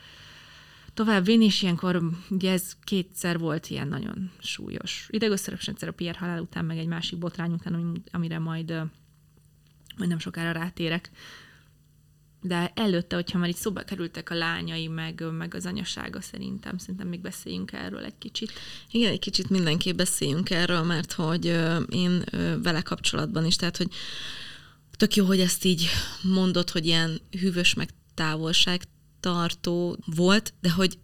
tovább 0.96 1.24
vinni, 1.24 1.44
és 1.44 1.62
ilyenkor 1.62 2.02
ugye 2.30 2.52
ez 2.52 2.76
kétszer 2.84 3.38
volt 3.38 3.68
ilyen 3.68 3.88
nagyon 3.88 4.30
súlyos 4.38 5.06
idegösszerepes 5.10 5.68
egyszer 5.68 5.88
a 5.88 5.92
Pierre 5.92 6.18
halál 6.18 6.40
után, 6.40 6.64
meg 6.64 6.78
egy 6.78 6.86
másik 6.86 7.18
botrány 7.18 7.52
után, 7.52 8.02
amire 8.12 8.38
majd, 8.38 8.70
majd 9.96 10.08
nem 10.08 10.18
sokára 10.18 10.52
rátérek. 10.52 11.10
De 12.42 12.72
előtte, 12.74 13.14
hogyha 13.14 13.38
már 13.38 13.48
itt 13.48 13.56
szóba 13.56 13.82
kerültek 13.82 14.30
a 14.30 14.34
lányai, 14.34 14.86
meg, 14.86 15.24
meg 15.32 15.54
az 15.54 15.66
anyasága 15.66 16.20
szerintem, 16.20 16.78
szerintem 16.78 17.08
még 17.08 17.20
beszéljünk 17.20 17.72
erről 17.72 18.04
egy 18.04 18.18
kicsit. 18.18 18.52
Igen, 18.90 19.10
egy 19.10 19.18
kicsit 19.18 19.50
mindenképp 19.50 19.96
beszéljünk 19.96 20.50
erről, 20.50 20.82
mert 20.82 21.12
hogy 21.12 21.44
én 21.88 22.24
vele 22.62 22.82
kapcsolatban 22.82 23.44
is, 23.44 23.56
tehát 23.56 23.76
hogy 23.76 23.88
tök 24.90 25.14
jó, 25.14 25.26
hogy 25.26 25.40
ezt 25.40 25.64
így 25.64 25.86
mondod, 26.22 26.70
hogy 26.70 26.86
ilyen 26.86 27.20
hűvös 27.40 27.74
meg 27.74 27.88
távolság 28.14 28.82
tartó 29.26 29.96
volt, 30.04 30.54
de 30.60 30.70
hogy 30.70 30.98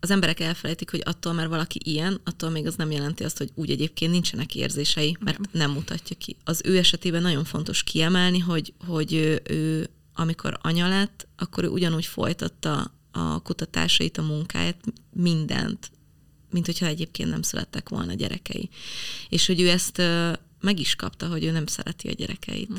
az 0.00 0.10
emberek 0.10 0.40
elfelejtik, 0.40 0.90
hogy 0.90 1.02
attól, 1.04 1.32
mert 1.32 1.48
valaki 1.48 1.80
ilyen, 1.82 2.20
attól 2.24 2.50
még 2.50 2.66
az 2.66 2.74
nem 2.74 2.90
jelenti 2.90 3.24
azt, 3.24 3.38
hogy 3.38 3.50
úgy 3.54 3.70
egyébként 3.70 4.12
nincsenek 4.12 4.54
érzései, 4.54 5.16
mert 5.20 5.38
nem, 5.38 5.50
nem 5.52 5.70
mutatja 5.70 6.16
ki. 6.16 6.36
Az 6.44 6.60
ő 6.64 6.76
esetében 6.78 7.22
nagyon 7.22 7.44
fontos 7.44 7.82
kiemelni, 7.82 8.38
hogy, 8.38 8.72
hogy 8.86 9.12
ő, 9.12 9.40
ő 9.44 9.90
amikor 10.14 10.58
anya 10.62 10.88
lett, 10.88 11.26
akkor 11.36 11.64
ő 11.64 11.68
ugyanúgy 11.68 12.06
folytatta 12.06 12.94
a 13.10 13.42
kutatásait, 13.42 14.18
a 14.18 14.22
munkáját, 14.22 14.84
mindent, 15.12 15.90
mint 16.50 16.66
hogyha 16.66 16.86
egyébként 16.86 17.30
nem 17.30 17.42
születtek 17.42 17.88
volna 17.88 18.14
gyerekei. 18.14 18.68
És 19.28 19.46
hogy 19.46 19.60
ő 19.60 19.68
ezt 19.68 20.02
meg 20.60 20.78
is 20.78 20.94
kapta, 20.94 21.28
hogy 21.28 21.44
ő 21.44 21.50
nem 21.50 21.66
szereti 21.66 22.08
a 22.08 22.12
gyerekeit. 22.12 22.68
Hm. 22.68 22.76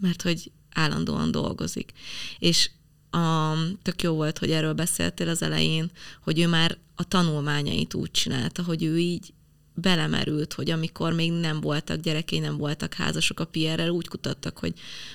Mert 0.00 0.22
hogy 0.22 0.50
állandóan 0.70 1.30
dolgozik. 1.30 1.92
És 2.38 2.70
a, 3.10 3.54
tök 3.82 4.02
jó 4.02 4.14
volt, 4.14 4.38
hogy 4.38 4.50
erről 4.50 4.72
beszéltél 4.72 5.28
az 5.28 5.42
elején, 5.42 5.90
hogy 6.20 6.40
ő 6.40 6.48
már 6.48 6.78
a 6.94 7.04
tanulmányait 7.04 7.94
úgy 7.94 8.10
csinálta, 8.10 8.62
hogy 8.62 8.82
ő 8.82 8.98
így 8.98 9.32
belemerült, 9.74 10.52
hogy 10.52 10.70
amikor 10.70 11.12
még 11.12 11.32
nem 11.32 11.60
voltak 11.60 12.00
gyerekei, 12.00 12.38
nem 12.38 12.56
voltak 12.56 12.94
házasok 12.94 13.40
a 13.40 13.44
PR-rel, 13.44 13.88
úgy 13.88 14.08
kutattak, 14.08 14.58
hogy 14.58 14.72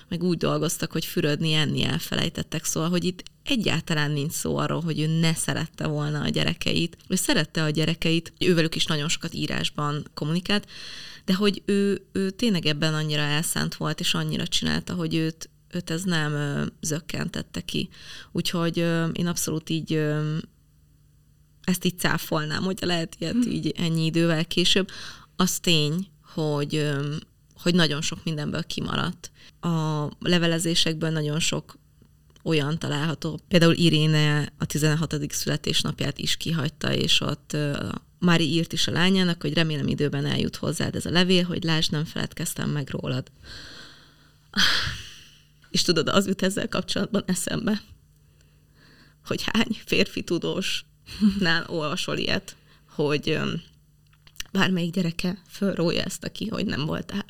meg 0.07 0.23
úgy 0.23 0.37
dolgoztak, 0.37 0.91
hogy 0.91 1.05
fürödni, 1.05 1.53
enni 1.53 1.83
elfelejtettek. 1.83 2.63
Szóval, 2.63 2.89
hogy 2.89 3.03
itt 3.03 3.23
egyáltalán 3.43 4.11
nincs 4.11 4.31
szó 4.31 4.57
arról, 4.57 4.81
hogy 4.81 4.99
ő 4.99 5.19
ne 5.19 5.33
szerette 5.33 5.87
volna 5.87 6.21
a 6.21 6.29
gyerekeit. 6.29 6.97
Ő 7.07 7.15
szerette 7.15 7.63
a 7.63 7.69
gyerekeit, 7.69 8.33
ővelük 8.39 8.75
is 8.75 8.85
nagyon 8.85 9.09
sokat 9.09 9.33
írásban 9.33 10.07
kommunikált, 10.13 10.67
de 11.25 11.33
hogy 11.33 11.61
ő, 11.65 12.05
ő 12.11 12.29
tényleg 12.29 12.65
ebben 12.65 12.93
annyira 12.93 13.21
elszánt 13.21 13.75
volt, 13.75 13.99
és 13.99 14.13
annyira 14.13 14.47
csinálta, 14.47 14.93
hogy 14.93 15.15
őt, 15.15 15.49
őt 15.71 15.89
ez 15.89 16.03
nem 16.03 16.33
zökkentette 16.81 17.61
ki. 17.61 17.89
Úgyhogy 18.31 18.77
én 19.13 19.27
abszolút 19.27 19.69
így 19.69 20.03
ezt 21.63 21.85
így 21.85 21.97
cáfolnám, 21.97 22.63
hogy 22.63 22.77
lehet 22.81 23.15
ilyet 23.19 23.43
hm. 23.43 23.49
így 23.49 23.73
ennyi 23.77 24.05
idővel 24.05 24.45
később. 24.45 24.89
Az 25.35 25.59
tény, 25.59 26.07
hogy, 26.33 26.91
hogy 27.61 27.75
nagyon 27.75 28.01
sok 28.01 28.23
mindenből 28.23 28.63
kimaradt. 28.63 29.31
A 29.61 30.07
levelezésekből 30.19 31.09
nagyon 31.09 31.39
sok 31.39 31.77
olyan 32.43 32.79
található. 32.79 33.39
Például 33.47 33.73
Iréne 33.73 34.53
a 34.57 34.65
16. 34.65 35.15
születésnapját 35.29 36.17
is 36.17 36.37
kihagyta, 36.37 36.93
és 36.93 37.21
ott 37.21 37.57
Mári 38.19 38.53
írt 38.53 38.73
is 38.73 38.87
a 38.87 38.91
lányának, 38.91 39.41
hogy 39.41 39.53
remélem 39.53 39.87
időben 39.87 40.25
eljut 40.25 40.55
hozzád 40.55 40.95
ez 40.95 41.05
a 41.05 41.09
levél, 41.09 41.43
hogy 41.43 41.63
lásd, 41.63 41.91
nem 41.91 42.05
feledkeztem 42.05 42.69
meg 42.69 42.89
rólad. 42.89 43.31
És 45.75 45.81
tudod, 45.81 46.07
az 46.07 46.27
jut 46.27 46.41
ezzel 46.41 46.67
kapcsolatban 46.67 47.23
eszembe, 47.25 47.81
hogy 49.25 49.43
hány 49.43 49.79
férfi 49.85 50.23
tudósnál 50.23 51.65
olvasol 51.67 52.17
ilyet, 52.17 52.55
hogy 52.89 53.39
bármelyik 54.51 54.93
gyereke 54.93 55.41
fölrója 55.47 56.03
ezt 56.03 56.23
aki, 56.23 56.47
hogy 56.47 56.65
nem 56.65 56.85
voltál 56.85 57.25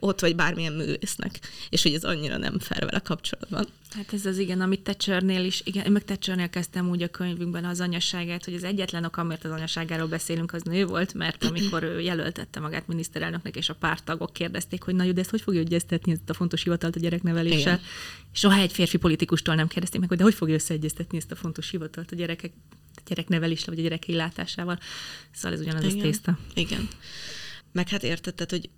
ott, 0.00 0.20
vagy 0.20 0.36
bármilyen 0.36 0.72
művésznek, 0.72 1.38
és 1.68 1.82
hogy 1.82 1.94
ez 1.94 2.04
annyira 2.04 2.36
nem 2.36 2.58
fel 2.58 2.86
vele 2.86 2.98
kapcsolatban. 2.98 3.66
Hát 3.90 4.12
ez 4.12 4.26
az 4.26 4.38
igen, 4.38 4.60
amit 4.60 4.80
Thatchernél 4.80 5.44
is, 5.44 5.62
igen, 5.64 5.84
én 5.84 5.92
meg 5.92 6.04
Thatchernél 6.04 6.48
kezdtem 6.48 6.88
úgy 6.88 7.02
a 7.02 7.08
könyvünkben 7.08 7.64
az 7.64 7.80
anyaságát, 7.80 8.44
hogy 8.44 8.54
az 8.54 8.64
egyetlen 8.64 9.04
ok, 9.04 9.16
amiért 9.16 9.44
az 9.44 9.50
anyaságáról 9.50 10.06
beszélünk, 10.06 10.52
az 10.52 10.62
nő 10.62 10.86
volt, 10.86 11.14
mert 11.14 11.44
amikor 11.44 11.82
ő 11.82 12.00
jelöltette 12.00 12.60
magát 12.60 12.86
miniszterelnöknek, 12.86 13.56
és 13.56 13.68
a 13.68 13.74
pártagok 13.74 14.32
kérdezték, 14.32 14.82
hogy 14.82 14.94
na 14.94 15.04
jó, 15.04 15.12
de 15.12 15.20
ezt 15.20 15.30
hogy 15.30 15.40
fogja 15.40 15.60
egyeztetni 15.60 16.12
ezt 16.12 16.30
a 16.30 16.34
fontos 16.34 16.62
hivatalt 16.62 16.96
a 16.96 17.00
gyerekneveléssel? 17.00 17.74
Igen. 17.74 17.86
Soha 18.32 18.60
egy 18.60 18.72
férfi 18.72 18.96
politikustól 18.96 19.54
nem 19.54 19.68
kérdezték 19.68 20.00
meg, 20.00 20.08
hogy 20.08 20.18
de 20.18 20.24
hogy 20.24 20.34
fogja 20.34 20.54
összeegyeztetni 20.54 21.16
ezt 21.18 21.30
a 21.30 21.36
fontos 21.36 21.70
hivatalt 21.70 22.12
a 22.12 22.16
gyerekek 22.16 22.52
gyereknevelésre, 23.06 23.70
vagy 23.70 23.80
a 23.80 23.82
gyerekei 23.82 24.14
látásával. 24.14 24.78
Szóval 25.32 25.58
ez 25.58 25.64
ugyanaz 25.64 25.84
Igen. 25.84 25.96
az 25.96 26.02
tészta. 26.02 26.38
Igen. 26.54 26.88
Meg 27.72 27.88
hát 27.88 28.02
érted, 28.02 28.50
hogy 28.50 28.70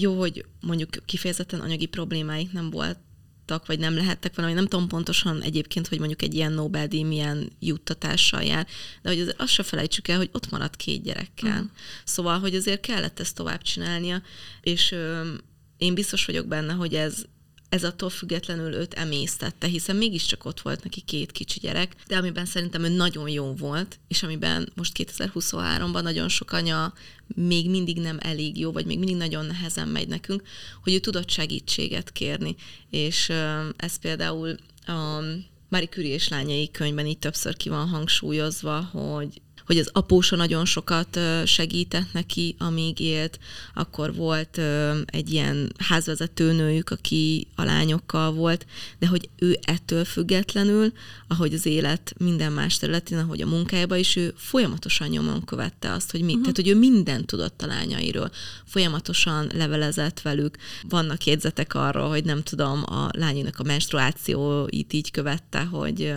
jó, 0.00 0.18
hogy 0.18 0.44
mondjuk 0.60 0.88
kifejezetten 1.04 1.60
anyagi 1.60 1.86
problémáik 1.86 2.52
nem 2.52 2.70
voltak, 2.70 3.66
vagy 3.66 3.78
nem 3.78 3.94
lehettek 3.94 4.34
valami, 4.34 4.54
nem 4.54 4.66
tudom 4.66 4.88
pontosan 4.88 5.42
egyébként, 5.42 5.88
hogy 5.88 5.98
mondjuk 5.98 6.22
egy 6.22 6.34
ilyen 6.34 6.52
Nobel-díj 6.52 7.02
milyen 7.02 7.52
juttatással 7.60 8.42
jár, 8.42 8.66
de 9.02 9.08
hogy 9.08 9.20
azért 9.20 9.40
azt 9.40 9.52
se 9.52 9.62
felejtsük 9.62 10.08
el, 10.08 10.16
hogy 10.16 10.30
ott 10.32 10.50
maradt 10.50 10.76
két 10.76 11.02
gyerekkel. 11.02 11.62
Mm. 11.62 11.66
Szóval, 12.04 12.38
hogy 12.38 12.54
azért 12.54 12.80
kellett 12.80 13.20
ezt 13.20 13.34
tovább 13.34 13.62
csinálnia, 13.62 14.22
és 14.60 14.92
ö, 14.92 15.32
én 15.76 15.94
biztos 15.94 16.24
vagyok 16.24 16.46
benne, 16.46 16.72
hogy 16.72 16.94
ez 16.94 17.24
ez 17.68 17.84
attól 17.84 18.10
függetlenül 18.10 18.74
őt 18.74 18.94
emésztette, 18.94 19.66
hiszen 19.66 19.96
mégiscsak 19.96 20.44
ott 20.44 20.60
volt 20.60 20.82
neki 20.82 21.00
két 21.00 21.32
kicsi 21.32 21.58
gyerek, 21.60 21.94
de 22.06 22.16
amiben 22.16 22.46
szerintem 22.46 22.84
ő 22.84 22.88
nagyon 22.88 23.28
jó 23.28 23.54
volt, 23.54 23.98
és 24.08 24.22
amiben 24.22 24.72
most 24.74 24.92
2023-ban 24.98 26.02
nagyon 26.02 26.28
sok 26.28 26.52
anya 26.52 26.92
még 27.34 27.70
mindig 27.70 28.00
nem 28.00 28.18
elég 28.20 28.58
jó, 28.58 28.72
vagy 28.72 28.86
még 28.86 28.98
mindig 28.98 29.16
nagyon 29.16 29.46
nehezen 29.46 29.88
megy 29.88 30.08
nekünk, 30.08 30.42
hogy 30.82 30.92
ő 30.92 30.98
tudott 30.98 31.30
segítséget 31.30 32.12
kérni. 32.12 32.56
És 32.90 33.28
ez 33.76 33.96
például 33.96 34.56
a 34.86 35.22
Marie 35.68 35.88
Curie 35.88 36.14
és 36.14 36.28
lányai 36.28 36.70
könyvben 36.70 37.06
így 37.06 37.18
többször 37.18 37.56
ki 37.56 37.68
van 37.68 37.88
hangsúlyozva, 37.88 38.80
hogy 38.80 39.40
hogy 39.68 39.78
az 39.78 39.90
apósa 39.92 40.36
nagyon 40.36 40.64
sokat 40.64 41.18
segített 41.44 42.12
neki, 42.12 42.54
amíg 42.58 43.00
élt, 43.00 43.38
akkor 43.74 44.14
volt 44.14 44.60
egy 45.04 45.32
ilyen 45.32 45.72
házvezetőnőjük, 45.78 46.90
aki 46.90 47.46
a 47.54 47.64
lányokkal 47.64 48.32
volt, 48.32 48.66
de 48.98 49.06
hogy 49.06 49.28
ő 49.38 49.58
ettől 49.62 50.04
függetlenül, 50.04 50.92
ahogy 51.26 51.54
az 51.54 51.66
élet 51.66 52.14
minden 52.18 52.52
más 52.52 52.76
területén, 52.78 53.18
ahogy 53.18 53.40
a 53.40 53.46
munkájában 53.46 53.98
is, 53.98 54.16
ő 54.16 54.34
folyamatosan 54.36 55.08
nyomon 55.08 55.44
követte 55.44 55.92
azt, 55.92 56.10
hogy 56.10 56.20
mit, 56.20 56.36
uh-huh. 56.36 56.42
tehát 56.42 56.56
hogy 56.56 56.68
ő 56.68 56.78
mindent 56.78 57.26
tudott 57.26 57.62
a 57.62 57.66
lányairól, 57.66 58.30
folyamatosan 58.64 59.50
levelezett 59.54 60.20
velük, 60.20 60.56
vannak 60.88 61.24
jegyzetek 61.24 61.74
arról, 61.74 62.08
hogy 62.08 62.24
nem 62.24 62.42
tudom, 62.42 62.82
a 62.86 63.08
lányének 63.12 63.58
a 63.58 63.62
menstruációit 63.62 64.92
így 64.92 65.10
követte, 65.10 65.60
hogy 65.60 66.14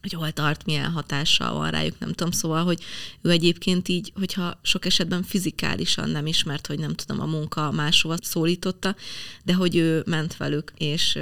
hogy 0.00 0.12
hol 0.12 0.32
tart, 0.32 0.64
milyen 0.64 0.90
hatással 0.90 1.54
van 1.54 1.70
rájuk, 1.70 1.98
nem 1.98 2.12
tudom, 2.12 2.32
szóval, 2.32 2.64
hogy 2.64 2.82
ő 3.20 3.30
egyébként 3.30 3.88
így, 3.88 4.12
hogyha 4.14 4.58
sok 4.62 4.84
esetben 4.84 5.22
fizikálisan 5.22 6.10
nem 6.10 6.26
ismert, 6.26 6.66
hogy 6.66 6.78
nem 6.78 6.94
tudom, 6.94 7.20
a 7.20 7.26
munka 7.26 7.70
máshova 7.70 8.16
szólította, 8.22 8.96
de 9.44 9.54
hogy 9.54 9.76
ő 9.76 10.02
ment 10.06 10.36
velük, 10.36 10.72
és 10.76 11.18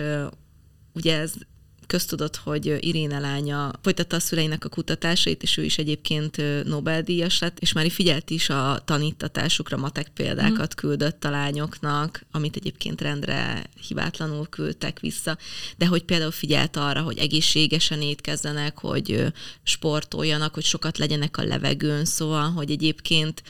ugye 0.93 1.19
ez 1.19 1.33
köztudott, 1.89 2.37
hogy 2.37 2.77
Iréne 2.81 3.19
lánya 3.19 3.71
folytatta 3.83 4.17
a 4.17 4.21
szüleinek 4.21 4.65
a 4.65 4.69
kutatásait, 4.69 5.43
és 5.43 5.57
ő 5.57 5.65
is 5.65 5.79
egyébként 5.79 6.37
Nobel-díjas 6.65 7.39
lett, 7.39 7.59
és 7.59 7.73
már 7.73 7.91
figyelt 7.91 8.31
is 8.31 8.49
a 8.51 8.83
tanítatásukra, 8.85 9.77
matek 9.77 10.09
példákat 10.09 10.75
mm. 10.75 10.77
küldött 10.77 11.25
a 11.25 11.31
lányoknak, 11.31 12.27
amit 12.31 12.57
egyébként 12.57 13.01
rendre 13.01 13.65
hibátlanul 13.89 14.47
küldtek 14.49 15.01
vissza, 15.01 15.39
de 15.77 15.87
hogy 15.87 16.05
például 16.05 16.31
figyelt 16.31 16.77
arra, 16.77 17.03
hogy 17.03 17.19
egészségesen 17.19 18.03
étkezzenek, 18.03 18.79
hogy 18.79 19.33
sportoljanak, 19.63 20.55
hogy 20.55 20.65
sokat 20.65 20.99
legyenek 20.99 21.37
a 21.37 21.45
levegőn, 21.45 22.05
szóval, 22.05 22.51
hogy 22.51 22.71
egyébként 22.71 23.43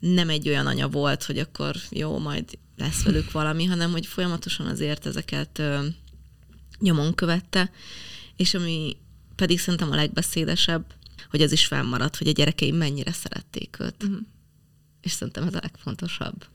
nem 0.00 0.28
egy 0.28 0.48
olyan 0.48 0.66
anya 0.66 0.88
volt, 0.88 1.24
hogy 1.24 1.38
akkor 1.38 1.74
jó, 1.90 2.18
majd 2.18 2.44
lesz 2.76 3.02
velük 3.02 3.32
valami, 3.32 3.64
hanem 3.64 3.90
hogy 3.90 4.06
folyamatosan 4.06 4.66
azért 4.66 5.06
ezeket 5.06 5.62
nyomon 6.80 7.14
követte, 7.14 7.70
és 8.36 8.54
ami 8.54 8.96
pedig 9.36 9.60
szerintem 9.60 9.90
a 9.90 9.94
legbeszédesebb, 9.94 10.94
hogy 11.30 11.42
az 11.42 11.52
is 11.52 11.66
felmaradt, 11.66 12.16
hogy 12.16 12.28
a 12.28 12.32
gyerekeim 12.32 12.76
mennyire 12.76 13.12
szerették 13.12 13.76
őt. 13.80 14.02
Uh-huh. 14.02 14.18
És 15.00 15.10
szerintem 15.10 15.46
ez 15.46 15.54
a 15.54 15.60
legfontosabb. 15.62 16.46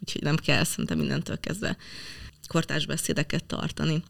Úgyhogy 0.00 0.22
nem 0.22 0.36
kell 0.36 0.64
szerintem 0.64 0.98
mindentől 0.98 1.40
kezdve 1.40 1.76
kortás 2.46 2.86
beszédeket 2.86 3.44
tartani. 3.44 4.02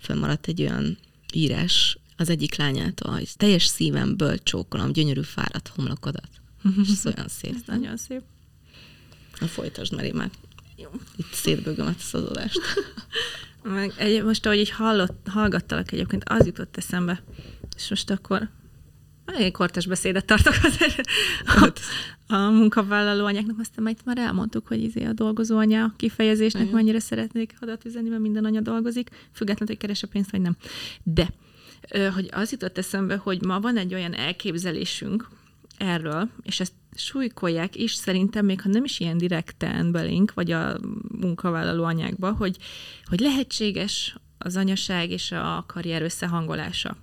Fölmaradt 0.00 0.46
egy 0.46 0.60
olyan 0.60 0.98
írás 1.32 1.98
az 2.16 2.28
egyik 2.28 2.56
lányától, 2.56 3.12
hogy 3.12 3.30
teljes 3.36 3.64
szívemből 3.64 4.42
csókolom 4.42 4.92
gyönyörű 4.92 5.22
fáradt 5.22 5.68
homlokodat. 5.68 6.28
És 6.82 6.88
ez 6.88 7.06
olyan 7.06 7.28
szép. 7.28 7.54
Ez 7.54 7.62
nagyon 7.66 7.96
szép. 7.96 8.22
Na 9.40 9.46
folytasd, 9.46 9.94
mert 9.94 10.08
én 10.08 10.14
már 10.14 10.30
Jó. 10.76 10.90
itt 11.16 11.32
szétbögöm 11.32 11.86
ezt 11.86 12.14
az 12.14 12.24
adást. 12.24 12.60
Meg 13.68 13.92
egy, 13.96 14.24
most, 14.24 14.46
ahogy 14.46 14.58
így 14.58 14.70
hallott, 14.70 15.26
hallgattalak 15.30 15.92
egyébként, 15.92 16.24
az 16.28 16.46
jutott 16.46 16.76
eszembe, 16.76 17.22
és 17.76 17.88
most 17.88 18.10
akkor 18.10 18.48
egy 19.26 19.52
kortes 19.52 19.86
beszédet 19.86 20.24
tartok 20.24 20.54
azért 20.62 21.08
a, 21.46 21.72
a 22.34 22.50
munkavállaló 22.50 23.24
anyáknak, 23.24 23.58
aztán 23.58 23.82
majd 23.84 23.96
már 24.04 24.18
elmondtuk, 24.18 24.66
hogy 24.66 24.82
izé 24.82 25.04
a 25.04 25.12
dolgozó 25.12 25.58
anya 25.58 25.94
kifejezésnek 25.96 26.62
Igen. 26.62 26.74
mennyire 26.74 26.98
szeretnék 26.98 27.54
adat 27.60 27.84
üzenni, 27.84 28.08
mert 28.08 28.20
minden 28.20 28.44
anya 28.44 28.60
dolgozik, 28.60 29.10
függetlenül, 29.32 29.74
hogy 29.74 29.82
keres 29.82 30.02
a 30.02 30.06
pénzt, 30.06 30.30
vagy 30.30 30.40
nem. 30.40 30.56
De, 31.02 31.28
hogy 32.14 32.28
az 32.32 32.50
jutott 32.50 32.78
eszembe, 32.78 33.16
hogy 33.16 33.44
ma 33.44 33.60
van 33.60 33.76
egy 33.76 33.94
olyan 33.94 34.14
elképzelésünk 34.14 35.28
erről, 35.78 36.28
és 36.42 36.60
ezt 36.60 36.72
súlykolják 36.94 37.76
is 37.76 37.92
szerintem, 37.94 38.44
még 38.44 38.60
ha 38.60 38.68
nem 38.68 38.84
is 38.84 39.00
ilyen 39.00 39.18
direkten 39.18 39.92
belénk, 39.92 40.34
vagy 40.34 40.50
a 40.50 40.78
munkavállaló 41.20 41.84
anyákba, 41.84 42.32
hogy, 42.32 42.56
hogy 43.04 43.20
lehetséges 43.20 44.16
az 44.38 44.56
anyaság 44.56 45.10
és 45.10 45.32
a 45.32 45.64
karrier 45.66 46.02
összehangolása. 46.02 46.96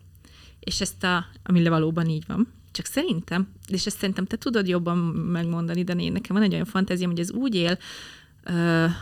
És 0.59 0.81
ezt 0.81 1.03
a, 1.03 1.25
ami 1.43 1.67
valóban 1.67 2.09
így 2.09 2.23
van. 2.27 2.47
Csak 2.71 2.85
szerintem, 2.85 3.47
és 3.67 3.85
ezt 3.85 3.97
szerintem 3.97 4.25
te 4.25 4.37
tudod 4.37 4.67
jobban 4.67 4.97
megmondani, 5.31 5.83
de 5.83 5.93
én 5.93 6.11
nekem 6.11 6.35
van 6.35 6.45
egy 6.45 6.53
olyan 6.53 6.65
fantáziám, 6.65 7.09
hogy 7.09 7.19
ez 7.19 7.31
úgy 7.31 7.55
él 7.55 7.77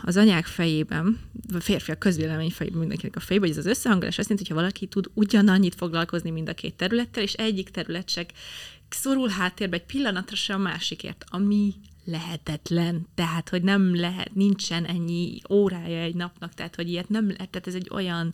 az 0.04 0.18
anyák 0.18 0.46
fejében, 0.46 1.20
vagy 1.52 1.64
férfiak 1.64 2.00
közvélemény 2.00 2.52
fejében, 2.52 2.80
mindenkinek 2.80 3.16
a 3.16 3.20
fejében, 3.20 3.50
hogy 3.50 3.58
ez 3.58 3.66
az 3.66 3.72
összehangolás 3.72 4.18
azt 4.18 4.30
jelenti, 4.30 4.48
hogy 4.50 4.58
ha 4.58 4.64
valaki 4.64 4.88
tud 4.88 5.10
ugyanannyit 5.14 5.76
foglalkozni 5.76 6.30
mind 6.30 6.50
a 6.50 6.54
két 6.54 6.76
területtel, 6.76 7.24
és 7.24 7.34
egyik 7.34 7.70
terület 7.70 8.10
se 8.10 8.26
szorul 8.94 9.30
háttérbe 9.30 9.76
egy 9.76 9.86
pillanatra 9.86 10.36
se 10.36 10.54
a 10.54 10.58
másikért, 10.58 11.26
ami 11.30 11.74
lehetetlen, 12.06 13.08
tehát, 13.16 13.50
hogy 13.50 13.64
nem 13.64 13.96
lehet, 13.96 14.34
nincsen 14.34 14.86
ennyi 14.86 15.42
órája 15.50 16.02
egy 16.02 16.16
napnak, 16.16 16.54
tehát, 16.54 16.76
hogy 16.76 16.90
ilyet 16.90 17.10
nem 17.10 17.24
lehet, 17.28 17.50
tehát 17.50 17.68
ez 17.68 17.76
egy 17.76 17.90
olyan, 17.92 18.34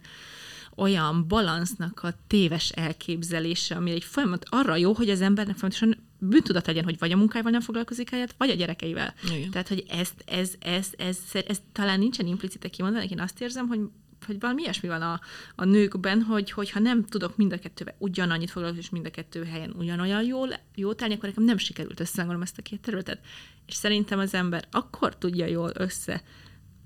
olyan 0.75 1.27
balansznak 1.27 2.03
a 2.03 2.13
téves 2.27 2.69
elképzelése, 2.69 3.75
ami 3.75 3.91
egy 3.91 4.03
folyamat 4.03 4.45
arra 4.49 4.75
jó, 4.75 4.93
hogy 4.93 5.09
az 5.09 5.21
embernek 5.21 5.55
folyamatosan 5.55 6.07
bűntudat 6.19 6.67
legyen, 6.67 6.83
hogy 6.83 6.99
vagy 6.99 7.11
a 7.11 7.17
munkájával 7.17 7.51
nem 7.51 7.61
foglalkozik 7.61 8.09
helyet, 8.09 8.35
vagy 8.37 8.49
a 8.49 8.53
gyerekeivel. 8.55 9.13
Igen. 9.35 9.51
Tehát, 9.51 9.67
hogy 9.67 9.83
ezt, 9.89 10.23
ez, 10.25 10.53
ez, 10.59 10.87
ez, 10.97 11.17
ez, 11.33 11.43
ez, 11.47 11.61
talán 11.71 11.99
nincsen 11.99 12.27
implicite 12.27 12.69
kimondani, 12.69 13.07
én 13.11 13.19
azt 13.19 13.41
érzem, 13.41 13.67
hogy 13.67 13.79
hogy 14.25 14.39
valami 14.39 14.61
ilyesmi 14.61 14.87
van 14.87 15.01
a, 15.01 15.21
a 15.55 15.63
nőkben, 15.63 16.21
hogy, 16.21 16.51
hogy 16.51 16.69
ha 16.69 16.79
nem 16.79 17.05
tudok 17.05 17.37
mind 17.37 17.53
a 17.53 17.59
kettővel 17.59 17.95
ugyanannyit 17.97 18.51
foglalkozni, 18.51 18.83
és 18.83 18.89
mind 18.89 19.05
a 19.05 19.11
kettő 19.11 19.43
helyen 19.43 19.73
ugyanolyan 19.77 20.23
jól, 20.23 20.49
jól 20.75 20.95
tenni, 20.95 21.13
akkor 21.13 21.29
nekem 21.29 21.43
nem 21.43 21.57
sikerült 21.57 21.99
összehangolom 21.99 22.41
ezt 22.41 22.57
a 22.57 22.61
két 22.61 22.81
területet. 22.81 23.19
És 23.65 23.73
szerintem 23.73 24.19
az 24.19 24.33
ember 24.33 24.67
akkor 24.71 25.17
tudja 25.17 25.45
jól 25.45 25.71
össze, 25.73 26.23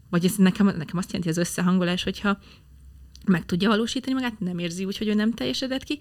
vagy 0.09 0.25
ez 0.25 0.35
nekem, 0.35 0.65
nekem 0.65 0.97
azt 0.97 1.07
jelenti 1.07 1.29
az 1.29 1.37
összehangolás, 1.37 2.03
hogyha 2.03 2.39
meg 3.25 3.45
tudja 3.45 3.69
valósítani 3.69 4.13
magát, 4.13 4.39
nem 4.39 4.59
érzi 4.59 4.85
úgy, 4.85 4.97
hogy 4.97 5.07
ő 5.07 5.13
nem 5.13 5.31
teljesedett 5.31 5.83
ki, 5.83 5.99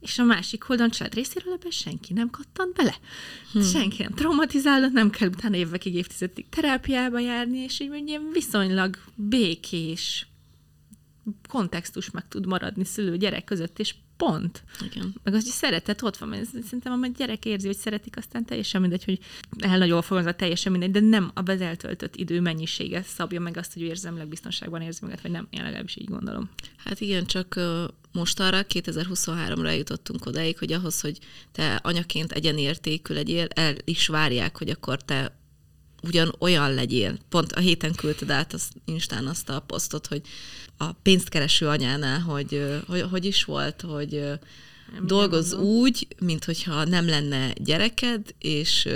és 0.00 0.18
a 0.18 0.24
másik 0.24 0.68
oldalon 0.68 0.90
család 0.90 1.14
részéről 1.14 1.52
ebben 1.52 1.70
senki 1.70 2.12
nem 2.12 2.30
kattant 2.30 2.74
bele. 2.74 2.94
Hmm. 3.52 3.62
Senki 3.62 4.02
nem 4.02 4.12
traumatizálott, 4.12 4.92
nem 4.92 5.10
kell 5.10 5.28
utána 5.28 5.56
évekig, 5.56 5.94
évtizedig 5.94 6.48
terápiába 6.48 7.18
járni, 7.18 7.58
és 7.58 7.80
így 7.80 8.02
ilyen 8.06 8.30
viszonylag 8.32 8.96
békés, 9.14 10.26
kontextus 11.48 12.10
meg 12.10 12.28
tud 12.28 12.46
maradni 12.46 12.84
szülő-gyerek 12.84 13.44
között, 13.44 13.78
és 13.78 13.94
pont. 14.16 14.64
Igen. 14.90 15.14
Meg 15.22 15.34
az, 15.34 15.42
hogy 15.42 15.52
szeretet 15.52 16.02
ott 16.02 16.16
van, 16.16 16.28
mert 16.28 16.44
szerintem 16.64 16.92
amely 16.92 17.10
gyerek 17.10 17.44
érzi, 17.44 17.66
hogy 17.66 17.76
szeretik, 17.76 18.16
aztán 18.16 18.44
teljesen 18.44 18.80
mindegy, 18.80 19.04
hogy 19.04 19.18
elnagyol 19.58 20.02
fogalmazva, 20.02 20.36
teljesen 20.36 20.72
mindegy, 20.72 20.90
de 20.90 21.00
nem 21.00 21.30
a 21.34 21.40
bezeltöltött 21.42 22.16
idő 22.16 22.40
mennyisége 22.40 23.02
szabja 23.02 23.40
meg 23.40 23.56
azt, 23.56 23.72
hogy 23.72 23.82
ő 23.82 23.86
érzemleg 23.86 24.28
biztonságban 24.28 24.82
érzi 24.82 24.98
magát, 25.02 25.20
vagy 25.20 25.30
nem, 25.30 25.46
én 25.50 25.62
legalábbis 25.62 25.96
így 25.96 26.08
gondolom. 26.08 26.50
Hát 26.76 27.00
igen, 27.00 27.26
csak 27.26 27.60
most 28.12 28.40
arra 28.40 28.60
2023-ra 28.68 29.66
eljutottunk 29.66 30.26
odáig, 30.26 30.58
hogy 30.58 30.72
ahhoz, 30.72 31.00
hogy 31.00 31.18
te 31.52 31.74
anyaként 31.74 32.32
egyenértékű 32.32 33.14
legyél, 33.14 33.46
el 33.48 33.74
is 33.84 34.06
várják, 34.06 34.58
hogy 34.58 34.70
akkor 34.70 35.02
te 35.02 35.38
ugyan 36.02 36.34
olyan 36.38 36.74
legyél. 36.74 37.18
Pont 37.28 37.52
a 37.52 37.60
héten 37.60 37.94
küldted 37.94 38.30
át 38.30 38.52
az 38.52 38.70
Instán 38.84 39.26
azt 39.26 39.48
a 39.48 39.60
posztot, 39.60 40.06
hogy 40.06 40.22
a 40.80 40.92
pénzt 40.92 41.28
kereső 41.28 41.66
anyánál, 41.68 42.20
hogy 42.20 42.82
hogy, 42.86 43.04
hogy 43.10 43.24
is 43.24 43.44
volt, 43.44 43.80
hogy 43.80 44.14
ö, 44.14 44.32
dolgozz 45.06 45.52
mondom. 45.52 45.70
úgy, 45.70 46.06
mint 46.20 46.44
hogyha 46.44 46.84
nem 46.84 47.06
lenne 47.08 47.52
gyereked, 47.56 48.34
és 48.38 48.88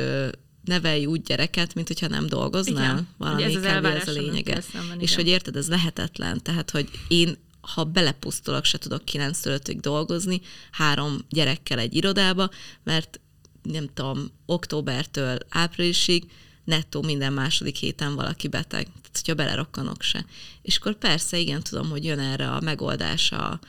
nevelj 0.65 1.07
úgy 1.07 1.23
gyereket, 1.23 1.75
mint 1.75 1.87
hogyha 1.87 2.09
nem 2.09 2.27
dolgoznál. 2.27 2.93
Igen, 2.93 3.09
Valami 3.17 3.43
ez 3.43 3.55
az 3.55 3.63
kb. 3.63 3.85
ez 3.85 4.09
a 4.09 4.13
lényege. 4.13 4.61
szemben, 4.61 5.01
És 5.01 5.15
hogy 5.15 5.27
érted, 5.27 5.57
ez 5.57 5.69
lehetetlen. 5.69 6.43
Tehát, 6.43 6.71
hogy 6.71 6.89
én 7.09 7.37
ha 7.61 7.85
belepusztulok, 7.85 8.65
se 8.65 8.79
tudok 8.79 9.05
9 9.05 9.47
5 9.47 9.81
dolgozni, 9.81 10.41
három 10.71 11.19
gyerekkel 11.29 11.79
egy 11.79 11.95
irodába, 11.95 12.51
mert 12.83 13.21
nem 13.63 13.89
tudom, 13.95 14.31
októbertől 14.47 15.39
áprilisig 15.49 16.25
nettó 16.65 17.03
minden 17.03 17.33
második 17.33 17.77
héten 17.77 18.15
valaki 18.15 18.49
beteg. 18.49 18.85
Tehát, 18.85 19.11
hogyha 19.13 19.35
belerokkanok 19.35 20.03
se. 20.03 20.25
És 20.63 20.77
akkor 20.77 20.95
persze, 20.95 21.39
igen, 21.39 21.63
tudom, 21.63 21.91
hogy 21.91 22.05
jön 22.05 22.19
erre 22.19 22.51
a 22.51 22.61
megoldás 22.61 23.33
a, 23.33 23.61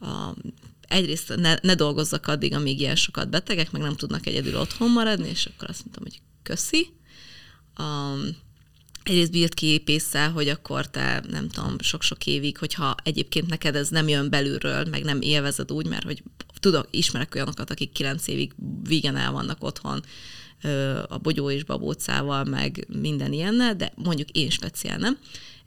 a 0.00 0.34
egyrészt 0.88 1.36
ne, 1.36 1.54
ne 1.62 1.74
dolgozzak 1.74 2.26
addig, 2.26 2.54
amíg 2.54 2.80
ilyen 2.80 2.96
sokat 2.96 3.28
betegek, 3.28 3.70
meg 3.70 3.82
nem 3.82 3.96
tudnak 3.96 4.26
egyedül 4.26 4.56
otthon 4.56 4.90
maradni, 4.90 5.28
és 5.28 5.46
akkor 5.46 5.68
azt 5.70 5.80
mondtam, 5.80 6.02
hogy 6.02 6.20
köszi. 6.42 6.92
Um, 7.78 8.36
egyrészt 9.02 9.30
bírt 9.30 9.54
ki 9.54 9.66
épésszel, 9.66 10.30
hogy 10.30 10.48
akkor 10.48 10.90
te, 10.90 11.22
nem 11.28 11.48
tudom, 11.48 11.78
sok-sok 11.80 12.26
évig, 12.26 12.58
hogyha 12.58 12.94
egyébként 13.02 13.46
neked 13.46 13.76
ez 13.76 13.88
nem 13.88 14.08
jön 14.08 14.30
belülről, 14.30 14.84
meg 14.84 15.04
nem 15.04 15.20
élvezed 15.20 15.72
úgy, 15.72 15.86
mert 15.86 16.04
hogy 16.04 16.22
tudok, 16.60 16.88
ismerek 16.90 17.34
olyanokat, 17.34 17.70
akik 17.70 17.92
kilenc 17.92 18.26
évig 18.26 18.52
vígan 18.82 19.16
el 19.16 19.32
vannak 19.32 19.64
otthon 19.64 20.04
a 21.08 21.18
bogyó 21.18 21.50
és 21.50 21.64
babócával, 21.64 22.44
meg 22.44 22.86
minden 23.00 23.32
ilyennel, 23.32 23.76
de 23.76 23.92
mondjuk 23.94 24.30
én 24.30 24.50
speciál 24.50 24.98
nem. 24.98 25.18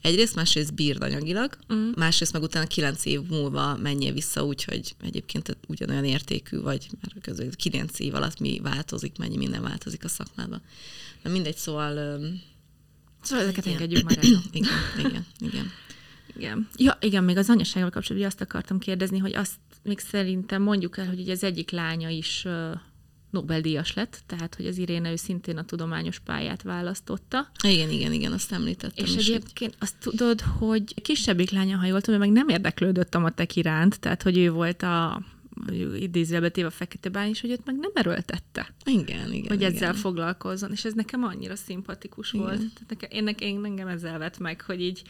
Egyrészt, 0.01 0.35
másrészt 0.35 0.73
bírd 0.73 1.03
anyagilag, 1.03 1.57
uh-huh. 1.69 1.95
másrészt 1.95 2.33
meg 2.33 2.41
utána 2.41 2.67
kilenc 2.67 3.05
év 3.05 3.21
múlva 3.29 3.77
menjél 3.77 4.13
vissza 4.13 4.45
úgy, 4.45 4.63
hogy 4.63 4.95
egyébként 5.01 5.57
ugyanolyan 5.67 6.05
értékű 6.05 6.59
vagy, 6.59 6.87
mert 7.01 7.21
közül 7.21 7.55
kilenc 7.55 7.99
év 7.99 8.15
alatt 8.15 8.39
mi 8.39 8.59
változik, 8.63 9.17
mennyi 9.17 9.37
minden 9.37 9.61
változik 9.61 10.03
a 10.03 10.07
szakmádban. 10.07 10.61
Na 11.23 11.29
mindegy, 11.29 11.57
szóval 11.57 12.19
Szóval 13.21 13.43
ezeket 13.43 13.65
igen. 13.65 13.77
engedjük 13.77 14.03
már 14.03 14.17
el. 14.17 14.41
igen, 14.51 14.71
igen, 14.97 15.25
igen. 15.39 15.71
Igen. 16.35 16.67
Ja, 16.75 16.97
igen, 17.01 17.23
még 17.23 17.37
az 17.37 17.49
anyasággal 17.49 17.89
kapcsolatban 17.89 18.31
azt 18.31 18.41
akartam 18.41 18.79
kérdezni, 18.79 19.17
hogy 19.17 19.35
azt 19.35 19.55
még 19.83 19.99
szerintem 19.99 20.61
mondjuk 20.61 20.97
el, 20.97 21.07
hogy 21.07 21.19
ugye 21.19 21.31
az 21.31 21.43
egyik 21.43 21.71
lánya 21.71 22.09
is 22.09 22.45
Nobel-díjas 23.29 23.93
lett, 23.93 24.21
tehát 24.25 24.55
hogy 24.55 24.65
az 24.65 24.77
Iréne 24.77 25.11
ő 25.11 25.15
szintén 25.15 25.57
a 25.57 25.63
tudományos 25.65 26.19
pályát 26.19 26.61
választotta. 26.61 27.47
Igen, 27.63 27.89
igen, 27.89 28.13
igen, 28.13 28.31
azt 28.31 28.51
említettem 28.51 29.05
És 29.05 29.15
is. 29.15 29.25
hogy- 29.25 29.35
egyébként 29.35 29.75
azt 29.79 29.95
tudod, 29.99 30.41
hogy 30.41 31.01
kisebbik 31.01 31.49
lánya, 31.51 31.77
ha 31.77 31.85
jól 31.85 32.01
tudom, 32.01 32.19
meg 32.19 32.31
nem 32.31 32.47
érdeklődött 32.49 33.15
a 33.15 33.19
matek 33.19 33.55
iránt, 33.55 33.99
tehát 33.99 34.23
hogy 34.23 34.37
ő 34.37 34.51
volt 34.51 34.83
a 34.83 35.21
idézőjelbe 35.99 36.49
téve 36.49 36.67
a 36.67 36.71
fekete 36.71 37.09
bány, 37.09 37.29
és 37.29 37.41
hogy 37.41 37.49
őt 37.51 37.65
meg 37.65 37.75
nem 37.79 37.91
erőltette, 37.93 38.73
Igen, 38.85 39.33
igen. 39.33 39.47
hogy 39.47 39.61
igen. 39.61 39.73
ezzel 39.73 39.93
foglalkozzon, 39.93 40.71
és 40.71 40.85
ez 40.85 40.93
nekem 40.93 41.23
annyira 41.23 41.55
szimpatikus 41.55 42.33
Igen. 42.33 42.45
volt. 42.45 42.57
Tehát 42.59 42.85
nekem, 42.89 43.09
én, 43.11 43.23
nekem, 43.23 43.63
engem 43.65 43.87
ezzel 43.87 44.17
vett 44.17 44.37
meg, 44.39 44.61
hogy 44.61 44.81
így, 44.81 45.01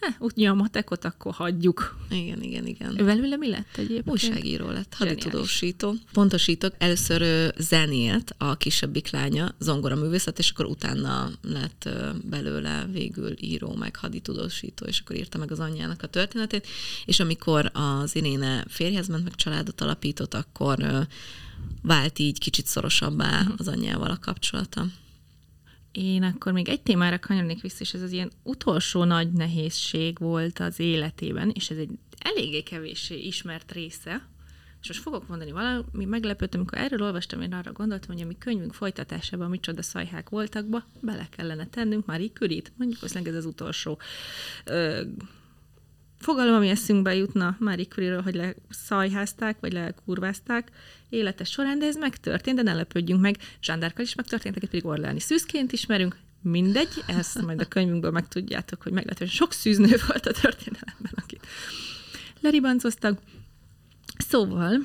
hát, 0.00 0.16
úgy 0.18 0.44
a 0.44 0.54
matekot 0.54 1.04
akkor 1.04 1.32
hagyjuk. 1.32 1.98
Igen, 2.10 2.42
igen, 2.42 2.66
igen. 2.66 2.94
Belőle 2.96 3.36
mi 3.36 3.48
lett 3.48 3.76
egyébként? 3.76 4.10
Újságíró 4.10 4.70
lett, 4.70 4.94
haditudósító. 4.94 5.94
Pontosítok, 6.12 6.74
először 6.78 7.52
zenélt 7.58 8.34
a 8.38 8.56
kisebbik 8.56 9.10
lánya, 9.10 9.54
zongoraművészet, 9.58 10.38
és 10.38 10.50
akkor 10.50 10.64
utána 10.64 11.30
lett 11.42 11.88
belőle 12.22 12.86
végül 12.92 13.34
író, 13.40 13.74
meg 13.74 13.96
haditudósító, 13.96 14.86
és 14.86 15.00
akkor 15.00 15.16
írta 15.16 15.38
meg 15.38 15.50
az 15.50 15.60
anyjának 15.60 16.02
a 16.02 16.06
történetét, 16.06 16.66
és 17.04 17.20
amikor 17.20 17.70
az 17.72 18.16
Iréne 18.16 18.64
férjhez 18.68 19.08
ment, 19.08 19.24
meg 19.24 19.34
családot 19.34 19.80
alapított, 19.80 20.34
akkor 20.34 21.06
vált 21.82 22.18
így 22.18 22.38
kicsit 22.38 22.66
szorosabbá 22.66 23.46
az 23.56 23.68
anyjával 23.68 24.10
a 24.10 24.18
kapcsolata. 24.18 24.86
Én 25.96 26.22
akkor 26.22 26.52
még 26.52 26.68
egy 26.68 26.82
témára 26.82 27.18
kanyarodnék 27.18 27.60
vissza, 27.60 27.76
és 27.80 27.94
ez 27.94 28.02
az 28.02 28.12
ilyen 28.12 28.30
utolsó 28.42 29.04
nagy 29.04 29.32
nehézség 29.32 30.18
volt 30.18 30.58
az 30.58 30.80
életében, 30.80 31.50
és 31.54 31.70
ez 31.70 31.76
egy 31.76 31.90
eléggé 32.18 32.62
kevéssé 32.62 33.18
ismert 33.18 33.72
része, 33.72 34.28
és 34.80 34.88
most 34.88 35.00
fogok 35.00 35.28
mondani 35.28 35.50
valami 35.50 36.04
meglepőt, 36.04 36.54
amikor 36.54 36.78
erről 36.78 37.02
olvastam, 37.02 37.40
én 37.40 37.52
arra 37.52 37.72
gondoltam, 37.72 38.14
hogy 38.14 38.24
a 38.24 38.26
mi 38.26 38.36
könyvünk 38.38 38.74
folytatásában 38.74 39.50
micsoda 39.50 39.82
szajhák 39.82 40.28
voltak, 40.28 40.66
be, 40.66 40.84
bele 41.00 41.28
kellene 41.30 41.66
tennünk 41.66 42.06
már 42.06 42.20
Curie-t, 42.32 42.72
mondjuk 42.76 43.00
valószínűleg 43.00 43.32
ez 43.34 43.38
az 43.38 43.46
utolsó 43.50 43.98
ö, 44.64 45.02
fogalom, 46.26 46.54
ami 46.54 46.68
eszünkbe 46.68 47.14
jutna 47.14 47.56
Marie 47.58 47.84
Curie-ről, 47.84 48.22
hogy 48.22 48.34
leszajházták, 48.34 49.56
vagy 49.60 49.72
lekurvázták 49.72 50.70
élete 51.08 51.44
során, 51.44 51.78
de 51.78 51.86
ez 51.86 51.96
megtörtént, 51.96 52.56
de 52.56 52.62
ne 52.62 52.74
lepődjünk 52.74 53.20
meg. 53.20 53.36
Zsándárkal 53.62 54.04
is 54.04 54.14
megtörtént, 54.14 54.56
akit 54.56 54.68
pedig 54.68 54.86
Orleáni 54.86 55.20
szűzként 55.20 55.72
ismerünk, 55.72 56.16
mindegy, 56.42 56.88
ezt 57.06 57.42
majd 57.42 57.60
a 57.60 57.64
könyvünkből 57.64 58.10
megtudjátok, 58.10 58.82
hogy 58.82 58.92
meglehetősen 58.92 59.34
sok 59.34 59.52
szűznő 59.52 59.96
volt 60.06 60.26
a 60.26 60.32
történelemben, 60.32 61.12
akit 61.14 61.46
leribancoztak. 62.40 63.18
Szóval, 64.18 64.78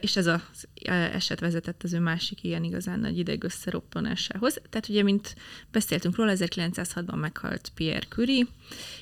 és 0.00 0.16
ez 0.16 0.26
az 0.26 0.68
eset 0.84 1.40
vezetett 1.40 1.82
az 1.82 1.92
ő 1.92 1.98
másik 1.98 2.44
ilyen 2.44 2.64
igazán 2.64 3.00
nagy 3.00 3.18
ideg 3.18 3.44
összeroppanásához. 3.44 4.60
Tehát 4.70 4.88
ugye, 4.88 5.02
mint 5.02 5.34
beszéltünk 5.70 6.16
róla, 6.16 6.32
1906-ban 6.36 7.20
meghalt 7.20 7.72
Pierre 7.74 8.06
Curie, 8.08 8.46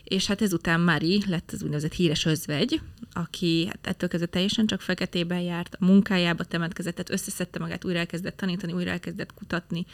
és 0.04 0.26
hát 0.26 0.42
ezután 0.42 0.80
Marie 0.80 1.22
lett 1.26 1.50
az 1.52 1.62
úgynevezett 1.62 1.92
híres 1.92 2.24
özvegy, 2.24 2.80
aki 3.12 3.66
hát 3.66 3.86
ettől 3.86 4.08
kezdve 4.08 4.28
teljesen 4.28 4.66
csak 4.66 4.80
feketében 4.80 5.40
járt, 5.40 5.76
a 5.80 5.84
munkájába 5.84 6.44
temetkezett, 6.44 6.94
tehát 6.94 7.10
összeszedte 7.10 7.58
magát, 7.58 7.84
újra 7.84 7.98
elkezdett 7.98 8.36
tanítani, 8.36 8.72
újra 8.72 8.90
elkezdett 8.90 9.34
kutatni, 9.34 9.86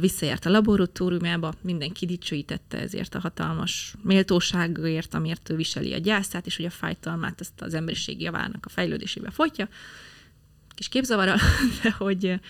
visszajárt 0.00 0.46
a 0.46 0.50
laboratóriumába, 0.50 1.54
mindenki 1.60 2.06
dicsőítette 2.06 2.78
ezért 2.78 3.14
a 3.14 3.20
hatalmas 3.20 3.94
méltóságért, 4.02 5.14
amiért 5.14 5.50
ő 5.50 5.56
viseli 5.56 5.92
a 5.92 5.98
gyászát, 5.98 6.46
és 6.46 6.56
hogy 6.56 6.64
a 6.64 6.70
fájtalmát 6.70 7.40
ezt 7.40 7.60
az 7.60 7.74
emberiség 7.74 8.20
javának 8.20 8.66
a 8.66 8.68
fejlődésébe 8.68 9.30
folytja. 9.30 9.68
Kis 10.74 10.88
képzavarral, 10.88 11.38
de 11.82 11.90
hogy 11.90 12.40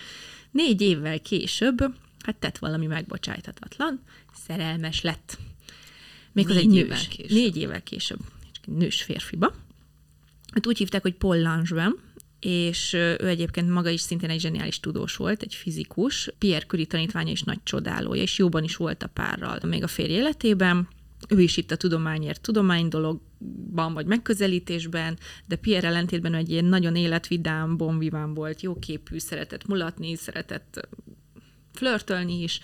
négy 0.51 0.81
évvel 0.81 1.19
később, 1.19 1.77
hát 2.23 2.35
tett 2.35 2.57
valami 2.57 2.85
megbocsájthatatlan, 2.85 4.03
szerelmes 4.47 5.01
lett. 5.01 5.37
Méghozzá 6.31 6.59
egy 6.59 6.67
Négy 6.67 6.75
nős. 6.75 6.85
évvel 6.85 7.07
később. 7.09 7.37
Négy 7.37 7.57
évvel 7.57 7.83
később. 7.83 8.19
Nős 8.65 9.01
férfiba. 9.01 9.53
Hát 10.53 10.67
úgy 10.67 10.77
hívták, 10.77 11.01
hogy 11.01 11.13
Paul 11.13 11.41
Langevin, 11.41 11.95
és 12.39 12.93
ő 12.93 13.27
egyébként 13.27 13.69
maga 13.69 13.89
is 13.89 14.01
szintén 14.01 14.29
egy 14.29 14.39
zseniális 14.39 14.79
tudós 14.79 15.15
volt, 15.15 15.41
egy 15.41 15.53
fizikus. 15.53 16.29
Pierre 16.37 16.65
Curie 16.65 16.85
tanítványa 16.85 17.31
is 17.31 17.43
nagy 17.43 17.63
csodálója, 17.63 18.21
és 18.21 18.37
jóban 18.37 18.63
is 18.63 18.75
volt 18.75 19.03
a 19.03 19.07
párral 19.07 19.59
még 19.65 19.83
a 19.83 19.87
férj 19.87 20.13
életében. 20.13 20.87
Ő 21.27 21.41
is 21.41 21.57
itt 21.57 21.71
a 21.71 21.75
tudományért 21.75 22.41
tudománydologban 22.41 23.93
vagy 23.93 24.05
megközelítésben, 24.05 25.17
de 25.45 25.55
Pierre 25.55 25.87
ellentétben 25.87 26.33
egy 26.33 26.49
ilyen 26.49 26.65
nagyon 26.65 26.95
életvidám, 26.95 27.77
bonviván 27.77 28.33
volt, 28.33 28.61
jóképű, 28.61 29.17
szeretett 29.17 29.67
mulatni, 29.67 30.15
szeretett 30.15 30.87
flörtölni 31.73 32.43
is, 32.43 32.59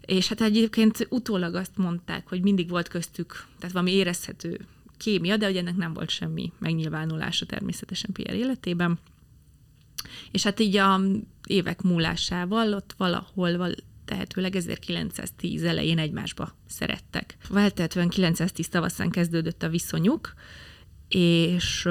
és 0.00 0.28
hát 0.28 0.40
egyébként 0.40 1.06
utólag 1.10 1.54
azt 1.54 1.76
mondták, 1.76 2.28
hogy 2.28 2.42
mindig 2.42 2.68
volt 2.68 2.88
köztük, 2.88 3.46
tehát 3.58 3.74
valami 3.74 3.92
érezhető 3.92 4.66
kémia, 4.96 5.36
de 5.36 5.46
hogy 5.46 5.56
ennek 5.56 5.76
nem 5.76 5.92
volt 5.92 6.10
semmi 6.10 6.52
megnyilvánulása 6.58 7.46
természetesen 7.46 8.12
Pierre 8.12 8.36
életében. 8.36 8.98
És 10.30 10.42
hát 10.42 10.60
így 10.60 10.76
a 10.76 11.00
évek 11.46 11.82
múlásával 11.82 12.72
ott 12.72 12.94
valahol 12.96 13.56
val- 13.56 13.84
tehetőleg 14.04 14.56
1910 14.56 15.62
elején 15.62 15.98
egymásba 15.98 16.54
szerettek. 16.66 17.36
Válthetően 17.48 18.08
910 18.08 18.68
tavaszán 18.68 19.10
kezdődött 19.10 19.62
a 19.62 19.68
viszonyuk, 19.68 20.34
és 21.08 21.88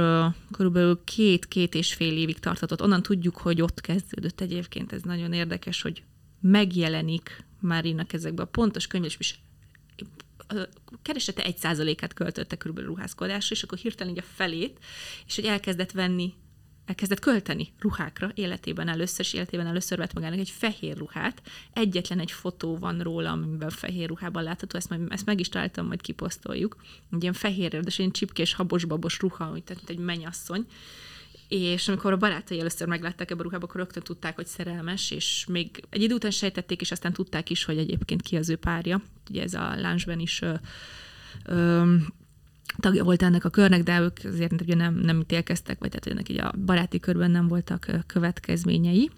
körülbelül 0.52 1.02
két-két 1.04 1.76
és 1.76 1.94
fél 1.94 2.18
évig 2.18 2.40
tartatott. 2.40 2.82
Onnan 2.82 3.02
tudjuk, 3.02 3.38
hogy 3.38 3.62
ott 3.62 3.82
kezdődött 3.82 4.42
egyébként. 4.42 4.94
Ez 4.94 5.02
nagyon 5.02 5.34
érdekes, 5.34 5.82
hogy 5.82 6.04
megjelenik 6.42 7.44
Márinak 7.60 8.14
ezekben 8.14 8.46
a 8.46 8.50
pontos 8.50 8.88
könyv, 8.88 9.16
és 9.18 9.36
keresete 11.02 11.44
egy 11.44 11.58
százalékát 11.58 12.14
költötte 12.14 12.56
körülbelül 12.56 12.90
ruházkodásra, 12.90 13.56
és 13.56 13.64
akkor 13.64 13.78
hirtelen 13.78 14.14
így 14.14 14.20
a 14.20 14.34
felét, 14.36 14.80
és 15.26 15.36
hogy 15.36 15.46
elkezdett 15.46 15.92
venni 15.92 16.34
elkezdett 16.86 17.20
költeni 17.20 17.74
ruhákra 17.80 18.32
életében 18.34 18.88
először, 18.88 19.20
és 19.20 19.34
életében 19.34 19.68
először 19.68 19.98
vett 19.98 20.14
magának 20.14 20.40
egy 20.40 20.50
fehér 20.50 20.98
ruhát. 20.98 21.42
Egyetlen 21.74 22.20
egy 22.20 22.32
fotó 22.32 22.78
van 22.78 23.00
róla, 23.00 23.32
amiben 23.32 23.70
fehér 23.70 24.08
ruhában 24.08 24.44
látható, 24.44 24.78
ezt, 24.78 24.90
majd, 24.90 25.02
ezt 25.10 25.26
meg 25.26 25.40
is 25.40 25.50
találtam, 25.50 25.88
majd 25.88 26.02
kiposztoljuk. 26.02 26.76
Egy 27.12 27.22
ilyen 27.22 27.34
fehér, 27.34 27.70
de 27.70 27.92
egy 27.98 28.12
csipkés, 28.12 28.54
habos-babos 28.54 29.20
ruha, 29.20 29.52
úgy, 29.52 29.64
tehát 29.64 29.90
egy 29.90 29.98
mennyasszony. 29.98 30.66
És 31.48 31.88
amikor 31.88 32.12
a 32.12 32.18
barátai 32.18 32.60
először 32.60 32.88
meglátták 32.88 33.32
ebbe 33.32 33.40
a 33.40 33.44
ruhába, 33.44 33.66
akkor 33.66 33.80
rögtön 33.80 34.04
tudták, 34.04 34.36
hogy 34.36 34.46
szerelmes, 34.46 35.12
és 35.12 35.46
még 35.50 35.84
egy 35.90 36.02
idő 36.02 36.14
után 36.14 36.32
sejtették, 36.32 36.82
és 36.82 36.92
aztán 36.92 37.14
tudták 37.14 37.50
is, 37.50 37.64
hogy 37.64 37.78
egyébként 37.78 38.22
ki 38.22 38.36
az 38.36 38.50
ő 38.50 38.56
párja. 38.56 39.02
Ugye 39.30 39.44
ez 39.44 39.54
a 39.54 39.76
Láncsben 39.76 40.20
is 40.20 40.42
ö, 40.42 40.54
ö, 41.46 41.96
tagja 42.78 43.04
volt 43.04 43.24
ennek 43.24 43.46
a 43.46 43.50
körnek, 43.50 43.84
de 43.84 44.00
ők 44.00 44.18
azért 44.24 44.62
ugye 44.62 44.76
nem, 44.76 44.96
nem 44.96 45.20
ítélkeztek, 45.20 45.80
vagy 45.80 45.90
tehát 45.90 46.08
ennek 46.08 46.30
így 46.30 46.40
a 46.40 46.54
baráti 46.66 47.00
körben 47.00 47.32
nem 47.32 47.48
voltak 47.48 47.88
következményei. 48.06 49.12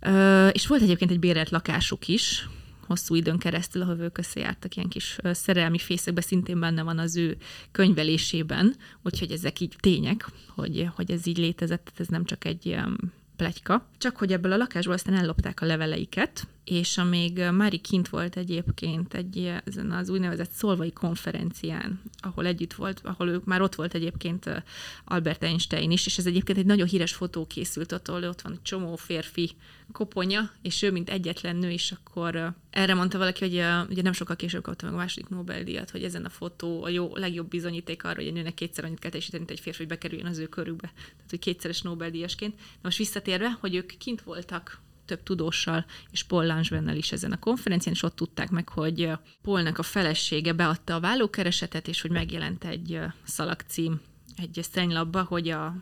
Ö, 0.00 0.48
és 0.48 0.66
volt 0.66 0.82
egyébként 0.82 1.10
egy 1.10 1.18
bérelt 1.18 1.50
lakásuk 1.50 2.08
is, 2.08 2.48
hosszú 2.86 3.14
időn 3.14 3.38
keresztül, 3.38 3.82
ahol 3.82 3.98
ők 3.98 4.18
összejártak 4.18 4.76
ilyen 4.76 4.88
kis 4.88 5.18
szerelmi 5.22 5.78
fészekbe, 5.78 6.20
szintén 6.20 6.60
benne 6.60 6.82
van 6.82 6.98
az 6.98 7.16
ő 7.16 7.36
könyvelésében, 7.72 8.76
úgyhogy 9.02 9.30
ezek 9.30 9.60
így 9.60 9.76
tények, 9.80 10.28
hogy, 10.48 10.88
hogy 10.94 11.10
ez 11.10 11.26
így 11.26 11.38
létezett, 11.38 11.92
ez 11.96 12.08
nem 12.08 12.24
csak 12.24 12.44
egy 12.44 12.66
ilyen 12.66 13.12
pletyka. 13.36 13.86
Csak 13.98 14.16
hogy 14.16 14.32
ebből 14.32 14.52
a 14.52 14.56
lakásból 14.56 14.94
aztán 14.94 15.14
ellopták 15.14 15.60
a 15.60 15.66
leveleiket, 15.66 16.46
és 16.64 16.98
amíg 16.98 17.38
Mári 17.52 17.78
kint 17.78 18.08
volt 18.08 18.36
egyébként 18.36 19.14
egy 19.14 19.52
ezen 19.64 19.90
az 19.90 20.08
úgynevezett 20.08 20.50
szolvai 20.50 20.92
konferencián, 20.92 22.00
ahol 22.16 22.46
együtt 22.46 22.72
volt, 22.72 23.00
ahol 23.04 23.28
ők 23.28 23.44
már 23.44 23.62
ott 23.62 23.74
volt 23.74 23.94
egyébként 23.94 24.62
Albert 25.04 25.42
Einstein 25.42 25.90
is, 25.90 26.06
és 26.06 26.18
ez 26.18 26.26
egyébként 26.26 26.58
egy 26.58 26.66
nagyon 26.66 26.86
híres 26.86 27.12
fotó 27.12 27.46
készült 27.46 27.92
ott, 27.92 28.08
ahol 28.08 28.24
ott 28.24 28.40
van 28.40 28.52
egy 28.52 28.62
csomó 28.62 28.96
férfi 28.96 29.50
koponya, 29.92 30.50
és 30.62 30.82
ő, 30.82 30.90
mint 30.90 31.10
egyetlen 31.10 31.56
nő, 31.56 31.70
és 31.70 31.92
akkor 31.92 32.54
erre 32.70 32.94
mondta 32.94 33.18
valaki, 33.18 33.40
hogy 33.40 33.86
ugye 33.90 34.02
nem 34.02 34.12
sokkal 34.12 34.36
később 34.36 34.62
kapta 34.62 34.84
meg 34.84 34.94
a 34.94 34.98
második 34.98 35.28
Nobel-díjat, 35.28 35.90
hogy 35.90 36.02
ezen 36.02 36.24
a 36.24 36.28
fotó 36.28 36.82
a 36.84 36.88
jó, 36.88 37.16
legjobb 37.16 37.48
bizonyíték 37.48 38.04
arra, 38.04 38.14
hogy 38.14 38.26
egy 38.26 38.32
nőnek 38.32 38.54
kétszer 38.54 38.84
annyit 38.84 38.98
kell 38.98 39.10
teljesíteni, 39.10 39.44
egy 39.48 39.60
férfi, 39.60 39.78
hogy 39.78 39.88
bekerüljön 39.88 40.26
az 40.26 40.38
ő 40.38 40.46
körükbe. 40.46 40.92
Tehát, 40.94 41.30
hogy 41.30 41.38
kétszeres 41.38 41.82
Nobel-díjasként. 41.82 42.54
De 42.54 42.62
most 42.82 42.98
visszatérve, 42.98 43.56
hogy 43.60 43.74
ők 43.74 43.96
kint 43.98 44.22
voltak 44.22 44.82
több 45.04 45.22
tudóssal, 45.22 45.84
és 46.10 46.22
Paul 46.22 46.46
Langevennel 46.46 46.96
is 46.96 47.12
ezen 47.12 47.32
a 47.32 47.38
konferencián, 47.38 47.94
és 47.94 48.02
ott 48.02 48.16
tudták 48.16 48.50
meg, 48.50 48.68
hogy 48.68 49.10
Paulnak 49.42 49.78
a 49.78 49.82
felesége 49.82 50.52
beadta 50.52 50.94
a 50.94 51.00
vállókeresetet, 51.00 51.88
és 51.88 52.00
hogy 52.00 52.10
megjelent 52.10 52.64
egy 52.64 53.00
szalagcím 53.24 54.00
egy 54.36 54.60
szennylapba, 54.72 55.22
hogy 55.22 55.48
a 55.48 55.76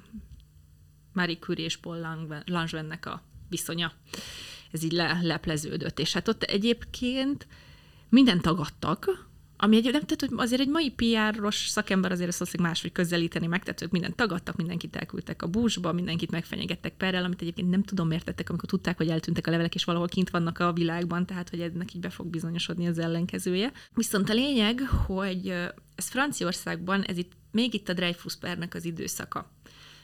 Marie 1.12 1.38
Curie 1.38 1.64
és 1.64 1.76
Paul 1.76 2.24
Langevennek 2.44 3.06
a 3.06 3.22
viszonya. 3.48 3.92
Ez 4.70 4.82
így 4.82 4.92
le, 4.92 5.18
lepleződött. 5.22 5.98
És 5.98 6.12
hát 6.12 6.28
ott 6.28 6.42
egyébként 6.42 7.46
minden 8.08 8.40
tagadtak, 8.40 9.26
ami 9.64 9.76
egy, 9.76 9.82
nem, 9.84 9.92
tehát, 9.92 10.20
hogy 10.20 10.30
azért 10.36 10.60
egy 10.60 10.68
mai 10.68 10.90
PR-os 10.90 11.56
szakember 11.56 12.12
azért 12.12 12.28
ezt 12.28 12.56
máshogy 12.56 12.92
közelíteni 12.92 13.46
meg, 13.46 13.62
tehát 13.62 13.82
ők 13.82 13.90
mindent 13.90 14.16
tagadtak, 14.16 14.56
mindenkit 14.56 14.96
elküldtek 14.96 15.42
a 15.42 15.46
búzsba, 15.46 15.92
mindenkit 15.92 16.30
megfenyegettek 16.30 16.94
perrel, 16.96 17.24
amit 17.24 17.40
egyébként 17.40 17.70
nem 17.70 17.82
tudom 17.82 18.08
miért 18.08 18.24
tettek, 18.24 18.48
amikor 18.48 18.68
tudták, 18.68 18.96
hogy 18.96 19.08
eltűntek 19.08 19.46
a 19.46 19.50
levelek, 19.50 19.74
és 19.74 19.84
valahol 19.84 20.08
kint 20.08 20.30
vannak 20.30 20.58
a 20.58 20.72
világban, 20.72 21.26
tehát 21.26 21.48
hogy 21.48 21.60
ennek 21.60 21.94
így 21.94 22.00
be 22.00 22.10
fog 22.10 22.26
bizonyosodni 22.26 22.86
az 22.86 22.98
ellenkezője. 22.98 23.72
Viszont 23.94 24.30
a 24.30 24.32
lényeg, 24.32 24.80
hogy 25.06 25.48
ez 25.94 26.08
Franciaországban, 26.08 27.02
ez 27.02 27.16
itt 27.16 27.32
még 27.50 27.74
itt 27.74 27.88
a 27.88 27.92
Dreyfus 27.92 28.36
pernek 28.36 28.74
az 28.74 28.84
időszaka 28.84 29.50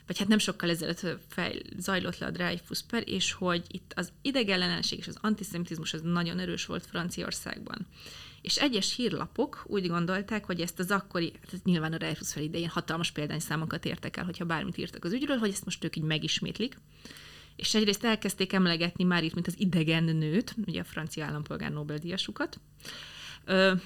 vagy 0.07 0.19
hát 0.19 0.29
nem 0.29 0.39
sokkal 0.39 0.71
ezelőtt 0.71 1.07
fej, 1.29 1.63
zajlott 1.79 2.19
le 2.19 2.27
a 2.27 2.31
Dreyfus 2.31 2.83
per, 2.83 3.03
és 3.07 3.33
hogy 3.33 3.65
itt 3.69 3.93
az 3.97 4.13
idegellenesség 4.23 4.99
és 4.99 5.09
az 5.09 5.19
antiszemitizmus 5.21 5.95
az 5.95 6.01
nagyon 6.03 6.39
erős 6.39 6.67
volt 6.67 6.87
Franciaországban. 6.87 7.87
És 8.49 8.57
egyes 8.57 8.95
hírlapok 8.95 9.65
úgy 9.67 9.89
gondolták, 9.89 10.45
hogy 10.45 10.61
ezt 10.61 10.79
az 10.79 10.91
akkori, 10.91 11.33
hát 11.51 11.65
nyilván 11.65 11.93
a 11.93 11.97
Dreyfus 11.97 12.33
fel 12.33 12.43
idején 12.43 12.69
hatalmas 12.69 13.11
példányszámokat 13.11 13.85
értek 13.85 14.17
el, 14.17 14.25
hogyha 14.25 14.45
bármit 14.45 14.77
írtak 14.77 15.05
az 15.05 15.13
ügyről, 15.13 15.37
hogy 15.37 15.51
ezt 15.51 15.65
most 15.65 15.85
ők 15.85 15.97
így 15.97 16.03
megismétlik. 16.03 16.77
És 17.57 17.75
egyrészt 17.75 18.05
elkezdték 18.05 18.53
emlegetni 18.53 19.05
már 19.05 19.25
itt, 19.25 19.35
mint 19.35 19.47
az 19.47 19.55
idegen 19.59 20.05
nőt, 20.05 20.55
ugye 20.67 20.81
a 20.81 20.85
francia 20.85 21.25
állampolgár 21.25 21.73
Nobel-díjasukat, 21.73 22.61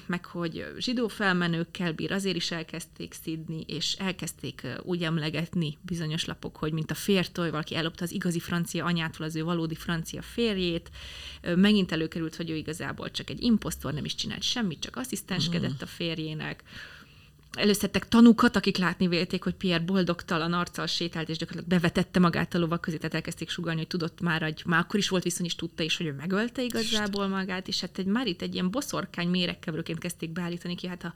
meg 0.06 0.24
hogy 0.24 0.64
zsidó 0.78 1.08
felmenőkkel 1.08 1.92
bír, 1.92 2.12
azért 2.12 2.36
is 2.36 2.50
elkezdték 2.50 3.12
szidni, 3.22 3.64
és 3.66 3.92
elkezdték 3.92 4.66
úgy 4.82 5.02
emlegetni 5.02 5.78
bizonyos 5.82 6.24
lapok, 6.24 6.56
hogy 6.56 6.72
mint 6.72 6.90
a 6.90 6.94
fértoly, 6.94 7.50
valaki 7.50 7.74
ellopta 7.74 8.04
az 8.04 8.12
igazi 8.12 8.40
francia 8.40 8.84
anyától 8.84 9.26
az 9.26 9.36
ő 9.36 9.44
valódi 9.44 9.74
francia 9.74 10.22
férjét, 10.22 10.90
megint 11.56 11.92
előkerült, 11.92 12.36
hogy 12.36 12.50
ő 12.50 12.54
igazából 12.54 13.10
csak 13.10 13.30
egy 13.30 13.42
imposztor, 13.42 13.92
nem 13.92 14.04
is 14.04 14.14
csinált 14.14 14.42
semmit, 14.42 14.80
csak 14.80 14.96
asszisztenskedett 14.96 15.82
a 15.82 15.86
férjének 15.86 16.62
előszedtek 17.56 18.08
tanúkat, 18.08 18.56
akik 18.56 18.76
látni 18.76 19.08
vélték, 19.08 19.42
hogy 19.42 19.54
Pierre 19.54 19.84
boldogtalan 19.84 20.52
arccal 20.52 20.86
sétált, 20.86 21.28
és 21.28 21.36
gyakorlatilag 21.36 21.80
bevetette 21.80 22.20
magát 22.20 22.54
a 22.54 22.58
lovak 22.58 22.80
közé, 22.80 22.96
tehát 22.96 23.14
elkezdték 23.14 23.48
sugalni, 23.48 23.78
hogy 23.78 23.88
tudott 23.88 24.20
már, 24.20 24.42
hogy 24.42 24.62
már 24.66 24.80
akkor 24.80 24.98
is 24.98 25.08
volt 25.08 25.22
viszony, 25.22 25.46
és 25.46 25.54
tudta 25.54 25.82
is, 25.82 25.96
hogy 25.96 26.06
ő 26.06 26.12
megölte 26.12 26.62
igazából 26.62 27.26
magát, 27.26 27.68
és 27.68 27.80
hát 27.80 27.98
egy, 27.98 28.06
már 28.06 28.26
itt 28.26 28.42
egy 28.42 28.54
ilyen 28.54 28.70
boszorkány 28.70 29.28
méregkeverőként 29.28 29.98
kezdték 29.98 30.30
beállítani 30.30 30.74
ki, 30.74 30.86
hát 30.86 31.04
a 31.04 31.12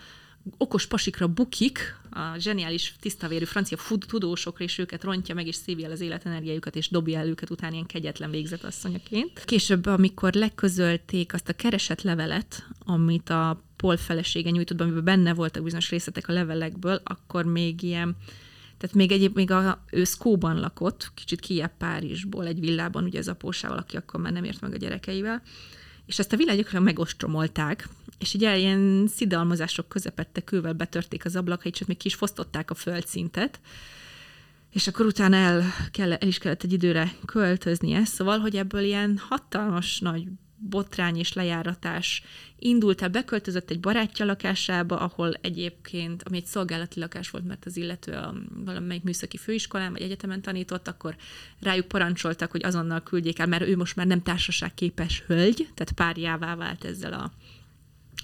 okos 0.57 0.87
pasikra 0.87 1.29
bukik, 1.29 1.99
a 2.11 2.39
zseniális, 2.39 2.95
tisztavérű 3.01 3.45
francia 3.45 3.79
tudósokra, 4.07 4.65
és 4.65 4.79
őket 4.79 5.05
rontja 5.05 5.35
meg, 5.35 5.47
és 5.47 5.55
szívja 5.55 5.87
el 5.87 5.93
az 5.93 6.01
életenergiájukat, 6.01 6.77
és 6.77 6.89
dobja 6.89 7.19
el 7.19 7.29
őket 7.29 7.51
után 7.51 7.73
ilyen 7.73 7.87
kegyetlen 7.87 8.31
végzetasszonyaként. 8.31 9.45
Később, 9.45 9.87
amikor 9.87 10.33
leközölték 10.33 11.35
azt 11.35 11.49
a 11.49 11.53
keresett 11.53 12.03
levelet, 12.03 12.67
amit 12.79 13.31
a 13.31 13.63
Paul 13.77 13.97
felesége 13.97 14.51
nyújtott, 14.51 14.81
amiben 14.81 15.05
benne 15.05 15.35
voltak 15.35 15.63
bizonyos 15.63 15.91
részletek 15.91 16.29
a 16.29 16.33
levelekből, 16.33 17.01
akkor 17.05 17.45
még 17.45 17.83
ilyen, 17.83 18.17
tehát 18.79 18.97
még 18.97 19.13
egyéb, 19.13 19.35
még 19.35 19.51
a, 19.51 19.85
ő 19.91 20.05
Szkóban 20.05 20.61
lakott, 20.61 21.11
kicsit 21.15 21.41
kijebb 21.41 21.77
Párizsból, 21.79 22.47
egy 22.47 22.61
villában, 22.61 23.05
ugye 23.05 23.19
az 23.19 23.29
apósával, 23.29 23.79
aki 23.79 23.97
akkor 23.97 24.21
már 24.21 24.33
nem 24.33 24.45
ért 24.45 24.61
meg 24.61 24.73
a 24.73 24.77
gyerekeivel, 24.77 25.43
és 26.07 26.19
ezt 26.19 26.33
a 26.33 26.37
világokra 26.37 26.81
megostromolták, 26.81 27.89
és 28.19 28.35
ugye 28.35 28.57
ilyen 28.57 29.07
szidalmazások 29.15 29.89
közepette 29.89 30.41
kővel 30.41 30.73
betörték 30.73 31.25
az 31.25 31.37
ablakait, 31.37 31.77
és 31.81 31.87
még 31.87 31.97
ki 31.97 32.07
is 32.07 32.15
fosztották 32.15 32.71
a 32.71 32.75
földszintet, 32.75 33.61
és 34.73 34.87
akkor 34.87 35.07
utána 35.07 35.37
el, 35.37 35.65
kell, 35.91 36.13
el 36.13 36.29
is 36.29 36.39
kellett 36.39 36.63
egy 36.63 36.73
időre 36.73 37.13
költöznie, 37.25 38.05
szóval, 38.05 38.39
hogy 38.39 38.57
ebből 38.57 38.83
ilyen 38.83 39.21
hatalmas 39.29 40.01
nagy 40.01 40.27
botrány 40.59 41.17
és 41.17 41.33
lejáratás 41.33 42.23
indult 42.59 43.03
el, 43.03 43.09
beköltözött 43.09 43.71
egy 43.71 43.81
barátja 43.81 44.25
lakásába, 44.25 44.99
ahol 44.99 45.35
egyébként, 45.41 46.23
ami 46.23 46.37
egy 46.37 46.47
szolgálati 46.47 47.01
lakás 47.01 47.31
volt, 47.31 47.47
mert 47.47 47.65
az 47.65 47.77
illető 47.77 48.13
a 48.13 48.35
valamelyik 48.65 49.03
műszaki 49.03 49.37
főiskolán 49.37 49.93
vagy 49.93 50.03
egyetemen 50.03 50.43
tanított, 50.43 50.89
akkor 50.89 51.17
rájuk 51.61 51.89
parancsoltak, 51.89 52.51
hogy 52.51 52.65
azonnal 52.65 53.03
küldjék 53.03 53.39
el, 53.39 53.47
mert 53.47 53.67
ő 53.67 53.77
most 53.77 53.97
már 53.97 54.07
nem 54.07 54.23
társaságképes 54.23 55.23
hölgy, 55.27 55.69
tehát 55.75 55.93
párjává 55.93 56.55
vált 56.55 56.85
ezzel 56.85 57.13
a 57.13 57.33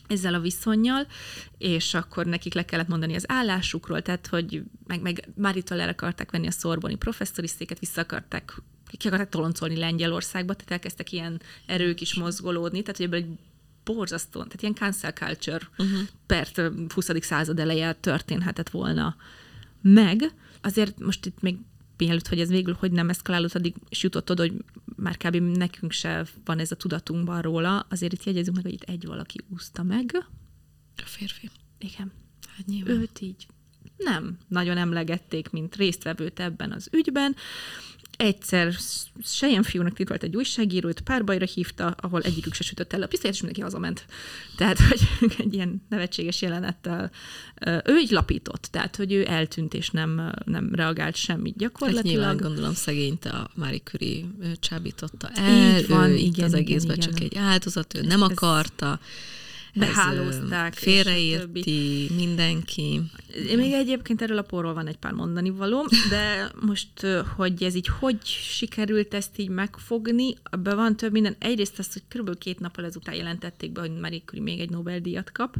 ezzel 0.06 0.34
a 0.34 0.40
viszonyjal, 0.40 1.06
és 1.58 1.94
akkor 1.94 2.26
nekik 2.26 2.54
le 2.54 2.64
kellett 2.64 2.88
mondani 2.88 3.14
az 3.14 3.24
állásukról, 3.28 4.02
tehát 4.02 4.26
hogy 4.26 4.62
meg, 4.86 5.00
meg 5.00 5.28
Máritól 5.34 5.80
el 5.80 5.88
akarták 5.88 6.30
venni 6.30 6.46
a 6.46 6.50
szorboni 6.50 6.96
professzori 6.96 7.46
széket, 7.46 7.78
vissza 7.78 8.00
akarták 8.00 8.62
ki 8.96 9.06
akarták 9.06 9.28
toloncolni 9.28 9.76
Lengyelországba, 9.76 10.54
tehát 10.54 10.70
elkezdtek 10.70 11.12
ilyen 11.12 11.40
erők 11.66 12.00
is 12.00 12.14
mozgolódni, 12.14 12.82
tehát 12.82 12.96
hogy 12.96 13.06
ebből 13.06 13.18
egy 13.18 13.38
borzasztó, 13.84 14.42
tehát 14.42 14.62
ilyen 14.62 14.74
cancel 14.74 15.12
culture 15.12 15.68
uh-huh. 15.78 16.00
per 16.26 16.48
20. 16.94 17.08
század 17.20 17.58
eleje 17.58 17.92
történhetett 17.92 18.70
volna 18.70 19.16
meg. 19.80 20.34
Azért 20.60 20.98
most 20.98 21.26
itt 21.26 21.40
még 21.40 21.56
mielőtt, 21.96 22.28
hogy 22.28 22.40
ez 22.40 22.48
végül 22.48 22.76
hogy 22.78 22.92
nem 22.92 23.08
eszkalálódott, 23.08 23.54
addig 23.54 23.74
és 23.88 24.02
jutott 24.02 24.30
oda, 24.30 24.42
hogy 24.42 24.64
már 24.96 25.16
kb. 25.16 25.36
nekünk 25.36 25.92
se 25.92 26.26
van 26.44 26.58
ez 26.58 26.70
a 26.70 26.76
tudatunkban 26.76 27.42
róla, 27.42 27.86
azért 27.90 28.12
itt 28.12 28.24
jegyezünk 28.24 28.56
meg, 28.56 28.64
hogy 28.64 28.74
itt 28.74 28.82
egy 28.82 29.06
valaki 29.06 29.40
úszta 29.48 29.82
meg. 29.82 30.26
A 30.96 31.02
férfi. 31.04 31.50
Igen. 31.78 32.12
Hát 32.56 32.66
nyilván. 32.66 32.96
Őt 32.96 33.20
így 33.20 33.46
nem 33.96 34.38
nagyon 34.48 34.76
emlegették, 34.76 35.50
mint 35.50 35.76
résztvevőt 35.76 36.40
ebben 36.40 36.72
az 36.72 36.88
ügyben 36.92 37.36
egyszer 38.22 38.74
Sejen 39.24 39.62
fiúnak 39.62 39.94
titult 39.94 40.22
egy 40.22 40.36
újságírót, 40.36 41.00
párbajra 41.00 41.46
hívta, 41.46 41.94
ahol 42.00 42.20
egyikük 42.20 42.54
se 42.54 42.62
sütött 42.62 42.92
el 42.92 43.02
a 43.02 43.06
pisztolyát, 43.06 43.34
és 43.34 43.42
mindenki 43.42 43.70
hazament. 43.70 44.04
Tehát, 44.56 44.78
hogy 44.88 45.34
egy 45.38 45.54
ilyen 45.54 45.82
nevetséges 45.88 46.42
jelenettel 46.42 47.10
ő 47.84 47.98
így 47.98 48.10
lapított, 48.10 48.68
tehát, 48.70 48.96
hogy 48.96 49.12
ő 49.12 49.26
eltűnt, 49.28 49.74
és 49.74 49.90
nem, 49.90 50.32
nem 50.44 50.74
reagált 50.74 51.16
semmit 51.16 51.56
gyakorlatilag. 51.56 52.06
Hát 52.06 52.14
nyilván 52.14 52.36
gondolom 52.36 52.74
szegényt 52.74 53.24
a 53.24 53.50
Marie 53.54 53.80
Curie 53.84 54.24
csábította 54.60 55.28
el, 55.34 55.78
így 55.78 55.88
van, 55.88 56.10
ő 56.10 56.14
igen, 56.14 56.44
az 56.44 56.54
egészben 56.54 56.96
igen, 56.96 57.08
csak 57.08 57.20
igen. 57.20 57.42
egy 57.44 57.50
áldozat, 57.50 57.94
ő 57.96 58.02
nem 58.02 58.22
akarta. 58.22 59.00
Behálózták. 59.74 60.74
Félreérti 60.74 62.10
mindenki. 62.16 63.00
Én 63.48 63.58
még 63.58 63.72
egyébként 63.72 64.22
erről 64.22 64.38
a 64.38 64.42
porról 64.42 64.74
van 64.74 64.86
egy 64.86 64.96
pár 64.96 65.12
mondani 65.12 65.50
való, 65.50 65.86
de 66.10 66.50
most, 66.60 67.06
hogy 67.36 67.62
ez 67.62 67.74
így 67.74 67.88
hogy 67.98 68.24
sikerült 68.24 69.14
ezt 69.14 69.38
így 69.38 69.48
megfogni, 69.48 70.34
abban 70.42 70.76
van 70.76 70.96
több 70.96 71.12
minden. 71.12 71.36
Egyrészt 71.38 71.78
az, 71.78 71.92
hogy 71.92 72.02
kb. 72.08 72.38
két 72.38 72.60
nappal 72.60 72.84
ezután 72.84 73.14
jelentették 73.14 73.72
be, 73.72 73.80
hogy 73.80 73.98
Marie 74.00 74.22
Curie 74.24 74.42
még 74.42 74.60
egy 74.60 74.70
Nobel-díjat 74.70 75.32
kap, 75.32 75.56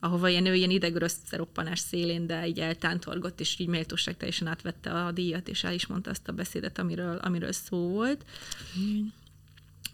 ahova 0.00 0.28
ilyen, 0.28 0.46
ő 0.46 0.54
ilyen 0.54 0.70
idegörös 0.70 1.12
roppanás 1.30 1.78
szélén, 1.78 2.26
de 2.26 2.46
így 2.46 2.58
eltántorgott, 2.58 3.40
és 3.40 3.58
így 3.58 3.66
méltóság 3.66 4.16
teljesen 4.16 4.46
átvette 4.46 4.90
a 4.90 5.12
díjat, 5.12 5.48
és 5.48 5.64
el 5.64 5.72
is 5.72 5.86
mondta 5.86 6.10
azt 6.10 6.28
a 6.28 6.32
beszédet, 6.32 6.78
amiről, 6.78 7.16
amiről 7.16 7.52
szó 7.52 7.88
volt. 7.88 8.24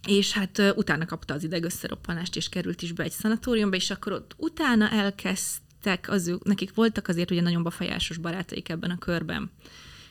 És 0.07 0.33
hát 0.33 0.63
utána 0.77 1.07
kapta 1.07 1.35
az 1.35 1.45
idegösszeroppanást, 1.45 2.37
és 2.37 2.49
került 2.49 2.83
is 2.83 2.93
be 2.93 3.03
egy 3.03 3.11
szanatóriumba, 3.11 3.77
és 3.77 3.91
akkor 3.91 4.13
ott 4.13 4.35
utána 4.37 4.91
elkezdtek, 4.91 6.11
az 6.11 6.29
ő, 6.29 6.39
nekik 6.43 6.75
voltak 6.75 7.09
azért 7.09 7.31
ugye 7.31 7.41
nagyon 7.41 7.63
befolyásos 7.63 8.17
barátaik 8.17 8.69
ebben 8.69 8.91
a 8.91 8.99
körben 8.99 9.51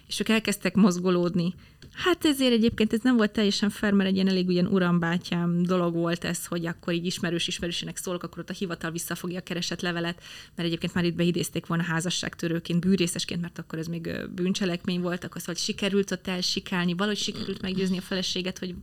és 0.07 0.19
ők 0.19 0.29
elkezdtek 0.29 0.75
mozgolódni. 0.75 1.53
Hát 1.93 2.25
ezért 2.25 2.51
egyébként 2.51 2.93
ez 2.93 2.99
nem 3.01 3.17
volt 3.17 3.31
teljesen 3.31 3.69
fair, 3.69 3.93
mert 3.93 4.09
egy 4.09 4.15
ilyen 4.15 4.27
elég 4.27 4.47
ugyan 4.47 4.65
urambátyám 4.65 5.63
dolog 5.63 5.93
volt 5.93 6.23
ez, 6.23 6.45
hogy 6.45 6.65
akkor 6.65 6.93
így 6.93 7.05
ismerős 7.05 7.47
ismerősének 7.47 7.97
szólok, 7.97 8.23
akkor 8.23 8.39
ott 8.39 8.49
a 8.49 8.53
hivatal 8.53 8.91
visszafogja 8.91 9.39
a 9.39 9.41
keresett 9.41 9.81
levelet, 9.81 10.23
mert 10.55 10.67
egyébként 10.67 10.93
már 10.93 11.05
itt 11.05 11.15
beidézték 11.15 11.65
volna 11.65 11.83
házasságtörőként, 11.83 12.79
bűrészesként, 12.79 13.41
mert 13.41 13.59
akkor 13.59 13.79
ez 13.79 13.87
még 13.87 14.09
bűncselekmény 14.35 15.01
volt, 15.01 15.23
akkor 15.23 15.41
szóval 15.41 15.55
sikerült 15.55 16.11
ott 16.11 16.27
elsikálni, 16.27 16.93
valahogy 16.93 17.17
sikerült 17.17 17.61
meggyőzni 17.61 17.97
a 17.97 18.01
feleséget, 18.01 18.59
hogy 18.59 18.75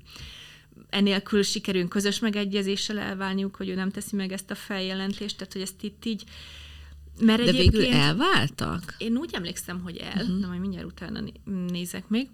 enélkül 0.95 1.43
sikerül 1.43 1.89
közös 1.89 2.19
megegyezéssel 2.19 2.99
elválniuk, 2.99 3.57
hogy 3.57 3.69
ő 3.69 3.75
nem 3.75 3.91
teszi 3.91 4.17
meg 4.17 4.33
ezt 4.33 4.51
a 4.51 4.55
feljelentést, 4.55 5.37
tehát 5.37 5.53
hogy 5.53 5.63
ezt 5.63 5.83
itt 5.83 6.05
így 6.05 6.25
mert 7.21 7.45
De 7.45 7.53
végül 7.53 7.87
elváltak? 7.87 8.95
Én 8.99 9.17
úgy 9.17 9.35
emlékszem, 9.35 9.81
hogy 9.81 9.97
el, 9.97 10.23
uh-huh. 10.23 10.41
de 10.41 10.47
majd 10.47 10.61
mindjárt 10.61 10.87
utána 10.87 11.21
nézek 11.69 12.09
még, 12.09 12.29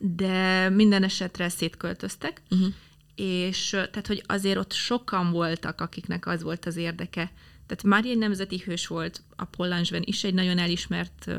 de 0.00 0.68
minden 0.68 1.02
esetre 1.02 1.48
szétköltöztek, 1.48 2.42
uh-huh. 2.50 2.68
és 3.14 3.68
tehát, 3.68 4.06
hogy 4.06 4.22
azért 4.26 4.58
ott 4.58 4.72
sokan 4.72 5.30
voltak, 5.30 5.80
akiknek 5.80 6.26
az 6.26 6.42
volt 6.42 6.66
az 6.66 6.76
érdeke. 6.76 7.32
Tehát 7.66 7.82
már 7.82 8.04
egy 8.04 8.18
nemzeti 8.18 8.62
hős 8.64 8.86
volt, 8.86 9.22
a 9.36 9.44
Pollansben 9.44 10.02
is 10.04 10.24
egy 10.24 10.34
nagyon 10.34 10.58
elismert 10.58 11.30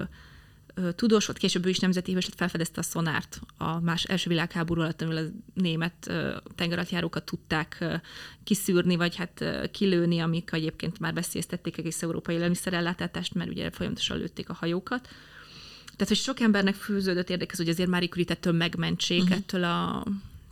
tudós 0.96 1.26
volt, 1.26 1.38
később 1.38 1.66
ő 1.66 1.70
is 1.70 1.80
nemzeti 1.80 2.14
hős 2.14 2.30
felfedezte 2.36 2.80
a 2.80 2.84
szonárt 2.84 3.42
a 3.58 3.80
más 3.80 4.04
első 4.04 4.30
világháború 4.30 4.82
alatt, 4.82 5.02
amivel 5.02 5.26
a 5.26 5.60
német 5.60 6.12
tengeralattjárókat 6.56 7.24
tudták 7.24 7.86
kiszűrni, 8.44 8.96
vagy 8.96 9.16
hát 9.16 9.46
kilőni, 9.72 10.20
amik 10.20 10.50
egyébként 10.52 11.00
már 11.00 11.14
veszélyeztették 11.14 11.78
egész 11.78 12.02
európai 12.02 12.36
élelmiszerellátást, 12.36 13.34
mert 13.34 13.50
ugye 13.50 13.72
folyamatosan 13.72 14.18
lőtték 14.18 14.50
a 14.50 14.54
hajókat. 14.54 15.08
Tehát, 15.86 16.08
hogy 16.08 16.18
sok 16.18 16.40
embernek 16.40 16.76
fűződött 16.76 17.30
érdekez, 17.30 17.58
hogy 17.58 17.70
azért 17.70 17.90
Marie 17.90 18.10
Curie 18.10 18.26
ettől 18.30 18.54
megmentsék 18.54 19.22
uh-huh. 19.22 19.38
ettől 19.38 19.64
a 19.64 20.06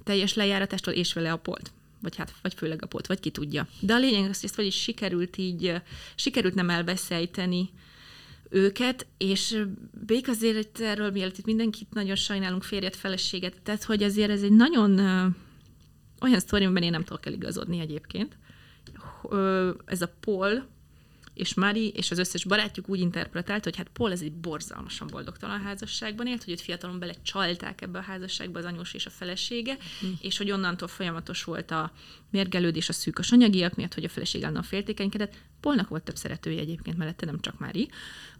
teljes 0.03 0.33
lejáratástól, 0.33 0.93
és 0.93 1.13
vele 1.13 1.31
a 1.31 1.37
polt 1.37 1.71
vagy 2.01 2.15
hát, 2.15 2.33
vagy 2.41 2.53
főleg 2.53 2.83
a 2.83 2.87
polt, 2.87 3.07
vagy 3.07 3.19
ki 3.19 3.29
tudja. 3.29 3.67
De 3.79 3.93
a 3.93 3.97
lényeg 3.97 4.29
az, 4.29 4.35
hogy 4.35 4.45
ezt 4.45 4.55
vagyis 4.55 4.81
sikerült 4.81 5.37
így, 5.37 5.81
sikerült 6.15 6.53
nem 6.53 6.69
elveszejteni 6.69 7.69
őket, 8.49 9.07
és 9.17 9.63
Bék 10.05 10.27
azért 10.27 10.79
erről, 10.79 11.11
mielőtt 11.11 11.37
itt 11.37 11.45
mindenkit 11.45 11.93
nagyon 11.93 12.15
sajnálunk 12.15 12.63
férjet, 12.63 12.95
feleséget, 12.95 13.61
tehát 13.61 13.83
hogy 13.83 14.03
azért 14.03 14.29
ez 14.29 14.43
egy 14.43 14.51
nagyon 14.51 14.97
ö, 14.97 15.27
olyan 16.21 16.39
sztori, 16.39 16.63
amiben 16.63 16.83
én 16.83 16.91
nem 16.91 17.03
tudok 17.03 17.25
eligazodni 17.25 17.79
egyébként. 17.79 18.37
Ö, 19.29 19.71
ez 19.85 20.01
a 20.01 20.13
Paul, 20.19 20.65
és 21.39 21.53
Mari 21.53 21.87
és 21.87 22.11
az 22.11 22.17
összes 22.17 22.43
barátjuk 22.45 22.89
úgy 22.89 22.99
interpretált, 22.99 23.63
hogy 23.63 23.75
hát 23.75 23.89
Paul 23.93 24.11
ez 24.11 24.21
egy 24.21 24.31
borzalmasan 24.31 25.07
boldogtalan 25.11 25.61
házasságban 25.61 26.27
élt, 26.27 26.43
hogy 26.43 26.53
őt 26.53 26.61
fiatalon 26.61 26.99
bele 26.99 27.13
csalták 27.21 27.81
ebbe 27.81 27.99
a 27.99 28.01
házasságba 28.01 28.59
az 28.59 28.65
anyós 28.65 28.93
és 28.93 29.05
a 29.05 29.09
felesége, 29.09 29.77
mm. 30.05 30.11
és 30.21 30.37
hogy 30.37 30.51
onnantól 30.51 30.87
folyamatos 30.87 31.43
volt 31.43 31.71
a 31.71 31.91
mérgelődés 32.29 32.89
a 32.89 32.93
szűkös 32.93 33.31
anyagiak 33.31 33.75
miatt, 33.75 33.93
hogy 33.93 34.03
a 34.03 34.09
feleség 34.09 34.41
állandóan 34.41 34.65
féltékenykedett. 34.65 35.33
Polnak 35.59 35.89
volt 35.89 36.03
több 36.03 36.15
szeretője 36.15 36.59
egyébként 36.59 36.97
mellette, 36.97 37.25
nem 37.25 37.39
csak 37.39 37.59
Mári, 37.59 37.89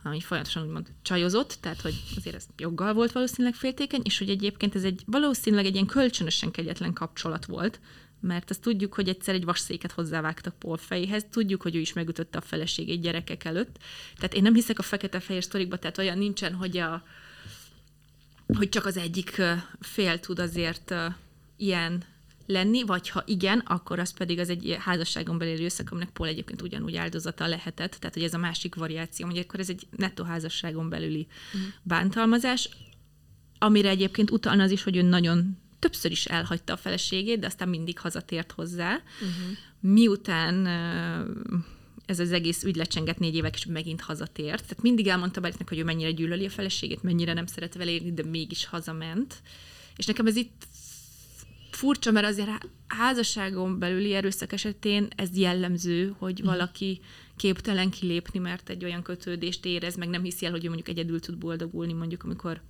ami 0.04 0.20
folyamatosan 0.20 0.64
úgymond 0.64 0.88
csajozott, 1.02 1.58
tehát 1.62 1.82
hogy 1.82 1.93
azért 2.18 2.36
ez 2.36 2.45
joggal 2.58 2.93
volt 2.93 3.12
valószínűleg 3.12 3.54
féltékeny, 3.54 4.02
és 4.04 4.18
hogy 4.18 4.30
egyébként 4.30 4.76
ez 4.76 4.84
egy 4.84 5.04
valószínűleg 5.06 5.66
egy 5.66 5.74
ilyen 5.74 5.86
kölcsönösen 5.86 6.52
kegyetlen 6.52 6.93
kapcsolat 6.93 7.45
volt, 7.45 7.80
mert 8.20 8.49
azt 8.49 8.61
tudjuk, 8.61 8.93
hogy 8.93 9.09
egyszer 9.09 9.36
egy 9.36 9.45
vasszéket 9.45 9.91
hozzávágtak 9.91 10.59
Paul 10.59 10.78
fejéhez, 10.78 11.26
tudjuk, 11.32 11.61
hogy 11.61 11.76
ő 11.76 11.80
is 11.80 11.93
megütötte 11.93 12.38
a 12.38 12.41
feleségét 12.41 13.01
gyerekek 13.01 13.43
előtt. 13.43 13.78
Tehát 14.15 14.34
én 14.34 14.41
nem 14.41 14.53
hiszek 14.53 14.80
a 14.80 14.84
fekete-fehér 14.84 15.43
sztorikba, 15.43 15.78
tehát 15.78 15.97
olyan 15.97 16.17
nincsen, 16.17 16.53
hogy, 16.53 16.78
a, 16.78 17.03
hogy 18.47 18.70
csak 18.70 18.86
az 18.86 18.97
egyik 18.97 19.41
fél 19.80 20.20
tud 20.20 20.39
azért 20.39 20.93
ilyen 21.57 22.03
lenni, 22.45 22.84
vagy 22.84 23.09
ha 23.09 23.24
igen, 23.26 23.59
akkor 23.59 23.99
az 23.99 24.13
pedig 24.13 24.39
az 24.39 24.49
egy 24.49 24.78
házasságon 24.80 25.38
belüli 25.38 25.63
összek, 25.63 25.91
aminek 25.91 26.09
Paul 26.09 26.30
egyébként 26.30 26.61
ugyanúgy 26.61 26.95
áldozata 26.95 27.47
lehetett, 27.47 27.91
tehát 27.91 28.13
hogy 28.13 28.24
ez 28.24 28.34
a 28.34 28.38
másik 28.38 28.76
variáció, 28.76 29.26
hogy 29.26 29.38
akkor 29.38 29.59
ez 29.59 29.70
egy 29.70 29.88
nettó 29.97 30.24
házasságon 30.24 30.89
belüli 30.89 31.28
uh-huh. 31.53 31.72
bántalmazás, 31.84 32.70
amire 33.59 33.89
egyébként 33.89 34.32
utalna 34.32 34.63
az 34.63 34.72
is, 34.72 34.84
hogy 34.84 34.95
ő 34.95 35.01
nagyon 35.01 35.57
többször 35.80 36.11
is 36.11 36.25
elhagyta 36.25 36.73
a 36.73 36.77
feleségét, 36.77 37.39
de 37.39 37.47
aztán 37.47 37.69
mindig 37.69 37.99
hazatért 37.99 38.51
hozzá. 38.51 38.93
Uh-huh. 38.93 39.57
Miután 39.80 40.67
ez 42.05 42.19
az 42.19 42.32
egész 42.32 42.63
ügy 42.63 42.75
lecsengett 42.75 43.19
négy 43.19 43.36
évek, 43.36 43.55
és 43.55 43.65
megint 43.65 44.01
hazatért. 44.01 44.61
Tehát 44.61 44.82
mindig 44.82 45.07
elmondta 45.07 45.41
Beritnek, 45.41 45.69
hogy 45.69 45.80
ő 45.80 45.84
mennyire 45.84 46.11
gyűlöli 46.11 46.45
a 46.45 46.49
feleségét, 46.49 47.03
mennyire 47.03 47.34
nem 47.34 47.45
szeret 47.45 47.75
vele 47.75 47.91
érni, 47.91 48.13
de 48.13 48.23
mégis 48.23 48.65
hazament. 48.65 49.41
És 49.95 50.05
nekem 50.05 50.27
ez 50.27 50.36
itt 50.36 50.67
furcsa, 51.71 52.11
mert 52.11 52.27
azért 52.27 52.49
házasságon 52.88 53.80
belüli 53.80 54.13
erőszak 54.13 54.53
esetén 54.53 55.07
ez 55.15 55.38
jellemző, 55.38 56.15
hogy 56.17 56.39
mhm. 56.39 56.47
valaki 56.47 56.99
képtelen 57.36 57.89
kilépni, 57.89 58.39
mert 58.39 58.69
egy 58.69 58.84
olyan 58.84 59.01
kötődést 59.01 59.65
érez, 59.65 59.95
meg 59.95 60.09
nem 60.09 60.23
hiszi 60.23 60.45
el, 60.45 60.51
hogy 60.51 60.63
ő 60.63 60.67
mondjuk 60.67 60.89
egyedül 60.89 61.19
tud 61.19 61.38
boldogulni, 61.38 61.93
mondjuk 61.93 62.23
amikor 62.23 62.61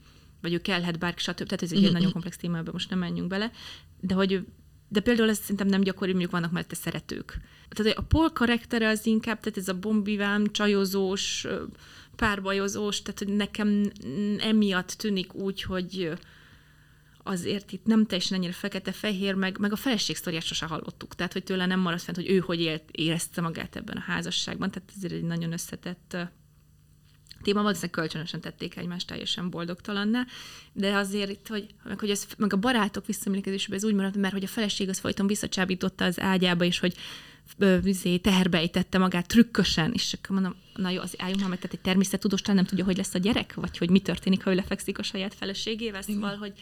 vagy 0.41 0.53
ő 0.53 0.61
kellhet 0.61 0.99
bárki, 0.99 1.21
stb. 1.21 1.35
Tehát 1.35 1.61
ez 1.61 1.71
egy 1.71 1.81
mm-hmm. 1.81 1.91
nagyon 1.91 2.11
komplex 2.11 2.37
téma, 2.37 2.57
ebben 2.57 2.73
most 2.73 2.89
nem 2.89 2.99
menjünk 2.99 3.27
bele. 3.27 3.51
De 3.99 4.13
hogy 4.13 4.45
de 4.91 4.99
például 4.99 5.29
ez 5.29 5.39
szerintem 5.39 5.67
nem 5.67 5.81
gyakori, 5.81 6.09
mondjuk 6.09 6.31
vannak 6.31 6.51
mellette 6.51 6.75
szeretők. 6.75 7.37
Tehát 7.69 7.97
a 7.97 8.01
Paul 8.01 8.29
karaktere 8.29 8.87
az 8.87 9.05
inkább, 9.05 9.39
tehát 9.39 9.57
ez 9.57 9.67
a 9.67 9.79
bombivám, 9.79 10.47
csajozós, 10.47 11.47
párbajozós, 12.15 13.01
tehát 13.01 13.19
hogy 13.19 13.35
nekem 13.35 13.91
emiatt 14.39 14.87
tűnik 14.89 15.33
úgy, 15.33 15.61
hogy 15.61 16.11
azért 17.23 17.71
itt 17.71 17.85
nem 17.85 18.05
teljesen 18.05 18.37
ennyire 18.37 18.53
fekete-fehér, 18.53 19.33
meg, 19.33 19.57
meg 19.59 19.71
a 19.71 19.75
feleség 19.75 20.15
sztoriát 20.15 20.43
sose 20.43 20.65
hallottuk. 20.65 21.15
Tehát, 21.15 21.33
hogy 21.33 21.43
tőle 21.43 21.65
nem 21.65 21.79
maradt 21.79 22.01
fent, 22.01 22.17
hogy 22.17 22.29
ő 22.29 22.39
hogy 22.39 22.61
élt, 22.61 22.83
érezte 22.91 23.41
magát 23.41 23.75
ebben 23.75 23.97
a 23.97 24.11
házasságban. 24.11 24.71
Tehát 24.71 24.91
ezért 24.95 25.13
egy 25.13 25.23
nagyon 25.23 25.51
összetett 25.51 26.17
téma, 27.41 27.61
valószínűleg 27.61 27.91
kölcsönösen 27.91 28.41
tették 28.41 28.77
egymást 28.77 29.07
teljesen 29.07 29.49
boldogtalanná, 29.49 30.25
de 30.73 30.95
azért 30.95 31.29
itt, 31.29 31.47
hogy, 31.47 31.67
meg, 31.83 31.99
hogy 31.99 32.09
ez, 32.09 32.27
meg 32.37 32.53
a 32.53 32.57
barátok 32.57 33.05
visszaemlékezésében 33.05 33.77
ez 33.77 33.85
úgy 33.85 33.93
maradt, 33.93 34.17
mert 34.17 34.33
hogy 34.33 34.43
a 34.43 34.47
feleség 34.47 34.89
az 34.89 34.99
folyton 34.99 35.27
visszacsábította 35.27 36.05
az 36.05 36.19
ágyába, 36.19 36.63
és 36.63 36.79
hogy 36.79 36.95
vizé, 37.81 38.17
teherbejtette 38.17 38.97
magát 38.97 39.27
trükkösen, 39.27 39.91
és 39.93 40.13
akkor 40.13 40.35
mondom, 40.35 40.55
na 40.75 40.89
jó, 40.89 41.01
az 41.01 41.15
álljunk 41.17 41.39
már 41.39 41.49
meg, 41.49 41.59
tehát 41.59 41.75
egy 41.75 41.81
természettudós 41.81 42.41
nem 42.41 42.65
tudja, 42.65 42.85
hogy 42.85 42.97
lesz 42.97 43.13
a 43.13 43.19
gyerek, 43.19 43.53
vagy 43.53 43.77
hogy 43.77 43.89
mi 43.89 43.99
történik, 43.99 44.43
ha 44.43 44.51
ő 44.51 44.55
lefekszik 44.55 44.99
a 44.99 45.03
saját 45.03 45.33
feleségével, 45.33 46.01
szóval, 46.01 46.35
hogy 46.35 46.53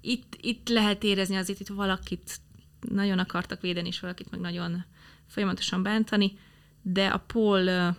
itt, 0.00 0.36
itt 0.40 0.68
lehet 0.68 1.04
érezni 1.04 1.36
azért, 1.36 1.60
itt 1.60 1.68
valakit 1.68 2.40
nagyon 2.88 3.18
akartak 3.18 3.60
védeni, 3.60 3.88
és 3.88 4.00
valakit 4.00 4.30
meg 4.30 4.40
nagyon 4.40 4.84
folyamatosan 5.26 5.82
bántani, 5.82 6.38
de 6.82 7.06
a 7.06 7.18
Paul 7.18 7.96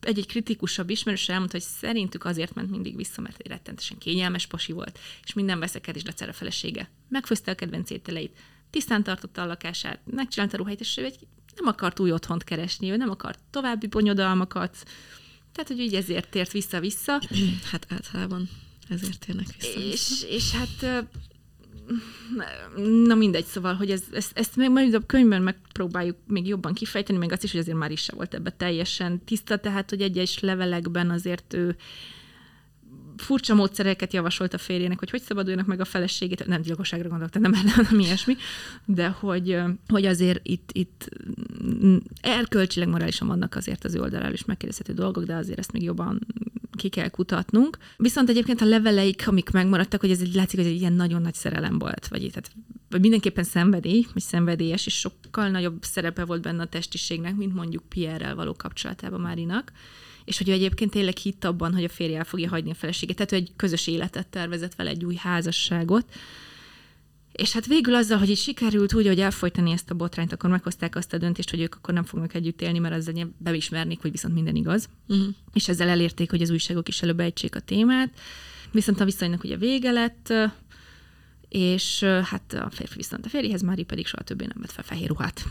egy-egy 0.00 0.26
kritikusabb 0.26 0.90
ismerős 0.90 1.28
elmondta, 1.28 1.56
hogy 1.56 1.66
szerintük 1.66 2.24
azért 2.24 2.54
ment 2.54 2.70
mindig 2.70 2.96
vissza, 2.96 3.20
mert 3.20 3.38
egy 3.38 3.46
rettentesen 3.46 3.98
kényelmes 3.98 4.46
pasi 4.46 4.72
volt, 4.72 4.98
és 5.24 5.32
minden 5.32 5.58
veszekedés 5.58 6.04
lecere 6.04 6.30
a 6.30 6.34
felesége. 6.34 6.90
Megfőzte 7.08 7.50
a 7.50 7.54
kedvenc 7.54 7.90
ételeit, 7.90 8.36
tisztán 8.70 9.02
tartotta 9.02 9.42
a 9.42 9.46
lakását, 9.46 10.00
megcsinálta 10.04 10.54
a 10.54 10.58
ruháit, 10.58 10.80
és 10.80 10.96
ő 10.96 11.04
egy, 11.04 11.18
nem 11.56 11.66
akart 11.66 12.00
új 12.00 12.12
otthont 12.12 12.44
keresni, 12.44 12.90
ő 12.90 12.96
nem 12.96 13.10
akart 13.10 13.38
további 13.50 13.86
bonyodalmakat, 13.86 14.76
tehát, 15.52 15.68
hogy 15.68 15.80
így 15.80 15.94
ezért 15.94 16.28
tért 16.28 16.52
vissza-vissza. 16.52 17.20
Hát 17.70 17.86
általában 17.88 18.48
ezért 18.88 19.18
térnek 19.18 19.46
vissza. 19.58 19.80
És, 19.80 20.24
és 20.28 20.52
hát 20.52 21.06
na 23.04 23.14
mindegy, 23.14 23.44
szóval, 23.44 23.74
hogy 23.74 23.90
ez, 23.90 24.02
ezt, 24.12 24.38
ezt 24.38 24.56
még 24.56 24.70
majd 24.70 24.94
a 24.94 25.06
könyvben 25.06 25.42
megpróbáljuk 25.42 26.16
még 26.26 26.46
jobban 26.46 26.74
kifejteni, 26.74 27.18
meg 27.18 27.32
azt 27.32 27.44
is, 27.44 27.50
hogy 27.50 27.60
azért 27.60 27.76
már 27.76 27.90
is 27.90 28.00
se 28.00 28.14
volt 28.14 28.34
ebbe 28.34 28.50
teljesen 28.50 29.24
tiszta, 29.24 29.56
tehát, 29.56 29.90
hogy 29.90 30.00
egyes 30.00 30.40
levelekben 30.40 31.10
azért 31.10 31.54
ő 31.54 31.76
furcsa 33.16 33.54
módszereket 33.54 34.12
javasolt 34.12 34.54
a 34.54 34.58
férjének, 34.58 34.98
hogy 34.98 35.10
hogy 35.10 35.22
szabaduljanak 35.22 35.66
meg 35.66 35.80
a 35.80 35.84
feleségét, 35.84 36.46
nem 36.46 36.60
gyilkosságra 36.60 37.08
gondoltam, 37.08 37.42
nem, 37.42 37.50
nem, 37.50 37.86
nem 37.90 38.00
ilyesmi, 38.00 38.36
de 38.84 39.08
hogy, 39.08 39.58
hogy 39.88 40.04
azért 40.04 40.40
itt, 40.42 40.70
itt 40.72 41.08
erkölcsileg, 42.20 42.88
morálisan 42.88 43.28
vannak 43.28 43.54
azért 43.54 43.84
az 43.84 43.94
ő 43.94 44.00
oldaláról 44.00 44.32
is 44.32 44.44
megkérdezhető 44.44 44.92
dolgok, 44.92 45.24
de 45.24 45.34
azért 45.34 45.58
ezt 45.58 45.72
még 45.72 45.82
jobban 45.82 46.26
ki 46.78 46.88
kell 46.88 47.08
kutatnunk. 47.08 47.78
Viszont 47.96 48.28
egyébként 48.28 48.60
a 48.60 48.64
leveleik, 48.64 49.28
amik 49.28 49.50
megmaradtak, 49.50 50.00
hogy 50.00 50.10
ez 50.10 50.20
egy, 50.20 50.34
látszik, 50.34 50.58
hogy 50.58 50.68
egy 50.68 50.80
ilyen 50.80 50.92
nagyon 50.92 51.22
nagy 51.22 51.34
szerelem 51.34 51.78
volt, 51.78 52.08
vagy, 52.08 52.20
tehát, 52.20 52.50
vagy 52.90 53.00
mindenképpen 53.00 53.44
szenvedély, 53.44 54.06
vagy 54.12 54.22
szenvedélyes, 54.22 54.86
és 54.86 54.98
sokkal 54.98 55.48
nagyobb 55.48 55.82
szerepe 55.82 56.24
volt 56.24 56.42
benne 56.42 56.62
a 56.62 56.66
testiségnek, 56.66 57.36
mint 57.36 57.54
mondjuk 57.54 57.88
Pierre-rel 57.88 58.34
való 58.34 58.54
kapcsolatában 58.54 59.20
Márinak. 59.20 59.72
És 60.24 60.38
hogy 60.38 60.48
ő 60.48 60.52
egyébként 60.52 60.90
tényleg 60.90 61.16
hitt 61.16 61.44
abban, 61.44 61.74
hogy 61.74 61.84
a 61.84 61.88
férje 61.88 62.18
el 62.18 62.24
fogja 62.24 62.48
hagyni 62.48 62.70
a 62.70 62.74
feleségét, 62.74 63.16
tehát 63.16 63.32
ő 63.32 63.36
egy 63.36 63.52
közös 63.56 63.86
életet 63.86 64.26
tervezett 64.26 64.74
vele, 64.74 64.90
egy 64.90 65.04
új 65.04 65.14
házasságot, 65.14 66.04
és 67.38 67.52
hát 67.52 67.66
végül 67.66 67.94
azzal, 67.94 68.18
hogy 68.18 68.30
így 68.30 68.38
sikerült 68.38 68.94
úgy, 68.94 69.06
hogy 69.06 69.20
elfolytani 69.20 69.70
ezt 69.70 69.90
a 69.90 69.94
botrányt, 69.94 70.32
akkor 70.32 70.50
meghozták 70.50 70.96
azt 70.96 71.12
a 71.12 71.18
döntést, 71.18 71.50
hogy 71.50 71.60
ők 71.60 71.74
akkor 71.74 71.94
nem 71.94 72.04
fognak 72.04 72.34
együtt 72.34 72.62
élni, 72.62 72.78
mert 72.78 72.94
ezzel 72.94 73.34
beismernék, 73.38 74.00
hogy 74.00 74.10
viszont 74.10 74.34
minden 74.34 74.56
igaz. 74.56 74.88
Uh-huh. 75.08 75.34
És 75.52 75.68
ezzel 75.68 75.88
elérték, 75.88 76.30
hogy 76.30 76.42
az 76.42 76.50
újságok 76.50 76.88
is 76.88 77.02
előbb 77.02 77.18
a 77.50 77.60
témát. 77.60 78.10
Viszont 78.70 79.00
a 79.00 79.04
viszonynak 79.04 79.44
ugye 79.44 79.56
vége 79.56 79.90
lett, 79.90 80.32
és 81.48 82.02
hát 82.02 82.52
a 82.52 82.70
férfi 82.70 82.96
viszont 82.96 83.26
a 83.26 83.28
férjéhez, 83.28 83.62
Mári 83.62 83.84
pedig 83.84 84.06
soha 84.06 84.22
többé 84.22 84.44
nem 84.44 84.60
vett 84.60 84.72
fel 84.72 84.84
fehér 84.84 85.08
ruhát. 85.08 85.44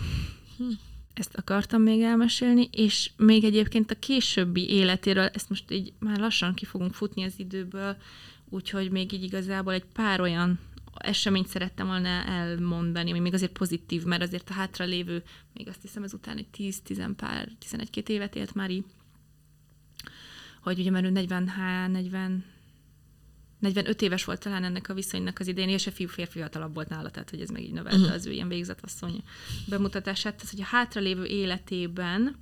Uh-huh 0.57 0.77
ezt 1.19 1.35
akartam 1.35 1.81
még 1.81 2.01
elmesélni, 2.01 2.69
és 2.71 3.11
még 3.17 3.43
egyébként 3.43 3.91
a 3.91 3.99
későbbi 3.99 4.69
életéről, 4.69 5.29
ezt 5.33 5.49
most 5.49 5.71
így 5.71 5.93
már 5.99 6.19
lassan 6.19 6.53
ki 6.53 6.65
fogunk 6.65 6.93
futni 6.93 7.23
az 7.23 7.33
időből, 7.38 7.97
úgyhogy 8.49 8.91
még 8.91 9.11
így 9.11 9.23
igazából 9.23 9.73
egy 9.73 9.85
pár 9.93 10.21
olyan 10.21 10.59
eseményt 10.97 11.47
szerettem 11.47 11.87
volna 11.87 12.07
elmondani, 12.07 13.09
ami 13.09 13.19
még 13.19 13.33
azért 13.33 13.51
pozitív, 13.51 14.03
mert 14.03 14.21
azért 14.21 14.49
a 14.49 14.53
hátra 14.53 14.85
lévő, 14.85 15.23
még 15.53 15.67
azt 15.67 15.81
hiszem 15.81 16.03
ezután 16.03 16.37
egy 16.37 16.47
10-10 16.57 17.11
pár, 17.15 17.49
11-2 17.69 18.07
évet 18.07 18.35
élt 18.35 18.53
már 18.53 18.69
így, 18.69 18.85
hogy 20.61 20.79
ugye 20.79 20.89
mert 20.89 21.05
ő 21.05 21.09
40, 21.09 21.51
40, 21.91 22.45
45 23.59 24.01
éves 24.01 24.23
volt 24.23 24.39
talán 24.39 24.63
ennek 24.63 24.89
a 24.89 24.93
viszonynak 24.93 25.39
az 25.39 25.47
idén, 25.47 25.69
és 25.69 25.87
a 25.87 25.91
fiú 25.91 26.07
férfi 26.07 26.31
fiatalabb 26.31 26.73
volt 26.73 26.89
nála, 26.89 27.09
tehát 27.09 27.29
hogy 27.29 27.41
ez 27.41 27.49
meg 27.49 27.61
így 27.61 27.73
növelte 27.73 27.97
uh-huh. 27.97 28.13
az 28.13 28.25
ő 28.25 28.31
ilyen 28.31 28.47
végzetasszony 28.47 29.23
bemutatását. 29.67 30.35
Tehát, 30.35 30.51
hogy 30.51 30.61
a 30.61 30.65
hátralévő 30.65 31.25
életében 31.25 32.35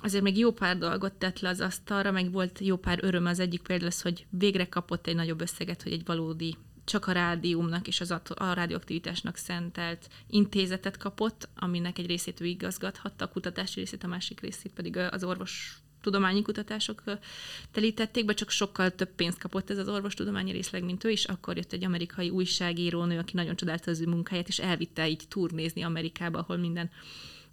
azért 0.00 0.22
még 0.22 0.38
jó 0.38 0.52
pár 0.52 0.78
dolgot 0.78 1.12
tett 1.12 1.40
le 1.40 1.48
az 1.48 1.60
asztalra, 1.60 2.10
meg 2.10 2.32
volt 2.32 2.58
jó 2.58 2.76
pár 2.76 2.98
öröm. 3.02 3.26
Az 3.26 3.38
egyik 3.38 3.62
például 3.62 3.90
az, 3.90 4.02
hogy 4.02 4.26
végre 4.30 4.68
kapott 4.68 5.06
egy 5.06 5.14
nagyobb 5.14 5.40
összeget, 5.40 5.82
hogy 5.82 5.92
egy 5.92 6.04
valódi 6.04 6.56
csak 6.88 7.06
a 7.06 7.12
rádiumnak 7.12 7.88
és 7.88 8.00
az 8.00 8.10
a 8.34 8.52
rádióaktivitásnak 8.52 9.36
szentelt 9.36 10.08
intézetet 10.26 10.96
kapott, 10.96 11.48
aminek 11.56 11.98
egy 11.98 12.06
részét 12.06 12.40
ő 12.40 12.44
igazgathatta, 12.44 13.24
a 13.24 13.28
kutatási 13.28 13.80
részét, 13.80 14.04
a 14.04 14.06
másik 14.06 14.40
részét 14.40 14.72
pedig 14.72 14.96
az 14.96 15.24
orvos 15.24 15.78
tudományi 16.00 16.42
kutatások 16.42 17.02
telítették 17.72 18.24
be, 18.24 18.34
csak 18.34 18.50
sokkal 18.50 18.90
több 18.90 19.14
pénzt 19.14 19.38
kapott 19.38 19.70
ez 19.70 19.78
az 19.78 19.88
orvostudományi 19.88 20.52
részleg, 20.52 20.84
mint 20.84 21.04
ő, 21.04 21.10
és 21.10 21.24
akkor 21.24 21.56
jött 21.56 21.72
egy 21.72 21.84
amerikai 21.84 22.30
újságírónő, 22.30 23.18
aki 23.18 23.32
nagyon 23.34 23.56
csodálta 23.56 23.90
az 23.90 24.00
ő 24.00 24.06
munkáját, 24.06 24.48
és 24.48 24.58
elvitte 24.58 25.08
így 25.08 25.24
turnézni 25.28 25.82
Amerikába, 25.82 26.38
ahol 26.38 26.56
minden 26.56 26.90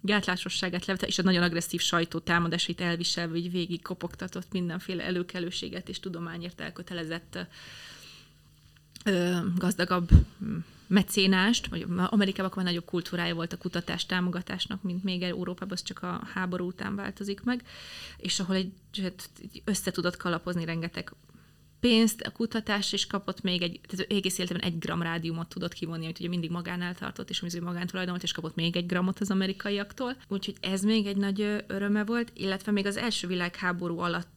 gátlásosságát 0.00 0.86
levette, 0.86 1.06
és 1.06 1.18
a 1.18 1.22
nagyon 1.22 1.42
agresszív 1.42 1.80
sajtó 1.80 2.18
támadásait 2.18 2.80
elviselve, 2.80 3.36
így 3.36 3.50
végig 3.50 3.82
kopogtatott 3.82 4.52
mindenféle 4.52 5.04
előkelőséget 5.04 5.88
és 5.88 6.00
tudományért 6.00 6.60
elkötelezett 6.60 7.38
gazdagabb 9.56 10.08
mecénást, 10.86 11.66
vagy 11.66 11.86
Amerikában 12.06 12.50
akkor 12.50 12.62
nagyobb 12.62 12.84
kultúrája 12.84 13.34
volt 13.34 13.52
a 13.52 13.58
kutatás 13.58 14.06
támogatásnak, 14.06 14.82
mint 14.82 15.04
még 15.04 15.22
Európában, 15.22 15.72
az 15.72 15.82
csak 15.82 16.02
a 16.02 16.22
háború 16.34 16.66
után 16.66 16.96
változik 16.96 17.42
meg, 17.42 17.62
és 18.16 18.40
ahol 18.40 18.56
egy, 18.56 18.72
hát, 19.02 19.30
össze 19.64 19.90
tudott 19.90 20.16
kalapozni 20.16 20.64
rengeteg 20.64 21.12
pénzt, 21.80 22.20
a 22.20 22.30
kutatás, 22.30 22.92
és 22.92 23.06
kapott 23.06 23.42
még 23.42 23.62
egy, 23.62 23.80
tehát 23.88 24.12
egész 24.12 24.38
életben 24.38 24.60
egy 24.60 24.78
gram 24.78 25.02
rádiumot 25.02 25.48
tudott 25.48 25.72
kivonni, 25.72 26.04
amit 26.04 26.18
ugye 26.18 26.28
mindig 26.28 26.50
magánál 26.50 26.94
tartott, 26.94 27.30
és 27.30 27.40
amit 27.40 27.60
magántulajdonolt, 27.60 28.22
és 28.22 28.32
kapott 28.32 28.54
még 28.54 28.76
egy 28.76 28.86
gramot 28.86 29.20
az 29.20 29.30
amerikaiaktól. 29.30 30.16
Úgyhogy 30.28 30.56
ez 30.60 30.82
még 30.82 31.06
egy 31.06 31.16
nagy 31.16 31.64
öröme 31.66 32.04
volt, 32.04 32.32
illetve 32.34 32.72
még 32.72 32.86
az 32.86 32.96
első 32.96 33.26
világháború 33.26 33.98
alatt 33.98 34.28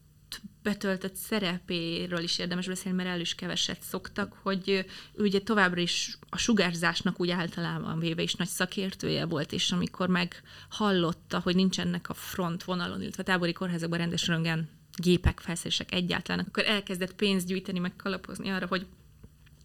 betöltött 0.63 1.15
szerepéről 1.15 2.23
is 2.23 2.39
érdemes 2.39 2.67
beszélni, 2.67 2.97
mert 2.97 3.09
el 3.09 3.19
is 3.19 3.35
keveset 3.35 3.81
szoktak, 3.81 4.33
hogy 4.41 4.85
ő 5.13 5.23
ugye 5.23 5.39
továbbra 5.39 5.81
is 5.81 6.17
a 6.29 6.37
sugárzásnak 6.37 7.19
úgy 7.19 7.29
általában 7.29 7.99
véve 7.99 8.21
is 8.21 8.35
nagy 8.35 8.47
szakértője 8.47 9.25
volt, 9.25 9.51
és 9.51 9.71
amikor 9.71 10.07
meghallotta, 10.09 11.39
hogy 11.39 11.55
nincsenek 11.55 12.09
a 12.09 12.13
front 12.13 12.63
vonalon, 12.63 13.01
illetve 13.01 13.23
a 13.23 13.25
tábori 13.25 13.53
kórházakban 13.53 13.99
rendes 13.99 14.27
röngen 14.27 14.69
gépek, 14.95 15.39
felszerelések 15.39 15.93
egyáltalán, 15.93 16.45
akkor 16.47 16.63
elkezdett 16.65 17.13
pénzt 17.13 17.47
gyűjteni, 17.47 17.79
meg 17.79 17.95
kalapozni 17.95 18.49
arra, 18.49 18.67
hogy 18.67 18.85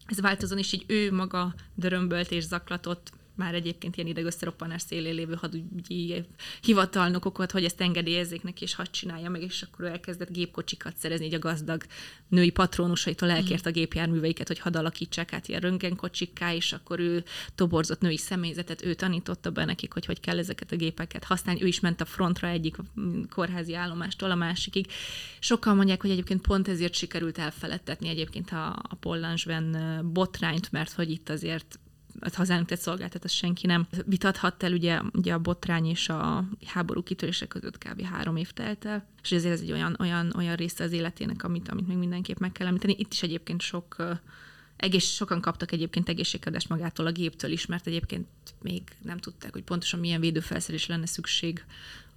ez 0.06 0.20
változon, 0.20 0.58
és 0.58 0.72
így 0.72 0.84
ő 0.86 1.12
maga 1.12 1.54
dörömbölt 1.74 2.30
és 2.30 2.44
zaklatott 2.44 3.12
már 3.36 3.54
egyébként 3.54 3.96
ilyen 3.96 4.08
idegösszeroppanás 4.08 4.82
szélén 4.82 5.14
lévő 5.14 5.34
hadügyi 5.34 6.24
hivatalnokokat, 6.62 7.50
hogy 7.50 7.64
ezt 7.64 7.80
engedélyezzék 7.80 8.42
neki, 8.42 8.62
és 8.62 8.74
hadd 8.74 8.90
csinálja 8.90 9.30
meg, 9.30 9.42
és 9.42 9.62
akkor 9.62 9.84
ő 9.84 9.88
elkezdett 9.88 10.32
gépkocsikat 10.32 10.96
szerezni, 10.96 11.26
így 11.26 11.34
a 11.34 11.38
gazdag 11.38 11.82
női 12.28 12.50
patronusaitól 12.50 13.30
elkért 13.30 13.66
a 13.66 13.70
gépjárműveiket, 13.70 14.46
hogy 14.46 14.58
hadd 14.58 14.76
alakítsák 14.76 15.32
át 15.32 15.48
ilyen 15.48 15.60
röntgenkocsikká, 15.60 16.54
és 16.54 16.72
akkor 16.72 17.00
ő 17.00 17.24
toborzott 17.54 18.00
női 18.00 18.16
személyzetet, 18.16 18.84
ő 18.84 18.94
tanította 18.94 19.50
be 19.50 19.64
nekik, 19.64 19.92
hogy 19.92 20.04
hogy 20.04 20.20
kell 20.20 20.38
ezeket 20.38 20.72
a 20.72 20.76
gépeket 20.76 21.24
használni. 21.24 21.62
Ő 21.62 21.66
is 21.66 21.80
ment 21.80 22.00
a 22.00 22.04
frontra 22.04 22.48
egyik 22.48 22.76
kórházi 23.30 23.74
állomástól 23.74 24.30
a 24.30 24.34
másikig. 24.34 24.86
Sokan 25.38 25.76
mondják, 25.76 26.00
hogy 26.00 26.10
egyébként 26.10 26.40
pont 26.40 26.68
ezért 26.68 26.94
sikerült 26.94 27.38
elfeledtetni 27.38 28.08
egyébként 28.08 28.50
a, 28.50 28.66
a 28.88 28.94
Pollansben 29.00 29.76
botrányt, 30.12 30.72
mert 30.72 30.92
hogy 30.92 31.10
itt 31.10 31.28
azért 31.28 31.78
a 32.20 32.30
hazának 32.32 32.66
tett 32.66 32.80
szolgáltat, 32.80 33.24
azt 33.24 33.34
senki 33.34 33.66
nem 33.66 33.86
vitathat 34.06 34.62
el, 34.62 34.72
ugye, 34.72 35.00
ugye 35.12 35.32
a 35.32 35.38
botrány 35.38 35.86
és 35.86 36.08
a 36.08 36.44
háború 36.66 37.02
kitörése 37.02 37.46
között 37.46 37.78
kb. 37.78 38.02
három 38.02 38.36
év 38.36 38.50
telt 38.50 38.84
el, 38.84 39.06
és 39.22 39.32
ezért 39.32 39.54
ez 39.54 39.60
egy 39.60 39.72
olyan, 39.72 39.96
olyan, 39.98 40.32
olyan 40.36 40.56
része 40.56 40.84
az 40.84 40.92
életének, 40.92 41.44
amit, 41.44 41.68
amit 41.68 41.86
még 41.86 41.96
mindenképp 41.96 42.38
meg 42.38 42.52
kell 42.52 42.66
említeni. 42.66 42.96
Itt 42.98 43.12
is 43.12 43.22
egyébként 43.22 43.60
sok 43.60 43.96
egész, 44.76 45.04
sokan 45.04 45.40
kaptak 45.40 45.72
egyébként 45.72 46.08
egészségkedést 46.08 46.68
magától 46.68 47.06
a 47.06 47.12
géptől 47.12 47.50
is, 47.50 47.66
mert 47.66 47.86
egyébként 47.86 48.26
még 48.62 48.82
nem 49.02 49.18
tudták, 49.18 49.52
hogy 49.52 49.62
pontosan 49.62 50.00
milyen 50.00 50.20
védőfelszerelés 50.20 50.86
lenne 50.86 51.06
szükség 51.06 51.64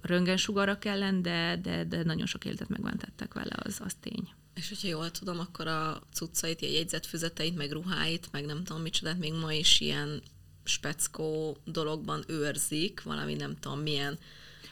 a 0.00 0.06
röntgensugarak 0.06 0.84
ellen, 0.84 1.22
de, 1.22 1.58
de, 1.62 1.84
de 1.84 2.04
nagyon 2.04 2.26
sok 2.26 2.44
életet 2.44 2.68
megmentettek 2.68 3.34
vele, 3.34 3.56
az, 3.62 3.80
az 3.84 3.94
tény. 4.00 4.28
És 4.58 4.68
hogyha 4.68 4.88
jól 4.88 5.10
tudom, 5.10 5.38
akkor 5.38 5.66
a 5.66 6.02
cuccait, 6.12 6.62
a 6.62 6.66
jegyzetfüzeteit, 6.66 7.56
meg 7.56 7.70
ruháit, 7.72 8.28
meg 8.32 8.44
nem 8.44 8.64
tudom 8.64 8.82
micsodát, 8.82 9.18
még 9.18 9.32
ma 9.32 9.52
is 9.52 9.80
ilyen 9.80 10.22
speckó 10.64 11.56
dologban 11.64 12.24
őrzik, 12.26 13.02
valami 13.02 13.34
nem 13.34 13.56
tudom 13.60 13.80
milyen 13.80 14.18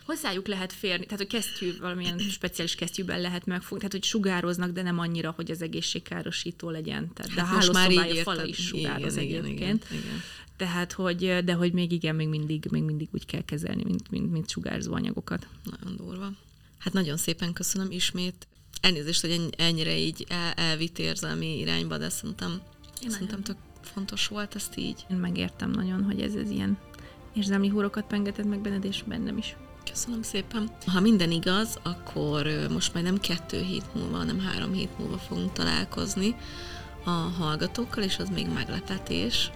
hozzájuk 0.05 0.47
lehet 0.47 0.72
férni, 0.72 1.05
tehát 1.05 1.18
hogy 1.18 1.26
kesztyű, 1.26 1.78
valamilyen 1.78 2.18
speciális 2.39 2.74
kesztyűben 2.74 3.20
lehet 3.20 3.47
megfogni, 3.47 3.76
tehát 3.76 3.93
hogy 3.93 4.05
sugároznak, 4.05 4.70
de 4.70 4.82
nem 4.82 4.99
annyira, 4.99 5.32
hogy 5.37 5.51
az 5.51 5.62
egészségkárosító 5.62 6.70
legyen. 6.70 7.12
Tehát, 7.14 7.34
de 7.34 7.41
hát 7.41 7.51
hálószobája 7.51 8.22
fala 8.22 8.45
is 8.45 8.66
sugároz 8.66 9.16
igen, 9.16 9.45
egyébként. 9.45 9.84
Igen, 9.91 10.03
igen. 10.03 10.22
Tehát, 10.57 10.93
hogy, 10.93 11.45
de 11.45 11.53
hogy 11.53 11.72
még 11.72 11.93
igen, 11.93 12.14
még 12.14 12.28
mindig, 12.28 12.66
még 12.70 12.82
mindig 12.82 13.09
úgy 13.12 13.26
kell 13.26 13.45
kezelni, 13.45 13.84
mint, 13.84 14.11
mint, 14.11 14.32
mint 14.32 14.51
sugárzó 14.51 14.93
anyagokat. 14.93 15.47
Nagyon 15.64 15.97
durva. 15.97 16.32
Hát 16.78 16.93
nagyon 16.93 17.16
szépen 17.16 17.53
köszönöm 17.53 17.91
ismét 17.91 18.47
elnézést, 18.81 19.20
hogy 19.20 19.49
ennyire 19.57 19.97
így 19.99 20.27
el, 20.29 20.53
elvitt 20.53 20.99
érzelmi 20.99 21.59
irányba, 21.59 21.99
de 21.99 22.09
szerintem, 22.09 22.61
Én 23.03 23.11
szerintem 23.11 23.43
tök 23.43 23.57
fontos 23.83 24.29
volt 24.29 24.55
ezt 24.55 24.77
így. 24.77 25.07
Én 25.11 25.16
megértem 25.16 25.70
nagyon, 25.70 26.05
hogy 26.05 26.20
ez, 26.20 26.35
ez 26.35 26.51
ilyen 26.51 26.79
érzelmi 27.35 27.68
húrokat 27.68 28.05
pengetett 28.05 28.47
meg 28.47 28.61
benned, 28.61 28.85
és 28.85 29.03
bennem 29.07 29.39
is. 29.39 29.57
Köszönöm 29.91 30.22
szépen. 30.22 30.70
Ha 30.87 31.01
minden 31.01 31.31
igaz, 31.31 31.79
akkor 31.83 32.66
most 32.70 32.93
majd 32.93 33.05
nem 33.05 33.20
kettő 33.20 33.62
hét 33.62 33.95
múlva, 33.95 34.16
hanem 34.16 34.41
három 34.41 34.72
hét 34.72 34.99
múlva 34.99 35.18
fogunk 35.18 35.53
találkozni 35.53 36.37
a 37.05 37.11
hallgatókkal, 37.11 38.03
és 38.03 38.18
az 38.18 38.29
még 38.29 38.47
meglepetés, 38.49 39.51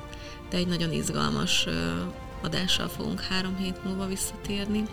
de 0.51 0.57
egy 0.57 0.67
nagyon 0.67 0.93
izgalmas 0.93 1.67
adással 2.43 2.89
fogunk 2.89 3.21
három 3.21 3.57
hét 3.57 3.85
múlva 3.85 4.07
visszatérni, 4.07 4.85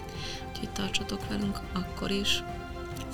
úgyhogy 0.49 0.69
tartsatok 0.69 1.27
velünk 1.27 1.59
akkor 1.73 2.11
is. 2.11 2.43